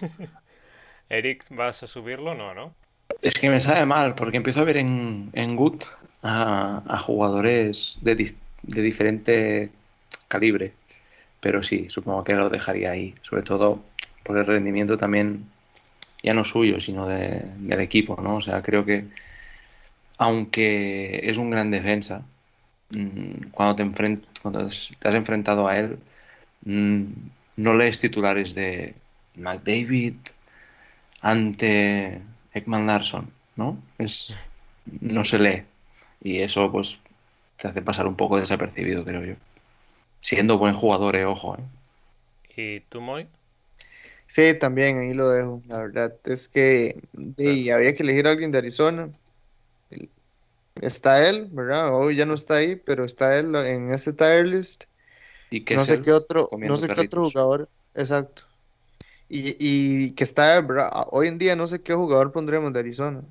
Eric, 1.10 1.46
¿vas 1.52 1.84
a 1.84 1.88
subirlo? 1.88 2.34
No, 2.36 2.54
¿no? 2.54 2.74
Es 3.22 3.34
que 3.36 3.50
me 3.50 3.60
sabe 3.60 3.86
mal, 3.86 4.16
porque 4.16 4.38
empiezo 4.38 4.62
a 4.62 4.66
ver 4.66 4.78
en, 4.78 5.30
en 5.34 5.56
Good 5.56 5.84
a, 6.24 6.82
a 6.88 6.98
jugadores 7.00 8.00
de, 8.02 8.34
de 8.64 8.82
diferente 8.82 9.72
calibre. 10.28 10.74
Pero 11.40 11.64
sí, 11.64 11.90
supongo 11.90 12.24
que 12.24 12.36
lo 12.36 12.50
dejaría 12.50 12.92
ahí. 12.92 13.16
Sobre 13.22 13.44
todo 13.44 13.84
por 14.24 14.38
el 14.38 14.46
rendimiento 14.46 14.98
también, 14.98 15.46
ya 16.24 16.34
no 16.34 16.44
suyo, 16.44 16.80
sino 16.80 17.08
de- 17.08 17.44
del 17.58 17.80
equipo, 17.82 18.20
¿no? 18.22 18.36
O 18.38 18.42
sea, 18.42 18.62
creo 18.62 18.86
que 18.86 19.06
aunque 20.18 21.22
es 21.24 21.38
un 21.38 21.50
gran 21.50 21.72
defensa, 21.72 22.22
mm, 22.92 23.50
cuando 23.52 23.76
te 23.76 23.84
enfren- 23.86 24.22
cuando 24.42 24.68
te 24.68 25.08
has 25.08 25.16
enfrentado 25.16 25.68
a 25.68 25.78
él, 25.78 26.00
mm, 26.66 27.06
no 27.58 27.74
lees 27.76 28.00
titulares 28.00 28.56
de 28.56 28.96
McDavid 29.36 30.16
ante 31.22 32.22
Ekman 32.54 32.88
Larsson, 32.88 33.32
¿no? 33.56 33.82
Es, 33.98 34.34
no 35.00 35.24
se 35.26 35.40
lee. 35.40 35.64
Y 36.22 36.40
eso, 36.40 36.72
pues, 36.72 37.00
te 37.58 37.68
hace 37.68 37.82
pasar 37.82 38.08
un 38.08 38.16
poco 38.16 38.40
desapercibido, 38.40 39.04
creo 39.04 39.24
yo. 39.24 39.36
Siendo 40.22 40.58
buen 40.58 40.74
jugador, 40.74 41.16
eh, 41.16 41.26
ojo, 41.26 41.58
eh. 41.58 41.64
¿Y 42.56 42.80
tú, 42.82 43.02
Moy? 43.02 43.28
Sí, 44.28 44.54
también 44.58 45.00
ahí 45.00 45.14
lo 45.14 45.30
dejo. 45.30 45.62
La 45.68 45.80
verdad 45.80 46.14
es 46.26 46.48
que 46.48 47.02
sí, 47.38 47.70
había 47.70 47.96
que 47.96 48.04
elegir 48.04 48.28
a 48.28 48.32
alguien 48.32 48.52
de 48.52 48.60
Arizona. 48.60 49.10
Está 50.82 51.28
él, 51.30 51.48
¿verdad? 51.52 51.96
Hoy 51.96 52.16
ya 52.18 52.26
no 52.26 52.34
está 52.34 52.56
ahí, 52.56 52.76
pero 52.76 53.06
está 53.06 53.38
él 53.38 53.56
en 53.56 53.94
ese 53.94 54.14
tier 54.14 54.48
list. 54.48 54.86
Y 55.50 55.64
que 55.66 55.76
No 55.76 55.86
sé 55.86 56.02
qué 56.02 56.12
otro, 56.12 56.50
no 56.52 56.78
sé 56.78 56.90
qué 56.90 57.02
otro 57.02 57.30
jugador, 57.30 57.70
exacto. 57.94 58.44
Y, 59.30 59.56
y 59.60 60.12
que 60.16 60.24
está, 60.24 60.60
¿verdad? 60.62 60.92
Hoy 61.12 61.28
en 61.28 61.38
día 61.38 61.56
no 61.56 61.68
sé 61.68 61.82
qué 61.82 61.94
jugador 61.94 62.32
pondremos 62.32 62.74
de 62.74 62.80
Arizona. 62.80 63.24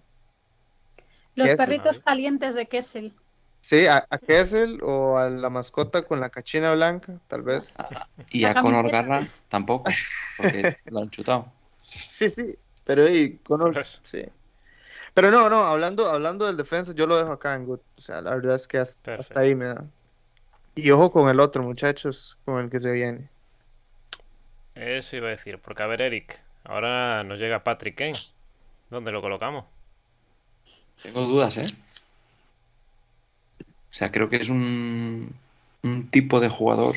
Los 1.35 1.49
Kessel. 1.49 1.67
perritos 1.67 1.99
calientes 2.05 2.55
de 2.55 2.67
Kessel. 2.67 3.15
Sí, 3.63 3.87
a, 3.87 4.07
a 4.11 4.19
Kessel 4.19 4.81
o 4.83 5.19
a 5.19 5.29
la 5.29 5.51
mascota 5.51 6.03
con 6.03 6.21
la 6.21 6.31
cachina 6.31 6.73
blanca, 6.73 7.21
tal 7.27 7.43
vez. 7.43 7.75
Y 8.31 8.41
La 8.41 8.51
a 8.51 8.55
Conor. 8.55 8.91
Garland 8.91 9.29
tampoco, 9.49 9.91
porque 10.37 10.77
lo 10.87 11.01
han 11.01 11.11
chutado. 11.11 11.53
Sí, 12.09 12.29
sí, 12.31 12.57
pero 12.85 13.09
y 13.09 13.39
Conor, 13.39 13.85
sí. 14.03 14.25
Pero 15.15 15.31
no, 15.31 15.51
no, 15.51 15.65
hablando, 15.65 16.07
hablando 16.09 16.47
del 16.47 16.57
defensa, 16.57 16.93
yo 16.95 17.07
lo 17.07 17.17
dejo 17.17 17.33
acá 17.33 17.55
en 17.55 17.67
good. 17.67 17.81
O 17.97 18.01
sea, 18.01 18.21
la 18.21 18.35
verdad 18.35 18.55
es 18.55 18.69
que 18.69 18.79
hasta, 18.79 19.03
Perfecto. 19.03 19.21
hasta 19.21 19.41
ahí 19.41 19.55
me 19.55 19.67
da. 19.67 19.85
Y 20.75 20.91
ojo 20.91 21.11
con 21.11 21.29
el 21.29 21.41
otro, 21.41 21.63
muchachos, 21.63 22.39
con 22.45 22.63
el 22.63 22.71
que 22.71 22.81
se 22.81 22.93
viene. 22.93 23.29
Eso 24.75 25.17
iba 25.17 25.27
a 25.29 25.31
decir, 25.31 25.59
porque 25.59 25.83
a 25.83 25.87
ver, 25.87 26.01
Eric, 26.01 26.41
ahora 26.65 27.25
nos 27.25 27.39
llega 27.39 27.65
Patrick 27.65 27.97
Kane. 27.97 28.19
¿Dónde 28.89 29.13
lo 29.13 29.21
colocamos? 29.21 29.65
Tengo 31.03 31.23
dudas, 31.23 31.57
¿eh? 31.57 31.67
O 33.91 33.95
sea, 33.95 34.11
creo 34.13 34.29
que 34.29 34.37
es 34.37 34.49
un, 34.49 35.35
un 35.83 36.11
tipo 36.11 36.41
de 36.41 36.49
jugador 36.49 36.97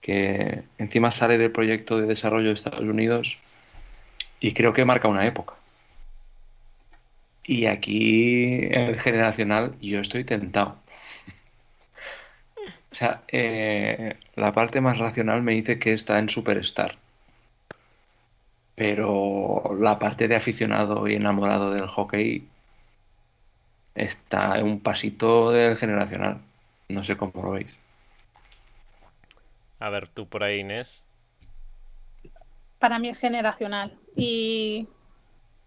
que 0.00 0.62
encima 0.76 1.10
sale 1.10 1.38
del 1.38 1.50
proyecto 1.50 1.98
de 1.98 2.06
desarrollo 2.06 2.48
de 2.48 2.54
Estados 2.54 2.80
Unidos 2.80 3.38
y 4.38 4.52
creo 4.52 4.74
que 4.74 4.84
marca 4.84 5.08
una 5.08 5.26
época. 5.26 5.54
Y 7.44 7.66
aquí 7.66 8.64
en 8.64 8.82
el 8.82 8.98
generacional 8.98 9.76
yo 9.80 10.00
estoy 10.00 10.24
tentado. 10.24 10.78
O 12.92 12.96
sea, 12.96 13.24
eh, 13.26 14.16
la 14.36 14.52
parte 14.52 14.80
más 14.80 14.98
racional 14.98 15.42
me 15.42 15.54
dice 15.54 15.80
que 15.80 15.92
está 15.92 16.20
en 16.20 16.28
Superstar. 16.28 16.96
Pero 18.76 19.76
la 19.80 19.98
parte 19.98 20.28
de 20.28 20.36
aficionado 20.36 21.08
y 21.08 21.16
enamorado 21.16 21.72
del 21.72 21.88
hockey 21.88 22.46
está 23.96 24.60
en 24.60 24.66
un 24.66 24.80
pasito 24.80 25.50
del 25.50 25.76
generacional. 25.76 26.40
No 26.88 27.02
sé 27.02 27.16
cómo 27.16 27.42
lo 27.42 27.50
veis. 27.50 27.76
A 29.80 29.90
ver, 29.90 30.08
tú 30.08 30.26
por 30.26 30.42
ahí, 30.44 30.60
Inés. 30.60 31.04
Para 32.78 32.98
mí 32.98 33.08
es 33.08 33.18
generacional. 33.18 33.98
Y, 34.16 34.88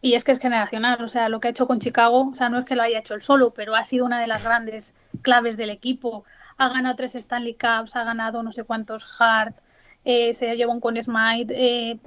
y 0.01 0.13
es 0.13 0.23
que 0.23 0.31
es 0.31 0.39
generacional. 0.39 1.01
O 1.03 1.07
sea, 1.07 1.29
lo 1.29 1.39
que 1.39 1.47
ha 1.47 1.51
hecho 1.51 1.67
con 1.67 1.79
Chicago, 1.79 2.29
o 2.31 2.35
sea, 2.35 2.49
no 2.49 2.59
es 2.59 2.65
que 2.65 2.75
lo 2.75 2.83
haya 2.83 2.99
hecho 2.99 3.15
él 3.15 3.21
solo, 3.21 3.51
pero 3.51 3.75
ha 3.75 3.83
sido 3.83 4.05
una 4.05 4.19
de 4.19 4.27
las 4.27 4.43
grandes 4.43 4.95
claves 5.21 5.57
del 5.57 5.69
equipo. 5.69 6.23
Ha 6.57 6.69
ganado 6.69 6.95
tres 6.95 7.15
Stanley 7.15 7.53
Cups, 7.55 7.95
ha 7.95 8.03
ganado 8.03 8.43
no 8.43 8.51
sé 8.53 8.63
cuántos 8.63 9.05
Hart, 9.19 9.57
eh, 10.05 10.33
se 10.33 10.55
llevó 10.55 10.73
un 10.73 10.79
con 10.79 11.01
Smite. 11.01 11.53
Eh, 11.55 11.99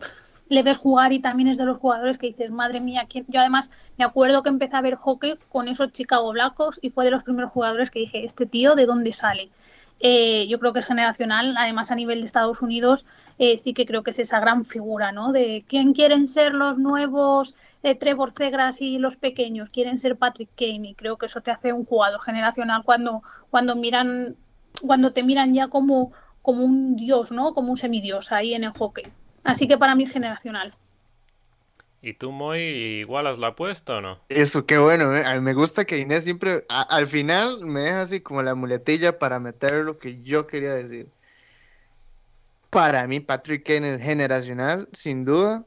le 0.51 0.65
ves 0.65 0.79
jugar 0.79 1.13
y 1.13 1.21
también 1.21 1.49
es 1.49 1.59
de 1.59 1.65
los 1.65 1.79
jugadores 1.79 2.19
que 2.19 2.27
dices, 2.27 2.51
madre 2.51 2.81
mía, 2.81 3.07
¿quién? 3.09 3.25
yo 3.29 3.39
además 3.41 3.71
me 3.97 4.05
acuerdo 4.05 4.43
que 4.43 4.49
empecé 4.49 4.77
a 4.77 4.81
ver 4.81 4.97
hockey 4.97 5.39
con 5.49 5.69
esos 5.69 5.93
Chicago 5.93 6.33
Blackhawks 6.33 6.81
y 6.83 6.91
fue 6.91 7.05
de 7.05 7.13
los 7.13 7.23
primeros 7.23 7.53
jugadores 7.53 7.91
que 7.93 8.01
dije, 8.01 8.25
este 8.25 8.47
tío, 8.47 8.75
¿de 8.75 8.85
dónde 8.87 9.13
sale? 9.13 9.53
Eh, 10.03 10.47
yo 10.49 10.59
creo 10.59 10.73
que 10.73 10.79
es 10.79 10.87
generacional, 10.87 11.55
además 11.59 11.91
a 11.91 11.95
nivel 11.95 12.21
de 12.21 12.25
Estados 12.25 12.63
Unidos 12.63 13.05
eh, 13.39 13.59
sí 13.59 13.75
que 13.75 13.85
creo 13.85 14.03
que 14.03 14.11
es 14.11 14.19
esa 14.19 14.41
gran 14.41 14.65
figura, 14.65 15.13
¿no? 15.13 15.31
De 15.31 15.63
quién 15.69 15.93
quieren 15.93 16.27
ser 16.27 16.55
los 16.55 16.79
nuevos 16.79 17.55
eh, 17.83 17.95
Trevor 17.95 18.33
Zegras 18.33 18.81
y 18.81 18.99
los 18.99 19.17
pequeños, 19.17 19.69
quieren 19.69 19.99
ser 19.99 20.17
Patrick 20.17 20.49
Kane 20.57 20.91
y 20.91 20.95
creo 20.95 21.19
que 21.19 21.27
eso 21.27 21.43
te 21.43 21.51
hace 21.51 21.75
un 21.75 21.85
jugador 21.85 22.21
generacional 22.23 22.83
cuando, 22.83 23.23
cuando 23.51 23.77
miran, 23.77 24.37
cuando 24.83 25.13
te 25.13 25.23
miran 25.23 25.53
ya 25.55 25.69
como, 25.69 26.13
como 26.41 26.65
un 26.65 26.97
dios, 26.97 27.31
¿no? 27.31 27.53
Como 27.53 27.71
un 27.71 27.77
semidios 27.77 28.33
ahí 28.33 28.55
en 28.55 28.65
el 28.65 28.73
hockey. 28.73 29.05
Así 29.45 29.69
que 29.69 29.77
para 29.77 29.95
mí 29.95 30.05
es 30.05 30.13
generacional. 30.13 30.73
¿Y 32.03 32.15
tú, 32.15 32.33
Moy, 32.33 32.61
igual 33.01 33.27
has 33.27 33.39
la 33.39 33.49
apuesta 33.49 33.99
o 33.99 34.01
no? 34.01 34.19
Eso, 34.29 34.65
qué 34.65 34.79
bueno. 34.79 35.15
¿eh? 35.15 35.25
A 35.25 35.35
mí 35.35 35.41
me 35.41 35.53
gusta 35.53 35.85
que 35.85 35.99
Inés 35.99 36.25
siempre, 36.25 36.65
a- 36.69 36.83
al 36.83 37.07
final, 37.07 37.61
me 37.67 37.81
deja 37.81 38.01
así 38.03 38.21
como 38.21 38.43
la 38.43 38.55
muletilla 38.55 39.19
para 39.19 39.39
meter 39.39 39.85
lo 39.85 39.99
que 39.99 40.23
yo 40.23 40.47
quería 40.47 40.73
decir. 40.75 41.09
Para 42.71 43.07
mí, 43.07 43.21
Patrick 43.21 43.67
Kane 43.67 43.95
es 43.97 44.03
generacional, 44.03 44.89
sin 44.93 45.25
duda. 45.25 45.65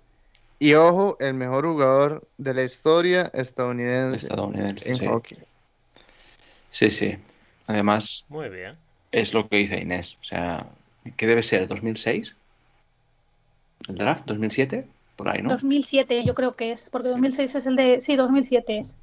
Y 0.59 0.73
ojo, 0.73 1.17
el 1.19 1.33
mejor 1.33 1.65
jugador 1.65 2.27
de 2.37 2.53
la 2.53 2.63
historia 2.63 3.29
estadounidense 3.33 4.27
Estadounidense. 4.27 4.89
en 4.89 4.95
Sí. 4.95 5.05
hockey. 5.05 5.37
sí, 6.71 6.89
sí. 6.89 7.17
Además, 7.67 8.25
Muy 8.29 8.49
bien. 8.49 8.77
es 9.11 9.33
lo 9.33 9.47
que 9.47 9.57
dice 9.57 9.77
Inés. 9.79 10.17
O 10.21 10.23
sea, 10.23 10.65
¿qué 11.17 11.27
debe 11.27 11.43
ser? 11.43 11.67
¿2006? 11.67 12.35
¿El 13.89 13.95
draft? 13.95 14.25
¿2007? 14.25 14.87
Por 15.15 15.29
ahí, 15.29 15.41
¿no? 15.41 15.49
2007 15.49 16.23
yo 16.25 16.33
creo 16.33 16.55
que 16.55 16.71
es, 16.71 16.89
porque 16.89 17.07
Sí. 17.07 17.13
2006 17.13 17.55
es 17.55 17.65
el 17.65 17.75
de... 17.75 17.99
Sí, 17.99 18.15
2007 18.15 18.79
es. 18.79 18.95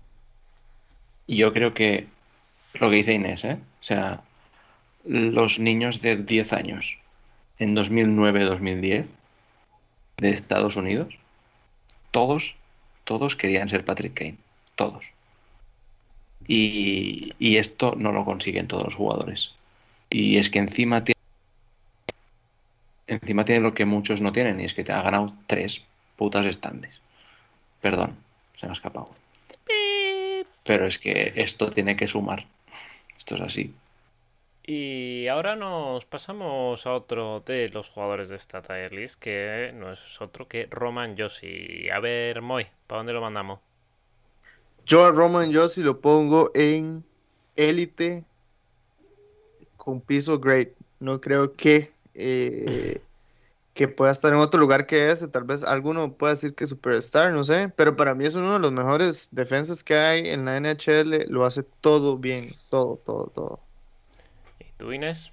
Y 1.26 1.36
yo 1.36 1.52
creo 1.52 1.72
que 1.72 2.08
lo 2.80 2.90
que 2.90 2.96
dice 2.96 3.14
Inés, 3.14 3.44
¿eh? 3.44 3.58
O 3.80 3.82
sea, 3.82 4.22
los 5.04 5.58
niños 5.58 6.02
de 6.02 6.16
10 6.16 6.52
años 6.52 6.98
en 7.58 7.76
2009-2010 7.76 9.06
de 10.18 10.30
Estados 10.30 10.76
Unidos, 10.76 11.14
todos, 12.10 12.56
todos 13.04 13.36
querían 13.36 13.68
ser 13.68 13.84
Patrick 13.84 14.14
Kane. 14.14 14.36
Todos. 14.74 15.06
Y, 16.46 17.32
y 17.38 17.56
esto 17.58 17.94
no 17.96 18.12
lo 18.12 18.24
consiguen 18.24 18.66
todos 18.66 18.84
los 18.84 18.94
jugadores. 18.96 19.54
Y 20.08 20.38
es 20.38 20.50
que 20.50 20.58
encima 20.58 21.04
tiene, 21.04 21.20
encima 23.06 23.44
tiene 23.44 23.60
lo 23.60 23.74
que 23.74 23.84
muchos 23.84 24.20
no 24.20 24.32
tienen, 24.32 24.60
y 24.60 24.64
es 24.64 24.74
que 24.74 24.84
te 24.84 24.92
ha 24.92 25.02
ganado 25.02 25.32
tres 25.46 25.84
putas 26.20 26.44
estandes. 26.44 27.00
Perdón, 27.80 28.14
se 28.54 28.66
me 28.66 28.72
ha 28.72 28.74
escapado. 28.74 29.08
Pero 30.64 30.86
es 30.86 30.98
que 30.98 31.32
esto 31.34 31.70
tiene 31.70 31.96
que 31.96 32.06
sumar. 32.06 32.46
Esto 33.16 33.36
es 33.36 33.40
así. 33.40 33.74
Y 34.62 35.28
ahora 35.28 35.56
nos 35.56 36.04
pasamos 36.04 36.86
a 36.86 36.92
otro 36.92 37.40
de 37.40 37.70
los 37.70 37.88
jugadores 37.88 38.28
de 38.28 38.36
esta 38.36 38.60
tier 38.60 38.92
list, 38.92 39.18
que 39.18 39.72
no 39.74 39.90
es 39.90 40.20
otro 40.20 40.46
que 40.46 40.68
Roman 40.70 41.16
Yossi. 41.16 41.88
A 41.88 42.00
ver, 42.00 42.42
Moy, 42.42 42.66
¿para 42.86 42.98
dónde 42.98 43.14
lo 43.14 43.22
mandamos? 43.22 43.60
Yo 44.84 45.06
a 45.06 45.12
Roman 45.12 45.54
Josi 45.54 45.82
lo 45.82 46.02
pongo 46.02 46.50
en 46.54 47.02
élite 47.56 48.24
con 49.78 50.02
piso 50.02 50.38
great. 50.38 50.68
No 50.98 51.18
creo 51.18 51.54
que, 51.54 51.90
eh, 52.12 53.00
que 53.80 53.88
pueda 53.88 54.10
estar 54.12 54.30
en 54.30 54.38
otro 54.38 54.60
lugar 54.60 54.86
que 54.86 55.10
ese. 55.10 55.26
Tal 55.26 55.44
vez 55.44 55.64
alguno 55.64 56.12
pueda 56.12 56.34
decir 56.34 56.54
que 56.54 56.66
superstar, 56.66 57.32
no 57.32 57.44
sé. 57.44 57.72
Pero 57.76 57.96
para 57.96 58.14
mí 58.14 58.26
es 58.26 58.34
uno 58.34 58.52
de 58.52 58.58
los 58.58 58.72
mejores 58.72 59.30
defensas 59.32 59.82
que 59.82 59.94
hay 59.94 60.28
en 60.28 60.44
la 60.44 60.60
NHL. 60.60 61.24
Lo 61.28 61.46
hace 61.46 61.62
todo 61.62 62.18
bien, 62.18 62.50
todo, 62.68 63.00
todo, 63.06 63.32
todo. 63.34 63.60
¿Y 64.58 64.66
tú, 64.76 64.92
Inés? 64.92 65.32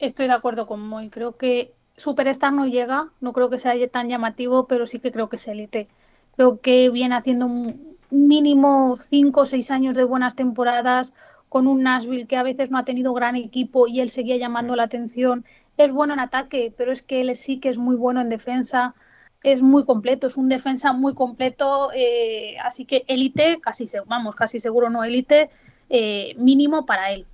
Estoy 0.00 0.26
de 0.26 0.32
acuerdo 0.32 0.66
con 0.66 0.80
Moy. 0.80 1.10
Creo 1.10 1.36
que 1.36 1.72
Superstar 1.96 2.52
no 2.52 2.66
llega, 2.66 3.10
no 3.20 3.32
creo 3.32 3.50
que 3.50 3.58
sea 3.58 3.74
tan 3.86 4.08
llamativo, 4.08 4.66
pero 4.66 4.88
sí 4.88 4.98
que 4.98 5.12
creo 5.12 5.28
que 5.28 5.36
es 5.36 5.46
élite. 5.46 5.86
Creo 6.34 6.60
que 6.60 6.90
viene 6.90 7.14
haciendo 7.14 7.46
un 7.46 7.96
mínimo 8.10 8.96
5 8.96 9.42
o 9.42 9.46
6 9.46 9.70
años 9.70 9.94
de 9.94 10.02
buenas 10.02 10.34
temporadas 10.34 11.14
con 11.48 11.68
un 11.68 11.84
Nashville 11.84 12.26
que 12.26 12.36
a 12.36 12.42
veces 12.42 12.72
no 12.72 12.78
ha 12.78 12.84
tenido 12.84 13.14
gran 13.14 13.36
equipo 13.36 13.86
y 13.86 14.00
él 14.00 14.10
seguía 14.10 14.38
llamando 14.38 14.74
la 14.74 14.82
atención. 14.82 15.44
Es 15.76 15.90
bueno 15.92 16.14
en 16.14 16.20
ataque, 16.20 16.72
pero 16.76 16.92
es 16.92 17.02
que 17.02 17.20
él 17.20 17.34
sí 17.34 17.60
que 17.60 17.68
es 17.68 17.78
muy 17.78 17.96
bueno 17.96 18.20
en 18.20 18.28
defensa. 18.28 18.94
Es 19.42 19.60
muy 19.60 19.84
completo, 19.84 20.28
es 20.28 20.36
un 20.36 20.48
defensa 20.48 20.92
muy 20.92 21.14
completo, 21.14 21.90
eh, 21.92 22.56
así 22.62 22.84
que 22.84 23.04
élite, 23.08 23.60
casi 23.60 23.86
vamos, 24.06 24.36
casi 24.36 24.60
seguro 24.60 24.88
no 24.88 25.02
élite, 25.02 25.50
eh, 25.90 26.34
mínimo 26.36 26.86
para 26.86 27.10
él. 27.10 27.26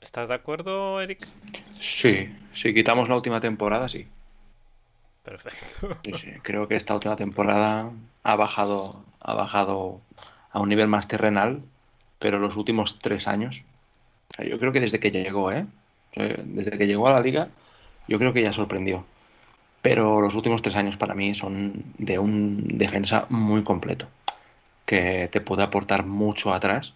¿Estás 0.00 0.28
de 0.28 0.34
acuerdo, 0.34 1.00
Eric? 1.00 1.24
Sí, 1.78 2.28
si 2.52 2.74
quitamos 2.74 3.08
la 3.08 3.14
última 3.14 3.38
temporada, 3.38 3.88
sí. 3.88 4.08
Perfecto. 5.22 5.96
Sí, 6.04 6.12
sí. 6.14 6.30
Creo 6.42 6.66
que 6.66 6.74
esta 6.74 6.94
última 6.94 7.14
temporada 7.14 7.92
ha 8.24 8.36
bajado, 8.36 9.04
ha 9.20 9.34
bajado 9.34 10.00
a 10.50 10.58
un 10.58 10.68
nivel 10.68 10.88
más 10.88 11.06
terrenal, 11.06 11.62
pero 12.18 12.40
los 12.40 12.56
últimos 12.56 12.98
tres 12.98 13.28
años, 13.28 13.64
o 14.30 14.34
sea, 14.34 14.44
yo 14.44 14.58
creo 14.58 14.72
que 14.72 14.80
desde 14.80 14.98
que 14.98 15.12
llegó, 15.12 15.52
¿eh? 15.52 15.66
Sea, 16.12 16.36
Desde 16.44 16.78
que 16.78 16.86
llegó 16.86 17.08
a 17.08 17.14
la 17.14 17.20
liga, 17.20 17.48
yo 18.08 18.18
creo 18.18 18.32
que 18.32 18.42
ya 18.42 18.52
sorprendió. 18.52 19.04
Pero 19.82 20.20
los 20.20 20.34
últimos 20.34 20.62
tres 20.62 20.76
años 20.76 20.96
para 20.96 21.14
mí 21.14 21.34
son 21.34 21.84
de 21.98 22.18
un 22.18 22.78
defensa 22.78 23.26
muy 23.30 23.64
completo, 23.64 24.08
que 24.86 25.28
te 25.32 25.40
puede 25.40 25.62
aportar 25.64 26.06
mucho 26.06 26.54
atrás 26.54 26.94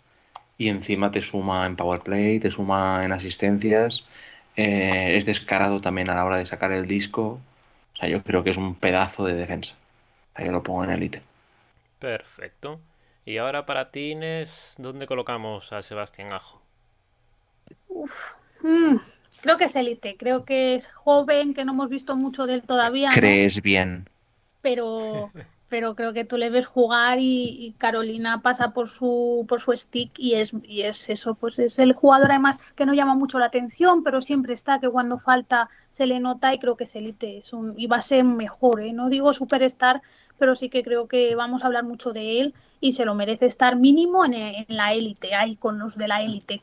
y 0.59 0.69
encima 0.69 1.11
te 1.11 1.23
suma 1.23 1.67
en 1.67 1.77
power 1.77 2.01
play, 2.03 2.41
te 2.41 2.51
suma 2.51 3.05
en 3.05 3.13
asistencias, 3.13 4.07
eh, 4.57 5.17
es 5.17 5.27
descarado 5.27 5.81
también 5.81 6.11
a 6.11 6.15
la 6.15 6.25
hora 6.25 6.39
de 6.39 6.47
sacar 6.47 6.73
el 6.73 6.87
disco. 6.87 7.41
O 7.95 7.97
sea, 7.99 8.09
yo 8.09 8.23
creo 8.23 8.45
que 8.45 8.51
es 8.51 8.57
un 8.57 8.75
pedazo 8.75 9.25
de 9.25 9.35
defensa. 9.35 9.75
O 10.35 10.37
sea, 10.37 10.47
yo 10.47 10.53
lo 10.53 10.63
pongo 10.63 10.85
en 10.85 10.91
élite. 10.91 11.23
Perfecto. 11.99 12.81
Y 13.25 13.39
ahora 13.39 13.67
para 13.67 13.91
ti, 13.91 14.13
Inés, 14.13 14.77
¿dónde 14.79 15.07
colocamos 15.07 15.73
a 15.73 15.83
Sebastián 15.83 16.33
Ajo? 16.33 16.63
Uf, 17.89 18.35
mm, 18.67 18.97
creo 19.43 19.57
que 19.57 19.65
es 19.65 19.77
élite, 19.77 20.17
creo 20.17 20.45
que 20.45 20.75
es 20.75 20.89
joven, 20.89 21.55
que 21.55 21.65
no 21.65 21.73
hemos 21.73 21.89
visto 21.89 22.17
mucho 22.17 22.47
de 22.47 22.55
él 22.55 22.63
todavía, 22.63 23.15
¿no? 23.15 23.15
¿Crees 23.15 23.63
bien? 23.63 24.09
Pero, 24.61 25.31
pero 25.69 25.95
creo 25.95 26.13
que 26.13 26.25
tú 26.25 26.37
le 26.37 26.51
ves 26.51 26.67
jugar 26.67 27.19
y, 27.19 27.57
y 27.67 27.73
Carolina 27.79 28.43
pasa 28.43 28.73
por 28.73 28.89
su, 28.89 29.45
por 29.49 29.61
su 29.61 29.73
stick 29.73 30.19
y 30.19 30.35
es, 30.35 30.53
y 30.65 30.83
es 30.83 31.09
eso, 31.11 31.35
pues 31.35 31.59
es 31.59 31.79
el 31.79 31.93
jugador 31.93 32.31
además 32.31 32.59
que 32.75 32.87
no 32.87 32.95
llama 32.95 33.15
mucho 33.15 33.39
la 33.39 33.47
atención, 33.47 34.03
pero 34.03 34.21
siempre 34.21 34.55
está, 34.55 34.81
que 34.81 34.89
cuando 34.91 35.19
falta 35.19 35.69
se 35.91 36.07
le 36.07 36.21
nota 36.21 36.53
y 36.55 36.59
creo 36.59 36.77
que 36.77 36.85
es 36.85 36.97
élite, 36.97 37.39
es 37.39 37.53
un, 37.53 37.75
y 37.77 37.87
va 37.87 37.97
a 37.97 38.03
ser 38.03 38.25
mejor, 38.25 38.83
¿eh? 38.83 38.93
No 38.93 39.09
digo 39.09 39.33
superstar, 39.33 40.03
pero 40.39 40.55
sí 40.55 40.69
que 40.69 40.83
creo 40.83 41.09
que 41.09 41.35
vamos 41.35 41.65
a 41.65 41.69
hablar 41.69 41.85
mucho 41.85 42.13
de 42.13 42.41
él 42.41 42.55
y 42.81 42.93
se 42.93 43.05
lo 43.05 43.15
merece 43.15 43.47
estar 43.47 43.77
mínimo 43.77 44.25
en, 44.25 44.35
en 44.35 44.67
la 44.69 44.93
élite, 44.93 45.35
ahí 45.35 45.57
con 45.57 45.79
los 45.79 45.97
de 45.97 46.09
la 46.09 46.23
élite. 46.23 46.63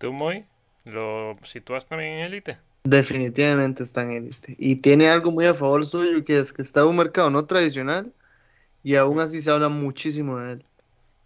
¿Tú, 0.00 0.14
Moy? 0.14 0.46
¿Lo 0.86 1.36
sitúas 1.42 1.84
también 1.84 2.12
en 2.14 2.18
élite? 2.20 2.56
Definitivamente 2.84 3.82
está 3.82 4.02
en 4.02 4.12
élite. 4.12 4.56
Y 4.58 4.76
tiene 4.76 5.10
algo 5.10 5.30
muy 5.30 5.44
a 5.44 5.52
favor 5.52 5.84
suyo, 5.84 6.24
que 6.24 6.38
es 6.38 6.54
que 6.54 6.62
está 6.62 6.80
en 6.80 6.86
un 6.86 6.96
mercado 6.96 7.28
no 7.28 7.44
tradicional 7.44 8.10
y 8.82 8.94
aún 8.94 9.20
así 9.20 9.42
se 9.42 9.50
habla 9.50 9.68
muchísimo 9.68 10.38
de 10.38 10.52
él. 10.54 10.64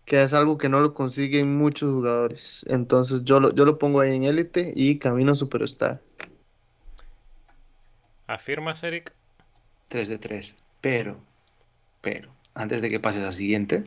Que 0.07 0.21
es 0.21 0.35
algo 0.35 0.59
que 0.59 0.69
no 0.69 0.81
lo 0.81 0.93
consiguen 0.93 1.57
muchos 1.57 1.93
jugadores. 1.93 2.67
Entonces 2.69 3.23
yo 3.23 3.39
lo, 3.39 3.55
yo 3.55 3.65
lo 3.65 3.79
pongo 3.79 4.01
ahí 4.01 4.17
en 4.17 4.25
élite 4.25 4.73
y 4.75 4.99
camino 4.99 5.31
a 5.31 5.37
superstar. 5.37 6.01
¿Afirmas, 8.27 8.83
Eric? 8.83 9.13
3 9.87 10.09
de 10.09 10.19
3. 10.19 10.57
Pero, 10.81 11.17
pero, 12.01 12.29
antes 12.55 12.83
de 12.83 12.89
que 12.89 12.99
pases 12.99 13.23
al 13.23 13.35
siguiente, 13.35 13.85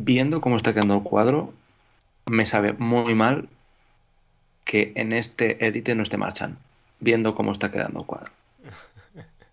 viendo 0.00 0.40
cómo 0.40 0.56
está 0.56 0.72
quedando 0.72 0.94
el 0.94 1.02
cuadro, 1.02 1.52
me 2.24 2.46
sabe 2.46 2.72
muy 2.72 3.14
mal 3.14 3.50
que 4.68 4.92
en 4.96 5.14
este 5.14 5.66
élite 5.66 5.94
no 5.94 6.02
esté 6.02 6.18
Marchand. 6.18 6.58
Viendo 7.00 7.34
cómo 7.34 7.52
está 7.52 7.72
quedando 7.72 8.00
el 8.00 8.06
cuadro. 8.06 8.30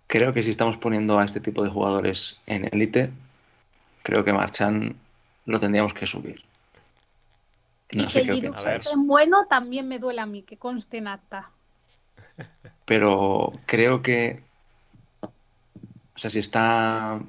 Creo 0.08 0.34
que 0.34 0.44
si 0.44 0.50
estamos 0.50 0.76
poniendo 0.76 1.18
a 1.18 1.24
este 1.24 1.40
tipo 1.40 1.64
de 1.64 1.70
jugadores 1.70 2.42
en 2.48 2.66
élite, 2.66 3.12
creo 4.04 4.26
que 4.26 4.34
Marchand 4.34 4.94
lo 5.46 5.58
tendríamos 5.58 5.94
que 5.94 6.06
subir. 6.06 6.44
No 7.94 8.04
y 8.04 8.10
sé 8.10 8.24
que 8.24 8.42
qué 8.42 8.48
esté 8.48 8.96
bueno 8.98 9.46
también 9.48 9.88
me 9.88 10.00
duele 10.00 10.20
a 10.20 10.26
mí, 10.26 10.44
que 10.44 10.58
conste 10.58 10.98
en 10.98 11.08
acta. 11.08 11.50
Pero 12.84 13.54
creo 13.66 14.02
que. 14.02 14.42
O 15.22 16.18
sea, 16.18 16.30
si 16.30 16.40
está. 16.40 17.22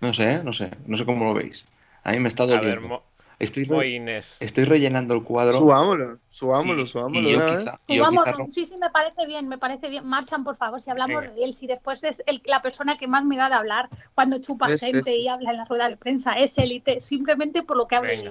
No 0.00 0.12
sé, 0.14 0.42
no 0.42 0.54
sé. 0.54 0.70
No 0.86 0.96
sé 0.96 1.04
cómo 1.04 1.26
lo 1.26 1.34
veis. 1.34 1.66
A 2.04 2.12
mí 2.12 2.20
me 2.20 2.28
está 2.28 2.44
A 2.44 2.46
ver, 2.46 2.80
doliendo. 2.80 2.88
Mo- 2.88 3.02
Estoy, 3.44 3.64
re- 3.64 3.88
Inés. 3.90 4.36
estoy 4.40 4.64
rellenando 4.64 5.14
el 5.14 5.22
cuadro. 5.22 5.52
Subámoslo, 5.52 6.18
subámoslo, 6.28 6.86
subámoslo 6.86 7.20
y 7.20 7.24
de 7.24 7.30
yo 7.32 7.36
una 7.38 7.46
vez. 7.46 7.58
quizá, 7.60 7.78
y 7.86 7.96
yo 7.96 8.02
Vamos, 8.02 8.24
quizá 8.24 8.36
no- 8.38 8.46
sí, 8.52 8.66
sí, 8.66 8.74
me 8.80 8.90
parece 8.90 9.26
bien, 9.26 9.48
me 9.48 9.58
parece 9.58 9.88
bien. 9.88 10.06
Marchan, 10.06 10.44
por 10.44 10.56
favor, 10.56 10.80
si 10.80 10.90
hablamos 10.90 11.22
Venga. 11.22 11.34
de 11.34 11.44
él, 11.44 11.54
si 11.54 11.66
después 11.66 12.02
es 12.04 12.22
el- 12.26 12.42
la 12.46 12.60
persona 12.62 12.96
que 12.96 13.06
más 13.06 13.24
me 13.24 13.36
da 13.36 13.48
de 13.48 13.54
hablar 13.54 13.88
cuando 14.14 14.38
chupa 14.38 14.72
Es- 14.72 14.80
gente 14.80 15.10
es- 15.10 15.16
y 15.16 15.28
habla 15.28 15.50
en 15.52 15.56
la 15.58 15.64
rueda 15.64 15.88
de 15.88 15.96
prensa, 15.96 16.32
es 16.34 16.58
élite, 16.58 17.00
simplemente 17.00 17.62
por 17.62 17.76
lo 17.76 17.86
que 17.86 17.96
habla 17.96 18.12
él. 18.12 18.30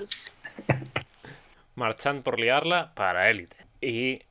Marchand 1.75 2.23
por 2.23 2.39
liarla 2.39 2.91
para 2.95 3.29
élite. 3.29 3.57
Y 3.81 4.21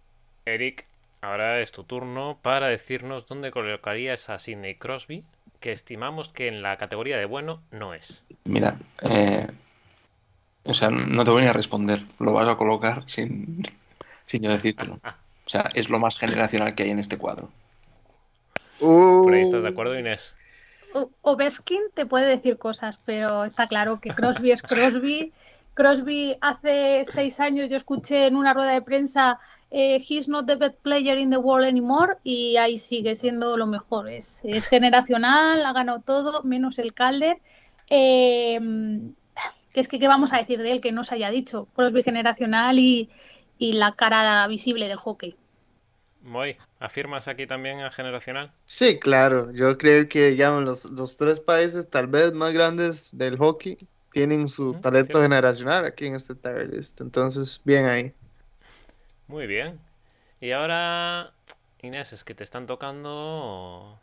Eric, 0.46 0.86
ahora 1.20 1.60
es 1.60 1.72
tu 1.72 1.84
turno 1.84 2.38
para 2.40 2.68
decirnos 2.68 3.26
dónde 3.26 3.50
colocarías 3.50 4.30
a 4.30 4.38
Sidney 4.38 4.76
Crosby, 4.76 5.24
que 5.60 5.72
estimamos 5.72 6.28
que 6.32 6.48
en 6.48 6.62
la 6.62 6.76
categoría 6.76 7.16
de 7.18 7.24
bueno 7.24 7.62
no 7.70 7.94
es. 7.94 8.24
Mira, 8.44 8.78
eh, 9.02 9.48
o 10.64 10.74
sea, 10.74 10.90
no 10.90 11.24
te 11.24 11.30
voy 11.30 11.42
ni 11.42 11.48
a 11.48 11.52
responder. 11.52 12.00
Lo 12.18 12.32
vas 12.32 12.48
a 12.48 12.56
colocar 12.56 13.04
sin, 13.08 13.62
sin 14.26 14.42
yo 14.42 14.50
decírtelo. 14.50 14.94
O 15.46 15.48
sea, 15.50 15.70
es 15.74 15.90
lo 15.90 15.98
más 15.98 16.16
generacional 16.18 16.74
que 16.74 16.84
hay 16.84 16.90
en 16.90 16.98
este 17.00 17.18
cuadro. 17.18 17.50
Por 19.22 19.34
ahí 19.34 19.42
estás 19.42 19.62
de 19.62 19.68
Uh, 19.68 19.72
acuerdo, 19.72 19.98
Inés. 19.98 20.36
O- 20.94 21.10
Ovechkin 21.22 21.82
te 21.94 22.06
puede 22.06 22.26
decir 22.26 22.58
cosas, 22.58 22.98
pero 23.04 23.44
está 23.44 23.66
claro 23.66 24.00
que 24.00 24.10
Crosby 24.14 24.50
es 24.52 24.62
Crosby. 24.62 25.32
Crosby 25.74 26.36
hace 26.40 27.04
seis 27.06 27.40
años 27.40 27.70
yo 27.70 27.76
escuché 27.76 28.26
en 28.26 28.36
una 28.36 28.52
rueda 28.52 28.72
de 28.72 28.82
prensa 28.82 29.38
eh, 29.70 30.04
He's 30.06 30.28
not 30.28 30.46
the 30.46 30.56
best 30.56 30.76
player 30.82 31.16
in 31.16 31.30
the 31.30 31.38
world 31.38 31.66
anymore 31.66 32.16
y 32.24 32.56
ahí 32.58 32.76
sigue 32.78 33.14
siendo 33.14 33.56
lo 33.56 33.66
mejor. 33.66 34.10
Es, 34.10 34.40
es 34.44 34.66
generacional, 34.66 35.64
ha 35.64 35.72
ganado 35.72 36.00
todo, 36.00 36.42
menos 36.42 36.78
el 36.78 36.92
Calder. 36.92 37.38
Eh, 37.88 38.60
que 39.72 39.80
es 39.80 39.88
que, 39.88 39.98
¿qué 39.98 40.08
vamos 40.08 40.32
a 40.32 40.38
decir 40.38 40.60
de 40.60 40.72
él 40.72 40.80
que 40.80 40.92
no 40.92 41.04
se 41.04 41.14
haya 41.14 41.30
dicho? 41.30 41.68
Crosby 41.74 42.02
generacional 42.02 42.78
y, 42.78 43.10
y 43.58 43.74
la 43.74 43.94
cara 43.94 44.46
visible 44.46 44.88
del 44.88 44.98
hockey. 44.98 45.36
Moy, 46.22 46.56
¿afirmas 46.78 47.26
aquí 47.26 47.46
también 47.46 47.80
a 47.80 47.90
generacional? 47.90 48.52
Sí, 48.64 49.00
claro. 49.00 49.50
Yo 49.52 49.76
creo 49.76 50.08
que, 50.08 50.30
digamos, 50.30 50.62
los, 50.62 50.84
los 50.84 51.16
tres 51.16 51.40
países 51.40 51.90
tal 51.90 52.06
vez 52.06 52.32
más 52.32 52.52
grandes 52.52 53.16
del 53.16 53.36
hockey 53.38 53.76
tienen 54.12 54.48
su 54.48 54.74
talento 54.74 55.20
generacional 55.20 55.84
aquí 55.84 56.06
en 56.06 56.14
este 56.14 56.34
tier 56.34 56.72
list. 56.72 57.00
Entonces, 57.00 57.60
bien 57.64 57.86
ahí. 57.86 58.12
Muy 59.26 59.46
bien. 59.46 59.80
Y 60.40 60.52
ahora, 60.52 61.32
Inés, 61.80 62.12
es 62.12 62.22
que 62.22 62.34
te 62.34 62.44
están 62.44 62.66
tocando 62.66 63.98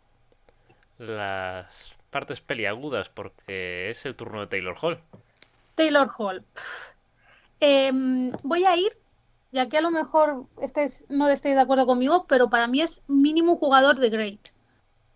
las 0.98 1.96
partes 2.10 2.42
peliagudas 2.42 3.10
porque 3.10 3.90
es 3.90 4.06
el 4.06 4.16
turno 4.16 4.42
de 4.42 4.48
Taylor 4.48 4.76
Hall. 4.82 5.00
Taylor 5.80 6.10
Hall. 6.18 6.44
Em, 7.62 8.32
voy 8.44 8.66
a 8.66 8.76
ir, 8.76 8.92
ya 9.54 9.70
que 9.70 9.78
a 9.78 9.82
lo 9.82 9.92
mejor 9.92 10.46
estáis, 10.62 11.06
no 11.08 11.30
estáis 11.30 11.56
de 11.56 11.62
acuerdo 11.62 11.86
conmigo, 11.86 12.26
pero 12.28 12.50
para 12.50 12.68
mí 12.68 12.82
es 12.82 13.02
mínimo 13.08 13.56
jugador 13.56 13.98
de 13.98 14.10
Great. 14.10 14.50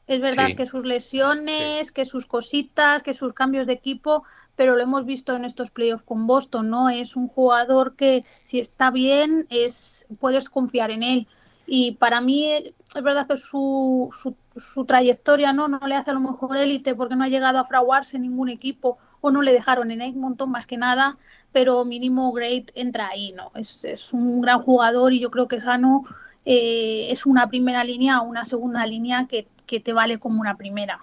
Es 0.07 0.21
verdad 0.21 0.47
Sí. 0.47 0.55
que 0.55 0.65
sus 0.65 0.85
lesiones, 0.85 1.91
que 1.91 2.05
sus 2.05 2.25
cositas, 2.27 3.03
que 3.03 3.13
sus 3.13 3.33
cambios 3.33 3.67
de 3.67 3.73
equipo, 3.73 4.23
pero 4.55 4.75
lo 4.75 4.81
hemos 4.81 5.05
visto 5.05 5.35
en 5.35 5.43
estos 5.43 5.69
playoffs 5.69 6.05
con 6.05 6.27
Boston, 6.27 6.69
¿no? 6.69 6.89
Es 6.89 7.17
un 7.17 7.27
jugador 7.27 7.95
que 7.97 8.23
si 8.43 8.59
está 8.61 8.89
bien, 8.89 9.47
es, 9.49 10.07
puedes 10.21 10.49
confiar 10.49 10.91
en 10.91 11.03
él. 11.03 11.27
Y 11.65 11.93
para 11.93 12.21
mí 12.21 12.51
es 12.53 13.03
verdad 13.03 13.27
que 13.27 13.35
su, 13.35 14.09
su, 14.21 14.35
su 14.59 14.85
trayectoria 14.85 15.51
¿no? 15.51 15.67
no 15.67 15.79
le 15.87 15.95
hace 15.95 16.11
a 16.11 16.13
lo 16.13 16.19
mejor 16.21 16.55
élite 16.57 16.95
porque 16.95 17.15
no 17.15 17.23
ha 17.25 17.29
llegado 17.29 17.57
a 17.59 17.65
fraguarse 17.65 18.15
en 18.17 18.23
ningún 18.23 18.49
equipo 18.49 18.97
o 19.25 19.31
no 19.31 19.41
le 19.41 19.53
dejaron 19.53 19.89
en 19.89 20.01
Edmonton 20.01 20.51
más 20.51 20.67
que 20.67 20.75
nada, 20.75 21.17
pero 21.53 21.85
mínimo 21.85 22.33
Great 22.33 22.71
entra 22.75 23.07
ahí, 23.07 23.31
¿no? 23.31 23.51
Es, 23.55 23.85
es 23.85 24.11
un 24.11 24.41
gran 24.41 24.61
jugador 24.61 25.13
y 25.13 25.21
yo 25.21 25.31
creo 25.31 25.47
que 25.47 25.61
Sano 25.61 26.03
eh, 26.43 27.07
es 27.09 27.25
una 27.25 27.47
primera 27.47 27.85
línea 27.85 28.19
o 28.19 28.25
una 28.25 28.43
segunda 28.43 28.85
línea 28.85 29.25
que, 29.29 29.47
que 29.65 29.79
te 29.79 29.93
vale 29.93 30.19
como 30.19 30.41
una 30.41 30.57
primera. 30.57 30.99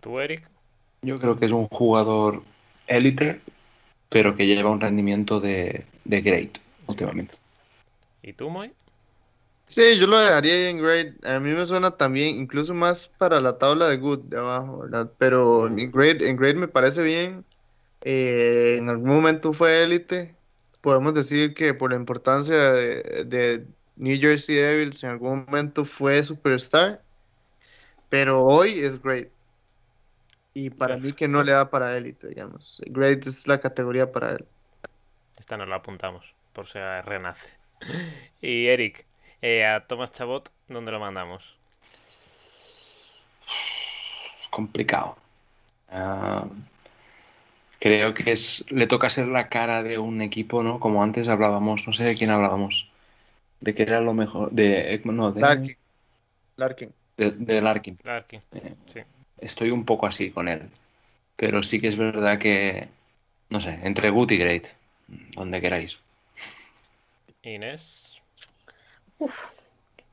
¿Tú, 0.00 0.18
Eric? 0.18 0.48
Yo 1.02 1.20
creo 1.20 1.36
que 1.38 1.44
es 1.44 1.52
un 1.52 1.68
jugador 1.68 2.42
élite, 2.86 3.42
pero 4.08 4.34
que 4.34 4.46
lleva 4.46 4.70
un 4.70 4.80
rendimiento 4.80 5.38
de, 5.38 5.84
de 6.06 6.20
great 6.22 6.58
últimamente. 6.86 7.34
¿Y 8.22 8.32
tú, 8.32 8.48
Moy? 8.48 8.72
Sí, 9.66 9.98
yo 9.98 10.06
lo 10.06 10.18
dejaría 10.18 10.54
ahí 10.54 10.64
en 10.66 10.78
grade. 10.78 11.14
A 11.24 11.40
mí 11.40 11.50
me 11.50 11.66
suena 11.66 11.90
también, 11.90 12.36
incluso 12.36 12.72
más 12.72 13.08
para 13.08 13.40
la 13.40 13.58
tabla 13.58 13.88
de 13.88 13.96
good 13.96 14.20
de 14.26 14.38
abajo, 14.38 14.78
¿verdad? 14.78 15.10
Pero 15.18 15.66
en 15.66 15.90
grade, 15.90 16.28
en 16.28 16.36
grade 16.36 16.54
me 16.54 16.68
parece 16.68 17.02
bien. 17.02 17.44
Eh, 18.02 18.76
en 18.78 18.88
algún 18.88 19.08
momento 19.08 19.52
fue 19.52 19.82
élite. 19.82 20.36
Podemos 20.80 21.14
decir 21.14 21.54
que 21.54 21.74
por 21.74 21.90
la 21.90 21.96
importancia 21.96 22.56
de, 22.56 23.24
de 23.26 23.66
New 23.96 24.20
Jersey 24.20 24.54
Devils, 24.54 25.02
en 25.02 25.10
algún 25.10 25.44
momento 25.44 25.84
fue 25.84 26.22
superstar. 26.22 27.02
Pero 28.08 28.44
hoy 28.44 28.80
es 28.80 29.02
great. 29.02 29.28
Y 30.54 30.70
para 30.70 30.96
mí 30.96 31.12
que 31.12 31.26
no 31.26 31.42
le 31.42 31.52
da 31.52 31.68
para 31.70 31.96
élite, 31.96 32.28
digamos. 32.28 32.80
Great 32.86 33.26
es 33.26 33.46
la 33.48 33.60
categoría 33.60 34.12
para 34.12 34.32
él. 34.36 34.46
Esta 35.38 35.56
nos 35.56 35.68
la 35.68 35.76
apuntamos, 35.76 36.24
por 36.52 36.66
si 36.66 36.78
renace. 36.78 37.48
Y 38.40 38.68
Eric, 38.68 39.04
eh, 39.42 39.64
a 39.64 39.86
Tomás 39.86 40.12
Chabot, 40.12 40.50
¿dónde 40.68 40.92
lo 40.92 41.00
mandamos? 41.00 41.56
Complicado. 44.50 45.16
Ah, 45.88 46.46
creo 47.78 48.14
que 48.14 48.32
es, 48.32 48.70
le 48.70 48.86
toca 48.86 49.10
ser 49.10 49.28
la 49.28 49.48
cara 49.48 49.82
de 49.82 49.98
un 49.98 50.22
equipo, 50.22 50.62
¿no? 50.62 50.80
Como 50.80 51.02
antes 51.02 51.28
hablábamos, 51.28 51.86
no 51.86 51.92
sé 51.92 52.04
de 52.04 52.16
quién 52.16 52.30
hablábamos. 52.30 52.90
De 53.60 53.74
que 53.74 53.82
era 53.82 54.00
lo 54.00 54.14
mejor. 54.14 54.50
De, 54.50 55.00
no, 55.04 55.32
de, 55.32 55.40
Larkin. 55.40 55.76
Larkin. 56.56 56.92
de, 57.16 57.30
de 57.30 57.62
Larkin. 57.62 57.98
Larkin. 58.04 58.42
Eh, 58.52 58.74
Sí. 58.86 59.00
Estoy 59.38 59.70
un 59.70 59.84
poco 59.84 60.06
así 60.06 60.30
con 60.30 60.48
él. 60.48 60.70
Pero 61.36 61.62
sí 61.62 61.80
que 61.80 61.88
es 61.88 61.96
verdad 61.96 62.38
que, 62.38 62.88
no 63.50 63.60
sé, 63.60 63.78
entre 63.82 64.10
good 64.10 64.30
y 64.30 64.38
great, 64.38 64.68
donde 65.36 65.60
queráis. 65.60 65.98
Inés. 67.42 68.16
Uf, 69.18 69.50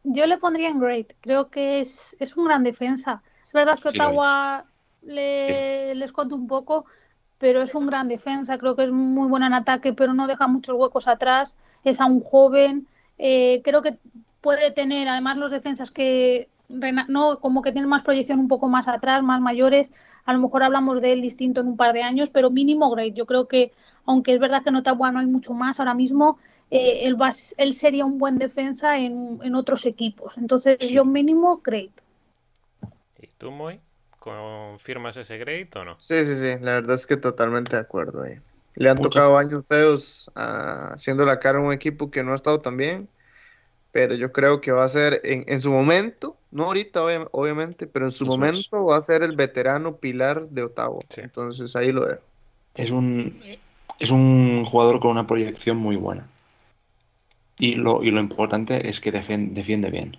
yo 0.03 0.25
le 0.27 0.37
pondría 0.37 0.69
en 0.69 0.79
great. 0.79 1.13
Creo 1.21 1.49
que 1.49 1.79
es, 1.79 2.15
es 2.19 2.35
un 2.37 2.45
gran 2.45 2.63
defensa. 2.63 3.21
Es 3.45 3.53
verdad 3.53 3.79
que 3.79 3.89
Sí. 3.89 3.97
Ottawa 3.97 4.65
le, 5.01 5.95
les 5.95 6.11
conta 6.11 6.35
un 6.35 6.47
poco, 6.47 6.85
pero 7.37 7.61
es 7.61 7.75
un 7.75 7.87
gran 7.87 8.07
defensa. 8.07 8.57
Creo 8.57 8.75
que 8.75 8.83
es 8.85 8.91
muy 8.91 9.27
buena 9.29 9.47
en 9.47 9.53
ataque, 9.53 9.93
pero 9.93 10.13
no 10.13 10.27
deja 10.27 10.47
muchos 10.47 10.75
huecos 10.75 11.07
atrás. 11.07 11.57
Es 11.83 12.01
aún 12.01 12.21
joven. 12.21 12.87
Eh, 13.17 13.61
creo 13.63 13.81
que 13.81 13.97
puede 14.41 14.71
tener, 14.71 15.07
además, 15.07 15.37
los 15.37 15.51
defensas 15.51 15.91
que 15.91 16.49
no 17.07 17.39
como 17.39 17.61
que 17.61 17.71
tienen 17.71 17.89
más 17.89 18.01
proyección 18.03 18.39
un 18.39 18.47
poco 18.47 18.67
más 18.67 18.87
atrás, 18.87 19.21
más 19.23 19.41
mayores. 19.41 19.91
A 20.25 20.33
lo 20.33 20.39
mejor 20.39 20.63
hablamos 20.63 21.01
de 21.01 21.13
él 21.13 21.21
distinto 21.21 21.61
en 21.61 21.67
un 21.67 21.77
par 21.77 21.93
de 21.93 22.03
años, 22.03 22.29
pero 22.29 22.49
mínimo 22.49 22.89
great. 22.89 23.13
Yo 23.13 23.25
creo 23.25 23.47
que, 23.47 23.71
aunque 24.05 24.33
es 24.33 24.39
verdad 24.39 24.63
que 24.63 24.69
en 24.69 24.77
Ottawa 24.77 25.11
no 25.11 25.19
hay 25.19 25.25
mucho 25.27 25.53
más 25.53 25.79
ahora 25.79 25.93
mismo, 25.93 26.37
eh, 26.73 27.05
él, 27.05 27.21
va, 27.21 27.27
a- 27.29 27.33
él 27.57 27.73
sería 27.73 28.03
un 28.05 28.17
buen 28.17 28.37
defensa 28.37 28.97
en, 28.97 29.39
en 29.43 29.55
otros 29.55 29.85
equipos. 29.85 30.37
Entonces, 30.37 30.77
Sí. 30.79 30.93
yo 30.93 31.05
mínimo 31.05 31.57
great. 31.63 31.91
¿Y 33.19 33.27
tú, 33.37 33.51
Moy? 33.51 33.79
¿Confirmas 34.19 35.17
ese 35.17 35.37
grade 35.37 35.69
o 35.75 35.85
no? 35.85 35.95
Sí, 35.97 36.23
sí, 36.23 36.35
sí, 36.35 36.47
la 36.61 36.73
verdad 36.73 36.95
es 36.95 37.05
que 37.05 37.17
totalmente 37.17 37.75
de 37.75 37.81
acuerdo 37.81 38.23
ahí. 38.23 38.35
Le 38.75 38.89
han 38.89 38.95
Mucho. 38.95 39.09
tocado 39.09 39.37
años 39.37 39.65
feos 39.67 40.31
ah, 40.35 40.91
haciendo 40.93 41.25
la 41.25 41.39
cara 41.39 41.59
a 41.59 41.61
un 41.61 41.73
equipo 41.73 42.09
que 42.09 42.23
no 42.23 42.31
ha 42.31 42.35
estado 42.35 42.59
tan 42.59 42.75
bien, 42.77 43.07
pero 43.91 44.15
yo 44.15 44.31
creo 44.31 44.61
que 44.61 44.71
va 44.71 44.83
a 44.83 44.87
ser 44.89 45.21
en, 45.23 45.43
en 45.47 45.61
su 45.61 45.69
momento, 45.71 46.35
no 46.51 46.65
ahorita 46.65 47.03
obvia- 47.03 47.27
obviamente, 47.31 47.85
pero 47.85 48.05
en 48.05 48.11
su 48.11 48.23
Eso 48.23 48.33
es. 48.33 48.39
momento 48.39 48.85
va 48.85 48.97
a 48.97 49.01
ser 49.01 49.21
el 49.23 49.35
veterano 49.35 49.97
pilar 49.97 50.49
de 50.49 50.63
Ottawa. 50.63 50.99
Sí. 51.09 51.21
Entonces 51.21 51.75
ahí 51.75 51.91
lo 51.91 52.05
dejo. 52.05 52.21
Es 52.75 52.89
un, 52.89 53.39
es 53.99 54.09
un 54.09 54.63
jugador 54.65 54.99
con 54.99 55.11
una 55.11 55.27
proyección 55.27 55.77
muy 55.77 55.95
buena. 55.95 56.27
Y 57.59 57.75
lo, 57.75 58.03
y 58.03 58.11
lo 58.11 58.19
importante 58.19 58.89
es 58.89 58.99
que 58.99 59.11
defiende 59.11 59.89
bien. 59.91 60.17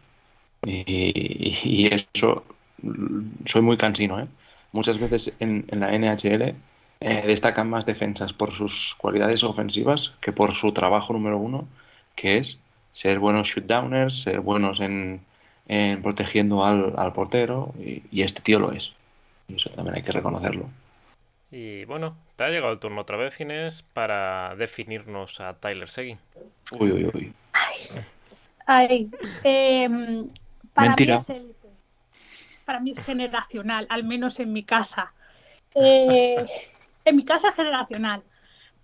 Y, 0.64 1.52
y 1.64 1.86
eso, 1.94 2.44
mm, 2.82 3.46
soy 3.46 3.62
muy 3.62 3.76
cansino, 3.76 4.20
¿eh? 4.20 4.28
Muchas 4.72 4.98
veces 4.98 5.34
en, 5.40 5.64
en 5.68 5.80
la 5.80 5.94
NHL 5.94 6.54
eh, 7.00 7.24
destacan 7.26 7.70
más 7.70 7.86
defensas 7.86 8.32
por 8.32 8.52
sus 8.54 8.94
cualidades 8.96 9.44
ofensivas 9.44 10.16
que 10.20 10.32
por 10.32 10.54
su 10.54 10.72
trabajo 10.72 11.12
número 11.12 11.38
uno, 11.38 11.68
que 12.16 12.38
es 12.38 12.58
ser 12.92 13.18
buenos 13.20 13.48
shootdowners, 13.48 14.22
ser 14.22 14.40
buenos 14.40 14.80
en, 14.80 15.20
en 15.68 16.02
protegiendo 16.02 16.64
al, 16.64 16.94
al 16.98 17.12
portero, 17.12 17.74
y, 17.78 18.02
y 18.10 18.22
este 18.22 18.42
tío 18.42 18.58
lo 18.58 18.72
es. 18.72 18.94
Y 19.48 19.56
eso 19.56 19.70
también 19.70 19.96
hay 19.96 20.02
que 20.02 20.12
reconocerlo. 20.12 20.70
Y 21.56 21.84
bueno, 21.84 22.16
te 22.34 22.42
ha 22.42 22.48
llegado 22.48 22.72
el 22.72 22.80
turno 22.80 23.02
otra 23.02 23.16
vez, 23.16 23.38
Inés, 23.38 23.84
para 23.92 24.56
definirnos 24.56 25.40
a 25.40 25.54
Tyler 25.54 25.88
Seguin. 25.88 26.18
Uy, 26.72 26.90
uy, 26.90 27.10
uy. 27.14 27.32
Ay, 28.66 29.08
em, 29.44 30.26
para 30.72 30.88
Mentira. 30.88 31.14
mí 31.14 31.20
es 31.20 31.30
élite. 31.30 31.68
Para 32.64 32.80
mí 32.80 32.92
es 32.96 33.06
generacional, 33.06 33.86
al 33.88 34.02
menos 34.02 34.40
en 34.40 34.52
mi 34.52 34.64
casa. 34.64 35.12
Eh, 35.76 36.44
en 37.04 37.14
mi 37.14 37.24
casa 37.24 37.50
es 37.50 37.54
generacional, 37.54 38.24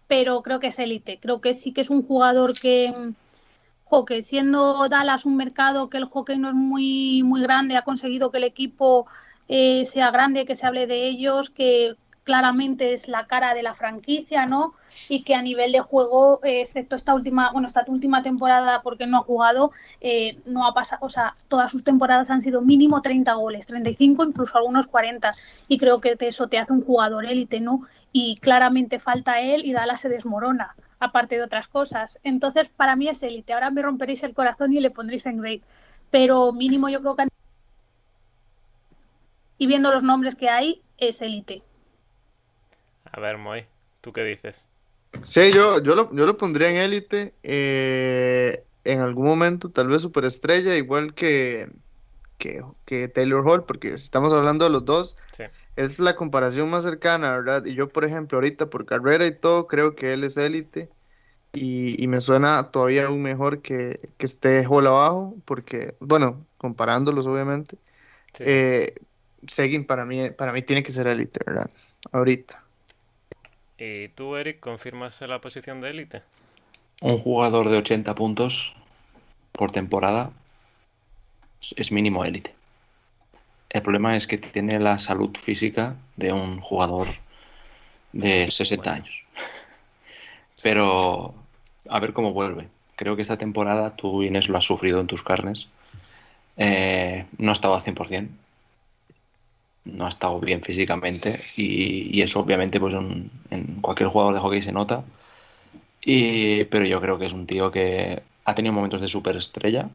pero 0.07 0.41
creo 0.43 0.61
que 0.61 0.69
es 0.69 0.79
élite. 0.79 1.19
Creo 1.19 1.41
que 1.41 1.55
sí 1.55 1.73
que 1.73 1.81
es 1.81 1.91
un 1.91 2.07
jugador 2.07 2.57
que, 2.57 2.93
jo, 3.83 4.05
que 4.05 4.23
siendo 4.23 4.89
Dallas 4.89 5.27
un 5.27 5.37
mercado 5.37 5.91
que 5.91 5.97
el 5.97 6.05
hockey 6.05 6.39
no 6.39 6.51
es 6.51 6.55
muy, 6.55 7.25
muy 7.25 7.43
grande, 7.43 7.77
ha 7.77 7.83
conseguido 7.83 8.31
que 8.31 8.39
el 8.39 8.45
equipo 8.45 9.09
eh, 9.49 9.85
sea 9.87 10.13
grande, 10.13 10.47
que 10.47 10.55
se 10.55 10.69
hable 10.69 10.87
de 10.87 11.09
ellos, 11.09 11.51
que 11.51 11.97
claramente 12.31 12.93
es 12.93 13.09
la 13.09 13.27
cara 13.27 13.55
de 13.55 13.63
la 13.65 13.75
franquicia, 13.75 14.47
¿no? 14.47 14.75
Y 15.09 15.25
que 15.25 15.35
a 15.35 15.43
nivel 15.43 15.73
de 15.73 15.81
juego, 15.81 16.39
eh, 16.45 16.61
excepto 16.61 16.95
esta 16.95 17.13
última, 17.13 17.51
bueno, 17.51 17.67
esta 17.67 17.85
última 17.89 18.23
temporada, 18.23 18.83
porque 18.83 19.09
no 19.09 19.19
ha 19.19 19.23
jugado, 19.25 19.73
eh, 20.01 20.39
no 20.47 20.65
ha 20.65 20.73
pasado, 20.73 21.05
o 21.05 21.09
sea, 21.09 21.35
todas 21.49 21.73
sus 21.73 21.83
temporadas 21.83 22.31
han 22.31 22.41
sido 22.41 22.63
mínimo 22.63 23.03
30 23.03 23.35
goles, 23.35 23.67
35, 23.67 24.23
incluso 24.23 24.57
algunos 24.57 24.87
40. 24.87 25.33
Y 25.67 25.79
creo 25.79 26.01
que 26.01 26.17
eso 26.21 26.47
te 26.47 26.59
hace 26.59 26.73
un 26.73 26.85
jugador 26.85 27.25
élite, 27.25 27.59
¿no? 27.59 27.83
Y 28.13 28.37
claramente 28.37 29.01
falta 29.01 29.41
él 29.41 29.65
y 29.65 29.73
Dallas 29.73 30.01
se 30.01 30.09
desmorona, 30.09 30.77
aparte 31.01 31.35
de 31.35 31.43
otras 31.43 31.67
cosas. 31.67 32.21
Entonces, 32.23 32.69
para 32.69 32.95
mí 32.95 33.09
es 33.09 33.21
élite. 33.25 33.55
Ahora 33.55 33.73
me 33.73 33.83
romperéis 33.83 34.23
el 34.23 34.35
corazón 34.35 34.73
y 34.73 34.79
le 34.79 34.93
pondréis 34.93 35.27
en 35.27 35.39
great. 35.39 35.63
Pero 36.13 36.53
mínimo 36.53 36.89
yo 36.89 37.01
creo 37.01 37.17
que... 37.17 37.27
Y 39.59 39.67
viendo 39.67 39.91
los 39.91 40.05
nombres 40.05 40.37
que 40.37 40.49
hay, 40.49 40.81
es 40.97 41.23
élite. 41.23 41.65
A 43.13 43.21
ver, 43.21 43.39
Moy, 43.39 43.67
¿tú 44.01 44.13
qué 44.13 44.25
dices? 44.25 44.67
Sí, 45.23 45.53
yo, 45.53 45.83
yo, 45.83 45.95
lo, 45.95 46.15
yo 46.15 46.27
lo 46.27 46.37
pondría 46.37 46.71
en 46.71 46.77
élite. 46.77 47.35
eh, 47.43 48.65
en 48.85 49.01
algún 49.01 49.27
momento, 49.27 49.71
tal 49.71 49.89
vez 49.89 50.01
superestrella, 50.03 50.75
igual 50.77 51.15
que, 51.15 51.71
que, 52.39 52.63
que 52.87 53.09
Taylor 53.09 53.47
Hall, 53.47 53.65
porque 53.67 53.95
estamos 53.95 54.33
hablando 54.33 54.65
de 54.65 54.71
los 54.73 54.85
dos, 54.85 55.17
Sí. 55.33 55.45
es 55.77 55.99
la 56.01 56.17
comparación 56.17 56.71
más 56.71 56.85
cercana, 56.85 57.37
¿verdad? 57.37 57.65
Y 57.67 57.75
yo, 57.75 57.93
por 57.93 58.05
ejemplo, 58.05 58.39
ahorita 58.39 58.71
por 58.71 58.87
carrera 58.87 59.27
y 59.27 59.35
todo, 59.39 59.67
creo 59.69 59.95
que 59.97 60.15
él 60.15 60.25
es 60.25 60.37
élite. 60.39 60.91
Y, 61.53 62.03
y 62.03 62.09
me 62.09 62.21
suena 62.21 62.71
todavía 62.73 63.07
aún 63.07 63.23
mejor 63.23 63.63
que, 63.63 64.01
que 64.19 64.27
esté 64.27 64.67
Hall 64.67 64.87
abajo, 64.89 65.37
porque, 65.47 65.97
bueno, 66.01 66.47
comparándolos, 66.59 67.27
obviamente. 67.27 67.79
Sí. 68.35 68.45
Eh, 68.47 68.95
Seguin 69.49 69.87
para 69.87 70.05
mí, 70.07 70.31
para 70.33 70.53
mí 70.53 70.63
tiene 70.63 70.83
que 70.83 70.93
ser 70.93 71.07
élite, 71.09 71.41
¿verdad? 71.47 71.71
Ahorita. 72.13 72.70
¿Y 73.81 74.09
tú, 74.09 74.37
Eric, 74.37 74.61
confirmas 74.61 75.21
la 75.23 75.41
posición 75.41 75.81
de 75.81 75.89
élite? 75.91 76.23
Un 77.01 77.19
jugador 77.19 77.71
de 77.71 77.79
80 77.79 78.15
puntos 78.15 78.75
por 79.53 79.73
temporada 79.73 80.33
es- 81.77 81.91
mínimo 81.91 82.25
élite. 82.27 82.55
El 83.71 83.81
problema 83.83 84.17
es 84.17 84.27
que 84.27 84.37
tiene 84.37 84.79
la 84.79 84.99
salud 84.99 85.35
física 85.39 85.97
de 86.17 86.33
un 86.33 86.61
jugador 86.61 87.07
de 88.13 88.51
60 88.51 88.91
Bueno. 88.91 89.05
años. 89.05 89.23
Pero 90.63 91.35
a 91.89 92.01
ver 92.01 92.13
cómo 92.13 92.33
vuelve. 92.35 92.69
Creo 92.97 93.17
que 93.17 93.23
esta 93.23 93.39
temporada 93.39 93.97
tú, 93.97 94.23
Inés, 94.23 94.49
lo 94.51 94.59
has 94.59 94.65
sufrido 94.67 95.01
en 95.01 95.07
tus 95.07 95.23
carnes. 95.23 95.69
Eh, 96.59 97.25
no 97.39 97.51
ha 97.51 97.55
estado 97.55 97.75
al 97.75 97.81
100%. 97.81 98.31
No 99.85 100.07
ha 100.07 100.09
estado 100.09 100.39
bien 100.41 100.63
físicamente. 100.63 101.41
Y, 101.57 102.17
y 102.17 102.23
eso 102.23 102.41
obviamente 102.41 102.79
pues 102.81 102.95
en, 102.95 103.31
en 103.51 103.81
cualquier 103.81 104.09
jugador 104.09 104.35
de 104.35 104.41
hockey 104.41 104.63
se 104.63 104.73
nota. 104.73 105.05
Y, 106.03 106.65
pero 106.65 106.85
yo 106.87 107.01
creo 107.01 107.19
que 107.19 107.27
es 107.27 107.33
un 107.33 107.47
tío 107.47 107.71
que 107.71 108.23
ha 108.45 108.55
tenido 108.55 108.73
momentos 108.73 109.01
de 109.01 109.09
superestrella. 109.09 109.89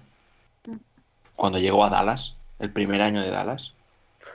Cuando 1.35 1.59
llegó 1.59 1.83
a 1.83 1.89
Dallas, 1.89 2.35
el 2.59 2.71
primer 2.71 3.01
año 3.01 3.21
de 3.21 3.29
Dallas. 3.29 3.73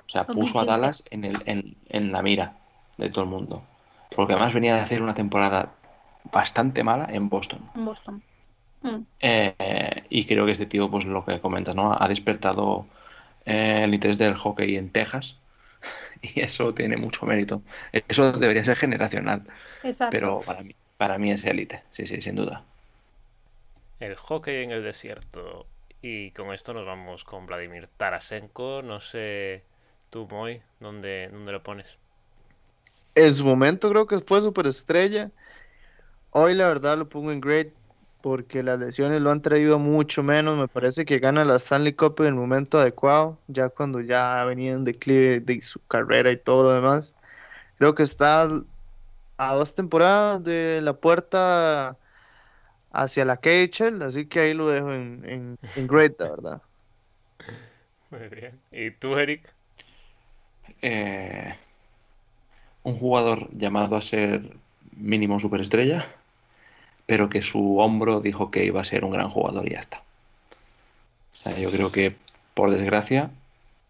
O 0.07 0.09
sea, 0.09 0.26
puso 0.26 0.59
a 0.61 0.64
2015. 0.64 0.66
Dallas 0.66 1.05
en, 1.11 1.24
el, 1.24 1.36
en, 1.46 1.76
en 1.88 2.12
la 2.12 2.22
mira 2.22 2.57
de 2.96 3.11
todo 3.11 3.24
el 3.24 3.30
mundo. 3.30 3.62
Porque 4.14 4.34
además 4.34 4.55
venía 4.55 4.74
de 4.74 4.80
hacer 4.80 5.03
una 5.03 5.14
temporada 5.14 5.72
bastante 6.32 6.84
mala 6.84 7.09
en 7.11 7.28
Boston. 7.28 7.61
en 7.74 7.84
Boston. 7.84 8.22
Mm. 8.82 8.96
Eh, 9.20 10.05
y 10.11 10.24
creo 10.24 10.46
que 10.46 10.53
este 10.53 10.66
tío, 10.66 10.90
pues 10.90 11.05
lo 11.05 11.24
que 11.24 11.40
comentas, 11.40 11.74
¿no? 11.74 11.96
Ha 11.98 12.09
despertado 12.09 12.86
eh, 13.44 13.82
el 13.84 13.94
interés 13.94 14.18
del 14.18 14.34
hockey 14.34 14.76
en 14.76 14.90
Texas. 14.90 15.36
Y 16.22 16.40
eso 16.40 16.74
tiene 16.74 16.96
mucho 16.96 17.26
mérito. 17.26 17.62
Eso 17.92 18.32
debería 18.32 18.64
ser 18.64 18.76
generacional. 18.76 19.46
Exacto. 19.82 20.10
Pero 20.10 20.40
para 20.40 20.62
mí, 20.62 20.74
para 20.96 21.18
mí 21.18 21.32
es 21.32 21.44
élite. 21.44 21.82
Sí, 21.90 22.06
sí, 22.06 22.20
sin 22.20 22.36
duda. 22.36 22.64
El 24.00 24.16
hockey 24.16 24.64
en 24.64 24.72
el 24.72 24.82
desierto. 24.82 25.66
Y 26.02 26.30
con 26.32 26.52
esto 26.52 26.72
nos 26.74 26.86
vamos 26.86 27.24
con 27.24 27.46
Vladimir 27.46 27.88
Tarasenko. 27.88 28.82
No 28.82 29.00
sé, 29.00 29.62
tú, 30.10 30.26
Moy, 30.30 30.62
¿dónde, 30.80 31.28
dónde 31.30 31.52
lo 31.52 31.62
pones? 31.62 31.98
En 33.14 33.32
su 33.32 33.44
momento 33.44 33.90
creo 33.90 34.06
que 34.06 34.20
fue 34.20 34.40
superestrella. 34.40 35.30
Hoy 36.30 36.54
la 36.54 36.68
verdad 36.68 36.96
lo 36.98 37.08
pongo 37.08 37.32
en 37.32 37.40
great 37.40 37.68
porque 38.22 38.62
las 38.62 38.78
lesiones 38.78 39.20
lo 39.20 39.30
han 39.30 39.42
traído 39.42 39.76
a 39.76 39.78
mucho 39.78 40.22
menos. 40.22 40.58
Me 40.58 40.68
parece 40.68 41.04
que 41.04 41.18
gana 41.18 41.44
la 41.44 41.56
Stanley 41.56 41.94
Cup 41.94 42.16
en 42.20 42.26
el 42.26 42.34
momento 42.34 42.78
adecuado, 42.78 43.38
ya 43.48 43.68
cuando 43.68 44.00
ya 44.00 44.44
venía 44.44 44.72
en 44.72 44.84
declive 44.84 45.40
de 45.40 45.60
su 45.62 45.80
carrera 45.86 46.30
y 46.30 46.36
todo 46.36 46.64
lo 46.64 46.70
demás. 46.72 47.14
Creo 47.78 47.94
que 47.94 48.02
está 48.02 48.48
a 49.36 49.54
dos 49.54 49.74
temporadas 49.74 50.44
de 50.44 50.80
la 50.82 50.92
puerta 50.92 51.96
hacia 52.92 53.24
la 53.24 53.38
KHL, 53.38 54.02
así 54.02 54.26
que 54.26 54.40
ahí 54.40 54.54
lo 54.54 54.68
dejo 54.68 54.92
en, 54.92 55.22
en, 55.24 55.58
en 55.76 55.86
great, 55.86 56.20
la 56.20 56.30
verdad. 56.30 56.62
Muy 58.10 58.28
bien. 58.28 58.60
¿Y 58.72 58.90
tú, 58.90 59.16
Eric? 59.16 59.42
Eh, 60.82 61.54
un 62.82 62.96
jugador 62.96 63.48
llamado 63.52 63.96
a 63.96 64.02
ser 64.02 64.56
mínimo 64.96 65.38
superestrella, 65.40 66.04
pero 67.11 67.28
que 67.28 67.42
su 67.42 67.78
hombro 67.78 68.20
dijo 68.20 68.52
que 68.52 68.64
iba 68.64 68.80
a 68.80 68.84
ser 68.84 69.04
un 69.04 69.11
gran 69.11 69.28
jugador 69.28 69.66
y 69.66 69.72
ya 69.72 69.80
está. 69.80 70.00
O 71.32 71.36
sea, 71.36 71.58
yo 71.58 71.68
creo 71.72 71.90
que, 71.90 72.14
por 72.54 72.70
desgracia, 72.70 73.30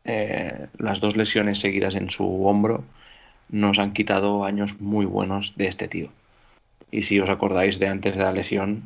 eh, 0.06 0.68
las 0.78 1.00
dos 1.00 1.18
lesiones 1.18 1.60
seguidas 1.60 1.96
en 1.96 2.08
su 2.08 2.46
hombro 2.46 2.82
nos 3.50 3.78
han 3.78 3.92
quitado 3.92 4.46
años 4.46 4.80
muy 4.80 5.04
buenos 5.04 5.52
de 5.58 5.66
este 5.66 5.86
tío. 5.86 6.08
Y 6.90 7.02
si 7.02 7.20
os 7.20 7.28
acordáis 7.28 7.78
de 7.78 7.88
antes 7.88 8.16
de 8.16 8.22
la 8.22 8.32
lesión, 8.32 8.84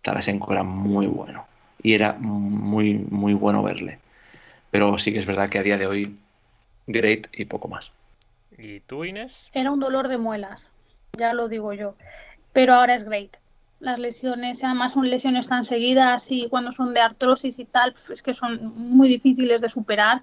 Tarasenko 0.00 0.50
era 0.50 0.62
muy 0.62 1.06
bueno. 1.06 1.44
Y 1.82 1.92
era 1.92 2.14
muy, 2.14 2.94
muy 2.94 3.34
bueno 3.34 3.62
verle. 3.62 3.98
Pero 4.70 4.96
sí 4.96 5.12
que 5.12 5.18
es 5.18 5.26
verdad 5.26 5.50
que 5.50 5.58
a 5.58 5.62
día 5.62 5.76
de 5.76 5.86
hoy, 5.86 6.16
great 6.86 7.26
y 7.34 7.44
poco 7.44 7.68
más. 7.68 7.92
¿Y 8.56 8.80
tú, 8.80 9.04
Inés? 9.04 9.50
Era 9.52 9.70
un 9.70 9.78
dolor 9.78 10.08
de 10.08 10.16
muelas, 10.16 10.68
ya 11.18 11.34
lo 11.34 11.48
digo 11.48 11.74
yo. 11.74 11.96
Pero 12.54 12.74
ahora 12.74 12.94
es 12.94 13.04
great. 13.04 13.36
Las 13.80 13.98
lesiones, 13.98 14.64
además 14.64 14.92
son 14.92 15.08
lesiones 15.08 15.48
tan 15.48 15.64
seguidas 15.64 16.30
y 16.30 16.48
cuando 16.48 16.72
son 16.72 16.94
de 16.94 17.00
artrosis 17.00 17.58
y 17.58 17.64
tal, 17.64 17.92
pues 17.92 18.10
es 18.10 18.22
que 18.22 18.34
son 18.34 18.76
muy 18.76 19.08
difíciles 19.08 19.60
de 19.60 19.68
superar 19.68 20.22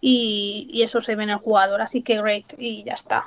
y, 0.00 0.68
y 0.72 0.82
eso 0.82 1.00
se 1.00 1.14
ve 1.14 1.24
en 1.24 1.30
el 1.30 1.38
jugador. 1.38 1.82
Así 1.82 2.02
que 2.02 2.20
great 2.20 2.54
y 2.58 2.82
ya 2.84 2.94
está. 2.94 3.26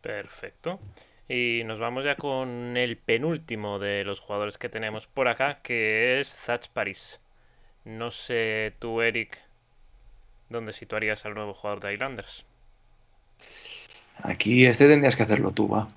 Perfecto. 0.00 0.80
Y 1.28 1.62
nos 1.64 1.78
vamos 1.78 2.04
ya 2.04 2.16
con 2.16 2.76
el 2.76 2.96
penúltimo 2.96 3.78
de 3.78 4.04
los 4.04 4.20
jugadores 4.20 4.58
que 4.58 4.68
tenemos 4.68 5.06
por 5.06 5.28
acá, 5.28 5.60
que 5.62 6.20
es 6.20 6.34
Zach 6.34 6.68
Paris. 6.68 7.20
No 7.84 8.10
sé 8.10 8.74
tú, 8.78 9.00
Eric, 9.00 9.42
dónde 10.50 10.72
situarías 10.72 11.24
al 11.24 11.34
nuevo 11.34 11.54
jugador 11.54 11.80
de 11.80 11.94
Islanders. 11.94 12.44
Aquí 14.18 14.66
este 14.66 14.86
tendrías 14.86 15.16
que 15.16 15.22
hacerlo 15.22 15.52
tú, 15.52 15.68
va. 15.68 15.88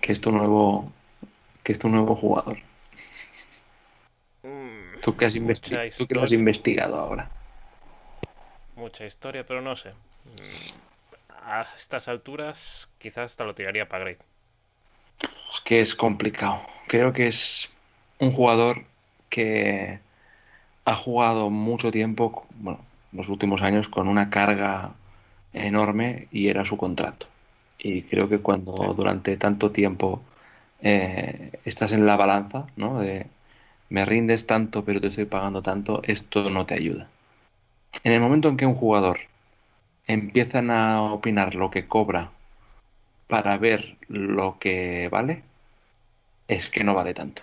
Que 0.00 0.12
es 0.12 0.20
tu 0.20 0.30
nuevo, 0.30 0.84
que 1.66 1.72
es 1.72 1.80
tu 1.80 1.88
nuevo 1.90 2.14
jugador. 2.14 2.58
Mm, 4.42 4.96
Tú 5.02 5.16
que 5.16 5.24
has, 5.26 5.34
Mucha 5.34 5.42
investi- 5.42 5.96
tú 5.98 6.06
que 6.06 6.14
lo 6.14 6.22
has 6.22 6.32
investigado 6.32 6.96
ahora. 6.96 7.30
mucha 8.76 9.04
historia, 9.04 9.44
pero 9.44 9.60
no 9.60 9.74
sé. 9.74 9.90
Mm, 10.24 10.76
A 11.28 11.62
estas 11.76 12.08
alturas, 12.08 12.88
quizás 12.98 13.26
hasta 13.32 13.44
lo 13.44 13.54
tiraría 13.54 13.88
para 13.88 14.04
Great. 14.04 14.20
Es 15.52 15.60
que 15.60 15.80
es 15.80 15.94
complicado. 15.94 16.60
Creo 16.86 17.12
que 17.12 17.26
es 17.26 17.70
un 18.18 18.32
jugador 18.32 18.82
que 19.28 19.98
ha 20.84 20.94
jugado 20.96 21.50
mucho 21.50 21.90
tiempo, 21.90 22.46
bueno, 22.60 22.80
los 23.12 23.28
últimos 23.28 23.62
años, 23.62 23.88
con 23.88 24.08
una 24.08 24.30
carga 24.30 24.92
enorme 25.52 26.28
y 26.32 26.48
era 26.48 26.64
su 26.64 26.76
contrato. 26.76 27.26
Y 27.78 28.02
creo 28.02 28.28
que 28.28 28.38
cuando 28.40 28.72
Sí. 28.76 28.84
durante 28.96 29.36
tanto 29.36 29.70
tiempo 29.72 30.22
eh, 30.80 31.52
estás 31.64 31.92
en 31.92 32.06
la 32.06 32.16
balanza, 32.16 32.66
¿no? 32.76 33.00
De 33.00 33.26
me 33.88 34.04
rindes 34.04 34.46
tanto, 34.46 34.84
pero 34.84 35.00
te 35.00 35.08
estoy 35.08 35.26
pagando 35.26 35.62
tanto, 35.62 36.02
esto 36.04 36.50
no 36.50 36.66
te 36.66 36.74
ayuda. 36.74 37.08
En 38.02 38.12
el 38.12 38.20
momento 38.20 38.48
en 38.48 38.56
que 38.56 38.66
un 38.66 38.74
jugador 38.74 39.20
empiezan 40.06 40.70
a 40.70 41.02
opinar 41.02 41.54
lo 41.54 41.70
que 41.70 41.86
cobra 41.86 42.30
para 43.28 43.56
ver 43.58 43.96
lo 44.08 44.58
que 44.58 45.08
vale, 45.10 45.42
es 46.48 46.70
que 46.70 46.84
no 46.84 46.94
vale 46.94 47.14
tanto. 47.14 47.42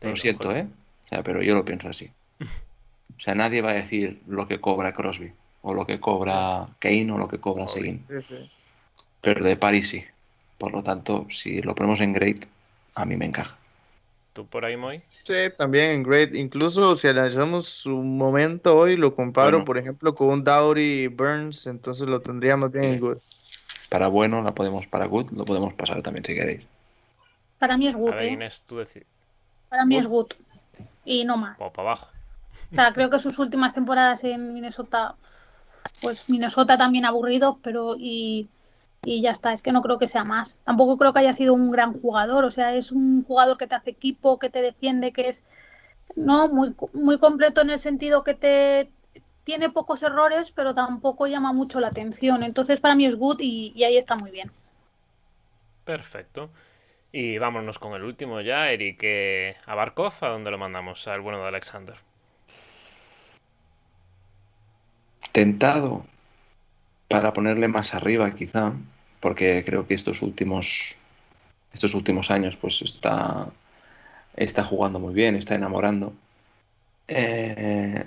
Lo 0.00 0.16
siento, 0.16 0.54
¿eh? 0.54 0.66
O 1.06 1.08
sea, 1.08 1.22
pero 1.22 1.42
yo 1.42 1.54
lo 1.54 1.64
pienso 1.64 1.88
así. 1.88 2.10
O 3.14 3.20
sea, 3.20 3.34
nadie 3.34 3.60
va 3.60 3.70
a 3.70 3.74
decir 3.74 4.22
lo 4.26 4.48
que 4.48 4.58
cobra 4.58 4.94
Crosby, 4.94 5.32
o 5.60 5.74
lo 5.74 5.86
que 5.86 6.00
cobra 6.00 6.66
Kane, 6.78 7.12
o 7.12 7.18
lo 7.18 7.28
que 7.28 7.38
cobra 7.38 7.68
Seguin. 7.68 8.04
Pero 9.20 9.44
de 9.44 9.56
Paris 9.56 9.90
sí. 9.90 10.04
Por 10.62 10.70
lo 10.70 10.80
tanto, 10.80 11.26
si 11.28 11.60
lo 11.60 11.74
ponemos 11.74 12.00
en 12.02 12.12
Great, 12.12 12.46
a 12.94 13.04
mí 13.04 13.16
me 13.16 13.24
encaja. 13.24 13.58
¿Tú 14.32 14.46
por 14.46 14.64
ahí, 14.64 14.76
Moy? 14.76 15.02
Sí, 15.24 15.34
también 15.58 15.90
en 15.90 16.02
Great. 16.04 16.36
Incluso 16.36 16.94
si 16.94 17.08
analizamos 17.08 17.66
su 17.66 17.90
momento 17.90 18.76
hoy, 18.78 18.96
lo 18.96 19.12
comparo, 19.16 19.64
por 19.64 19.76
ejemplo, 19.76 20.14
con 20.14 20.28
un 20.28 20.44
Dowry 20.44 21.08
Burns, 21.08 21.66
entonces 21.66 22.06
lo 22.06 22.20
tendríamos 22.20 22.70
bien 22.70 22.84
en 22.84 23.00
Good. 23.00 23.18
Para 23.88 24.06
bueno, 24.06 24.40
la 24.40 24.54
podemos, 24.54 24.86
para 24.86 25.06
Good, 25.06 25.32
lo 25.32 25.44
podemos 25.44 25.74
pasar 25.74 26.00
también 26.00 26.24
si 26.24 26.32
queréis. 26.32 26.64
Para 27.58 27.76
mí 27.76 27.88
es 27.88 27.96
Good. 27.96 28.14
¿eh? 28.20 28.52
Para 29.68 29.84
mí 29.84 29.96
es 29.96 30.06
Good. 30.06 30.28
Y 31.04 31.24
no 31.24 31.38
más. 31.38 31.60
O 31.60 31.72
para 31.72 31.88
abajo. 31.88 32.08
O 32.70 32.74
sea, 32.76 32.92
creo 32.92 33.10
que 33.10 33.18
sus 33.18 33.36
últimas 33.40 33.74
temporadas 33.74 34.22
en 34.22 34.54
Minnesota, 34.54 35.16
pues 36.00 36.30
Minnesota 36.30 36.76
también 36.76 37.04
aburrido, 37.04 37.58
pero 37.64 37.96
y, 37.98 38.48
y, 39.04 39.22
ya 39.22 39.30
está, 39.30 39.52
es 39.52 39.62
que 39.62 39.72
no 39.72 39.82
creo 39.82 39.98
que 39.98 40.08
sea 40.08 40.24
más. 40.24 40.60
Tampoco 40.64 40.98
creo 40.98 41.12
que 41.12 41.20
haya 41.20 41.32
sido 41.32 41.54
un 41.54 41.70
gran 41.70 41.92
jugador, 41.92 42.44
o 42.44 42.50
sea, 42.50 42.74
es 42.74 42.92
un 42.92 43.24
jugador 43.24 43.56
que 43.58 43.66
te 43.66 43.74
hace 43.74 43.90
equipo, 43.90 44.38
que 44.38 44.50
te 44.50 44.62
defiende, 44.62 45.12
que 45.12 45.28
es 45.28 45.44
no 46.16 46.48
muy, 46.48 46.74
muy 46.92 47.18
completo 47.18 47.60
en 47.60 47.70
el 47.70 47.78
sentido 47.78 48.22
que 48.24 48.34
te 48.34 48.90
tiene 49.44 49.70
pocos 49.70 50.02
errores, 50.02 50.52
pero 50.52 50.74
tampoco 50.74 51.26
llama 51.26 51.52
mucho 51.52 51.80
la 51.80 51.88
atención. 51.88 52.42
Entonces 52.42 52.80
para 52.80 52.94
mí 52.94 53.06
es 53.06 53.16
good 53.16 53.40
y, 53.40 53.72
y 53.74 53.84
ahí 53.84 53.96
está 53.96 54.16
muy 54.16 54.30
bien. 54.30 54.50
Perfecto. 55.84 56.50
Y 57.10 57.38
vámonos 57.38 57.78
con 57.78 57.92
el 57.94 58.04
último 58.04 58.40
ya, 58.40 58.70
Eric. 58.70 59.04
¿A 59.66 59.74
Barkov? 59.74 60.12
¿A 60.22 60.28
dónde 60.28 60.50
lo 60.50 60.58
mandamos? 60.58 61.06
Al 61.08 61.20
bueno 61.20 61.42
de 61.42 61.48
Alexander. 61.48 61.96
Tentado 65.32 66.06
para 67.08 67.32
ponerle 67.34 67.68
más 67.68 67.94
arriba, 67.94 68.34
quizá, 68.34 68.72
porque 69.22 69.62
creo 69.64 69.86
que 69.86 69.94
estos 69.94 70.20
últimos, 70.20 70.96
estos 71.72 71.94
últimos 71.94 72.30
años, 72.32 72.56
pues 72.56 72.82
está, 72.82 73.46
está 74.36 74.64
jugando 74.64 74.98
muy 74.98 75.14
bien, 75.14 75.36
está 75.36 75.54
enamorando. 75.54 76.12
Eh, 77.06 78.04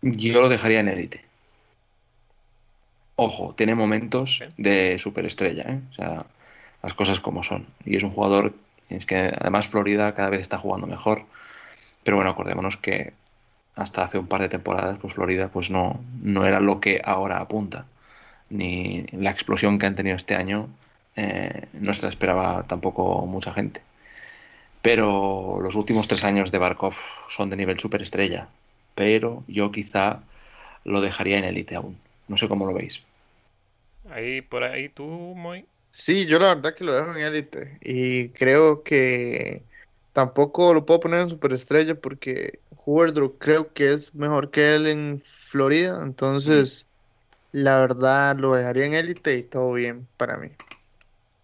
yo 0.00 0.40
lo 0.40 0.48
dejaría 0.48 0.80
en 0.80 0.88
élite. 0.88 1.24
Ojo, 3.16 3.54
tiene 3.54 3.74
momentos 3.74 4.42
de 4.56 4.98
superestrella, 4.98 5.64
¿eh? 5.64 5.80
O 5.90 5.94
sea, 5.94 6.26
las 6.82 6.94
cosas 6.94 7.20
como 7.20 7.42
son. 7.42 7.66
Y 7.84 7.96
es 7.96 8.02
un 8.04 8.10
jugador, 8.10 8.54
es 8.88 9.04
que 9.04 9.32
además 9.38 9.66
Florida 9.68 10.14
cada 10.14 10.30
vez 10.30 10.40
está 10.40 10.56
jugando 10.56 10.86
mejor. 10.86 11.26
Pero 12.04 12.16
bueno, 12.16 12.30
acordémonos 12.30 12.78
que 12.78 13.12
hasta 13.76 14.02
hace 14.04 14.18
un 14.18 14.28
par 14.28 14.40
de 14.40 14.48
temporadas, 14.48 14.98
pues 15.00 15.14
Florida 15.14 15.48
pues 15.48 15.70
no, 15.70 16.00
no 16.22 16.46
era 16.46 16.60
lo 16.60 16.80
que 16.80 17.02
ahora 17.04 17.38
apunta. 17.40 17.86
Ni 18.52 19.06
la 19.12 19.30
explosión 19.30 19.78
que 19.78 19.86
han 19.86 19.94
tenido 19.94 20.16
este 20.16 20.34
año 20.34 20.68
eh, 21.16 21.66
no 21.72 21.94
se 21.94 22.02
la 22.02 22.08
esperaba 22.08 22.62
tampoco 22.64 23.26
mucha 23.26 23.52
gente. 23.52 23.80
Pero 24.82 25.58
los 25.62 25.74
últimos 25.74 26.08
tres 26.08 26.24
años 26.24 26.50
de 26.50 26.58
Barkov 26.58 26.94
son 27.28 27.50
de 27.50 27.56
nivel 27.56 27.78
superestrella. 27.78 28.48
Pero 28.94 29.44
yo 29.48 29.72
quizá 29.72 30.20
lo 30.84 31.00
dejaría 31.00 31.38
en 31.38 31.44
élite 31.44 31.76
aún. 31.76 31.96
No 32.28 32.36
sé 32.36 32.48
cómo 32.48 32.66
lo 32.66 32.74
veis. 32.74 33.02
Ahí, 34.10 34.42
por 34.42 34.64
ahí, 34.64 34.88
tú, 34.88 35.04
muy 35.04 35.64
Sí, 35.92 36.26
yo 36.26 36.38
la 36.38 36.54
verdad 36.54 36.74
que 36.74 36.84
lo 36.84 36.94
dejo 36.94 37.14
en 37.14 37.22
élite 37.22 37.78
y 37.82 38.30
creo 38.30 38.82
que 38.82 39.62
tampoco 40.14 40.72
lo 40.72 40.86
puedo 40.86 41.00
poner 41.00 41.20
en 41.20 41.28
superestrella 41.28 41.94
porque 41.94 42.60
Howard 42.84 43.14
creo 43.38 43.72
que 43.74 43.92
es 43.92 44.14
mejor 44.14 44.50
que 44.50 44.74
él 44.74 44.86
en 44.86 45.22
Florida, 45.24 46.00
entonces 46.02 46.86
la 47.52 47.78
verdad 47.78 48.36
lo 48.36 48.54
dejaría 48.54 48.86
en 48.86 48.94
élite 48.94 49.36
y 49.36 49.42
todo 49.42 49.72
bien 49.72 50.08
para 50.16 50.36
mí. 50.38 50.48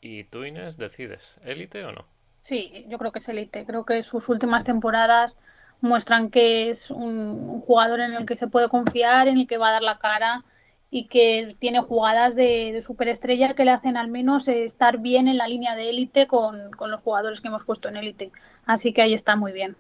¿Y 0.01 0.25
tú, 0.25 0.45
Inés, 0.45 0.77
decides, 0.79 1.39
élite 1.45 1.85
o 1.85 1.93
no? 1.93 2.05
Sí, 2.41 2.87
yo 2.89 2.99
creo 2.99 3.13
que 3.13 3.19
es 3.19 3.29
élite. 3.29 3.65
Creo 3.67 3.85
que 3.85 4.03
sus 4.03 4.29
últimas 4.29 4.65
temporadas 4.65 5.39
muestran 5.81 6.31
que 6.31 6.69
es 6.69 6.91
un 6.91 7.61
jugador 7.61 8.01
en 8.01 8.15
el 8.15 8.27
que 8.27 8.37
se 8.37 8.49
puede 8.49 8.69
confiar, 8.69 9.29
en 9.29 9.39
el 9.39 9.47
que 9.47 9.59
va 9.59 9.69
a 9.69 9.73
dar 9.73 9.83
la 9.83 9.99
cara 9.99 10.45
y 10.91 11.09
que 11.09 11.55
tiene 11.59 11.81
jugadas 11.81 12.35
de, 12.35 12.81
superestrella 12.81 13.55
que 13.55 13.65
le 13.65 13.73
hacen 13.73 13.97
al 13.97 14.09
menos 14.09 14.49
estar 14.49 14.99
bien 14.99 15.29
en 15.29 15.37
la 15.37 15.47
línea 15.47 15.77
de 15.77 15.91
élite 15.91 16.27
con, 16.27 16.71
los 16.71 17.01
jugadores 17.03 17.41
que 17.41 17.49
hemos 17.49 17.65
puesto 17.65 17.89
en 17.89 17.97
élite. 17.97 18.33
Así 18.65 18.93
que 18.93 19.03
ahí 19.03 19.13
está 19.13 19.37
muy 19.37 19.53
bien. 19.53 19.77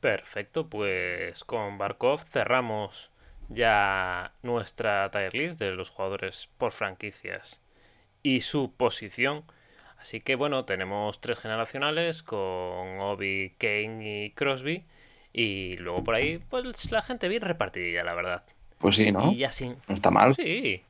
Perfecto, 0.00 0.66
pues 0.68 1.44
con 1.44 1.76
Barkov 1.76 2.20
cerramos 2.20 3.10
ya 3.48 4.32
nuestra 4.42 5.10
tier 5.10 5.34
list 5.34 5.58
de 5.58 5.72
los 5.72 5.90
jugadores 5.90 6.48
por 6.58 6.72
franquicias 6.72 7.60
y 8.22 8.40
su 8.42 8.72
posición. 8.72 9.44
Así 9.98 10.20
que 10.20 10.36
bueno, 10.36 10.64
tenemos 10.64 11.20
tres 11.20 11.40
generacionales 11.40 12.22
con 12.22 13.00
Obi, 13.00 13.54
Kane 13.58 14.24
y 14.26 14.30
Crosby. 14.30 14.84
Y 15.32 15.74
luego 15.74 16.04
por 16.04 16.14
ahí, 16.14 16.38
pues 16.38 16.90
la 16.90 17.02
gente 17.02 17.28
bien 17.28 17.42
repartidilla, 17.42 18.04
la 18.04 18.14
verdad. 18.14 18.44
Pues 18.78 18.96
sí, 18.96 19.12
¿no? 19.12 19.32
Y 19.32 19.44
así. 19.44 19.74
No 19.88 19.94
está 19.94 20.10
mal. 20.10 20.34
Sí. 20.34 20.82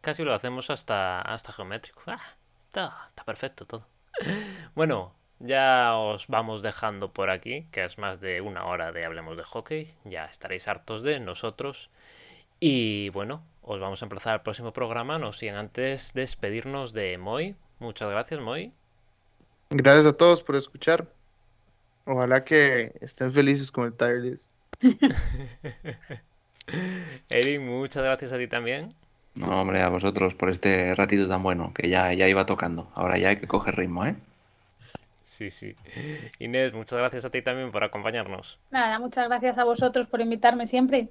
Casi 0.00 0.24
lo 0.24 0.34
hacemos 0.34 0.70
hasta, 0.70 1.20
hasta 1.20 1.52
geométrico. 1.52 2.02
Ah, 2.06 2.20
está, 2.66 3.06
está 3.08 3.24
perfecto 3.24 3.66
todo. 3.66 3.86
Bueno, 4.74 5.14
ya 5.42 5.94
os 5.96 6.28
vamos 6.28 6.62
dejando 6.62 7.12
por 7.12 7.30
aquí, 7.30 7.66
que 7.72 7.84
es 7.84 7.98
más 7.98 8.20
de 8.20 8.40
una 8.40 8.64
hora 8.64 8.92
de 8.92 9.04
Hablemos 9.04 9.36
de 9.36 9.44
Hockey. 9.44 9.92
Ya 10.04 10.26
estaréis 10.26 10.68
hartos 10.68 11.02
de 11.02 11.20
nosotros. 11.20 11.90
Y 12.60 13.08
bueno, 13.10 13.42
os 13.62 13.80
vamos 13.80 14.02
a 14.02 14.04
empezar 14.04 14.34
el 14.34 14.42
próximo 14.42 14.72
programa, 14.72 15.18
no 15.18 15.32
sin 15.32 15.54
antes 15.54 16.12
despedirnos 16.14 16.92
de 16.92 17.18
Moy. 17.18 17.56
Muchas 17.80 18.10
gracias, 18.10 18.40
Moy. 18.40 18.72
Gracias 19.70 20.06
a 20.06 20.16
todos 20.16 20.42
por 20.42 20.56
escuchar. 20.56 21.08
Ojalá 22.04 22.44
que 22.44 22.92
estén 23.00 23.32
felices 23.32 23.72
con 23.72 23.86
el 23.86 23.94
Tireless. 23.94 24.50
Eric, 27.30 27.60
muchas 27.60 28.04
gracias 28.04 28.32
a 28.32 28.38
ti 28.38 28.46
también. 28.46 28.94
No, 29.34 29.60
hombre, 29.60 29.82
a 29.82 29.88
vosotros 29.88 30.34
por 30.34 30.50
este 30.50 30.94
ratito 30.94 31.28
tan 31.28 31.42
bueno, 31.42 31.72
que 31.74 31.88
ya, 31.88 32.12
ya 32.12 32.28
iba 32.28 32.46
tocando. 32.46 32.90
Ahora 32.94 33.18
ya 33.18 33.30
hay 33.30 33.38
que 33.38 33.46
coger 33.46 33.76
ritmo, 33.76 34.04
¿eh? 34.04 34.14
Sí, 35.32 35.50
sí. 35.50 35.74
Inés, 36.40 36.74
muchas 36.74 36.98
gracias 36.98 37.24
a 37.24 37.30
ti 37.30 37.40
también 37.40 37.72
por 37.72 37.82
acompañarnos. 37.82 38.58
Nada, 38.70 38.98
muchas 38.98 39.28
gracias 39.28 39.56
a 39.56 39.64
vosotros 39.64 40.06
por 40.06 40.20
invitarme 40.20 40.66
siempre. 40.66 41.08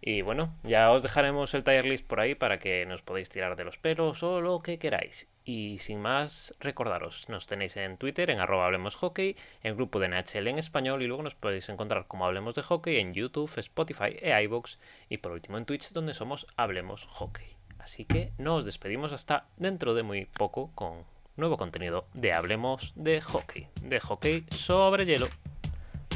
Y 0.00 0.22
bueno, 0.22 0.52
ya 0.64 0.90
os 0.90 1.04
dejaremos 1.04 1.54
el 1.54 1.62
tier 1.62 1.84
list 1.84 2.04
por 2.04 2.18
ahí 2.18 2.34
para 2.34 2.58
que 2.58 2.84
nos 2.84 3.02
podáis 3.02 3.28
tirar 3.28 3.54
de 3.54 3.62
los 3.62 3.78
pelos 3.78 4.24
o 4.24 4.40
lo 4.40 4.58
que 4.60 4.80
queráis. 4.80 5.28
Y 5.44 5.78
sin 5.78 6.00
más, 6.00 6.52
recordaros, 6.58 7.28
nos 7.28 7.46
tenéis 7.46 7.76
en 7.76 7.96
Twitter 7.96 8.28
en 8.30 8.40
arroba 8.40 8.66
hablemos 8.66 8.96
hockey, 8.96 9.36
en 9.62 9.76
grupo 9.76 10.00
de 10.00 10.08
NHL 10.08 10.48
en 10.48 10.58
español 10.58 11.02
y 11.02 11.06
luego 11.06 11.22
nos 11.22 11.36
podéis 11.36 11.68
encontrar 11.68 12.08
como 12.08 12.26
Hablemos 12.26 12.56
de 12.56 12.62
Hockey 12.62 12.96
en 12.96 13.14
YouTube, 13.14 13.56
Spotify 13.56 14.16
e 14.20 14.42
iVoox 14.42 14.78
y 15.08 15.18
por 15.18 15.30
último 15.30 15.58
en 15.58 15.64
Twitch 15.64 15.92
donde 15.92 16.12
somos 16.12 16.48
Hablemos 16.56 17.06
Hockey. 17.06 17.46
Así 17.78 18.04
que 18.04 18.32
nos 18.36 18.64
despedimos 18.64 19.12
hasta 19.12 19.46
dentro 19.56 19.94
de 19.94 20.02
muy 20.02 20.24
poco 20.24 20.72
con 20.74 21.04
nuevo 21.38 21.56
contenido 21.56 22.06
de 22.14 22.32
Hablemos 22.32 22.92
de 22.96 23.20
Hockey, 23.20 23.68
de 23.80 24.00
hockey 24.00 24.44
sobre 24.50 25.06
hielo. 25.06 25.28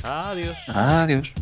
Adiós. 0.02 0.58
Adiós. 0.68 1.32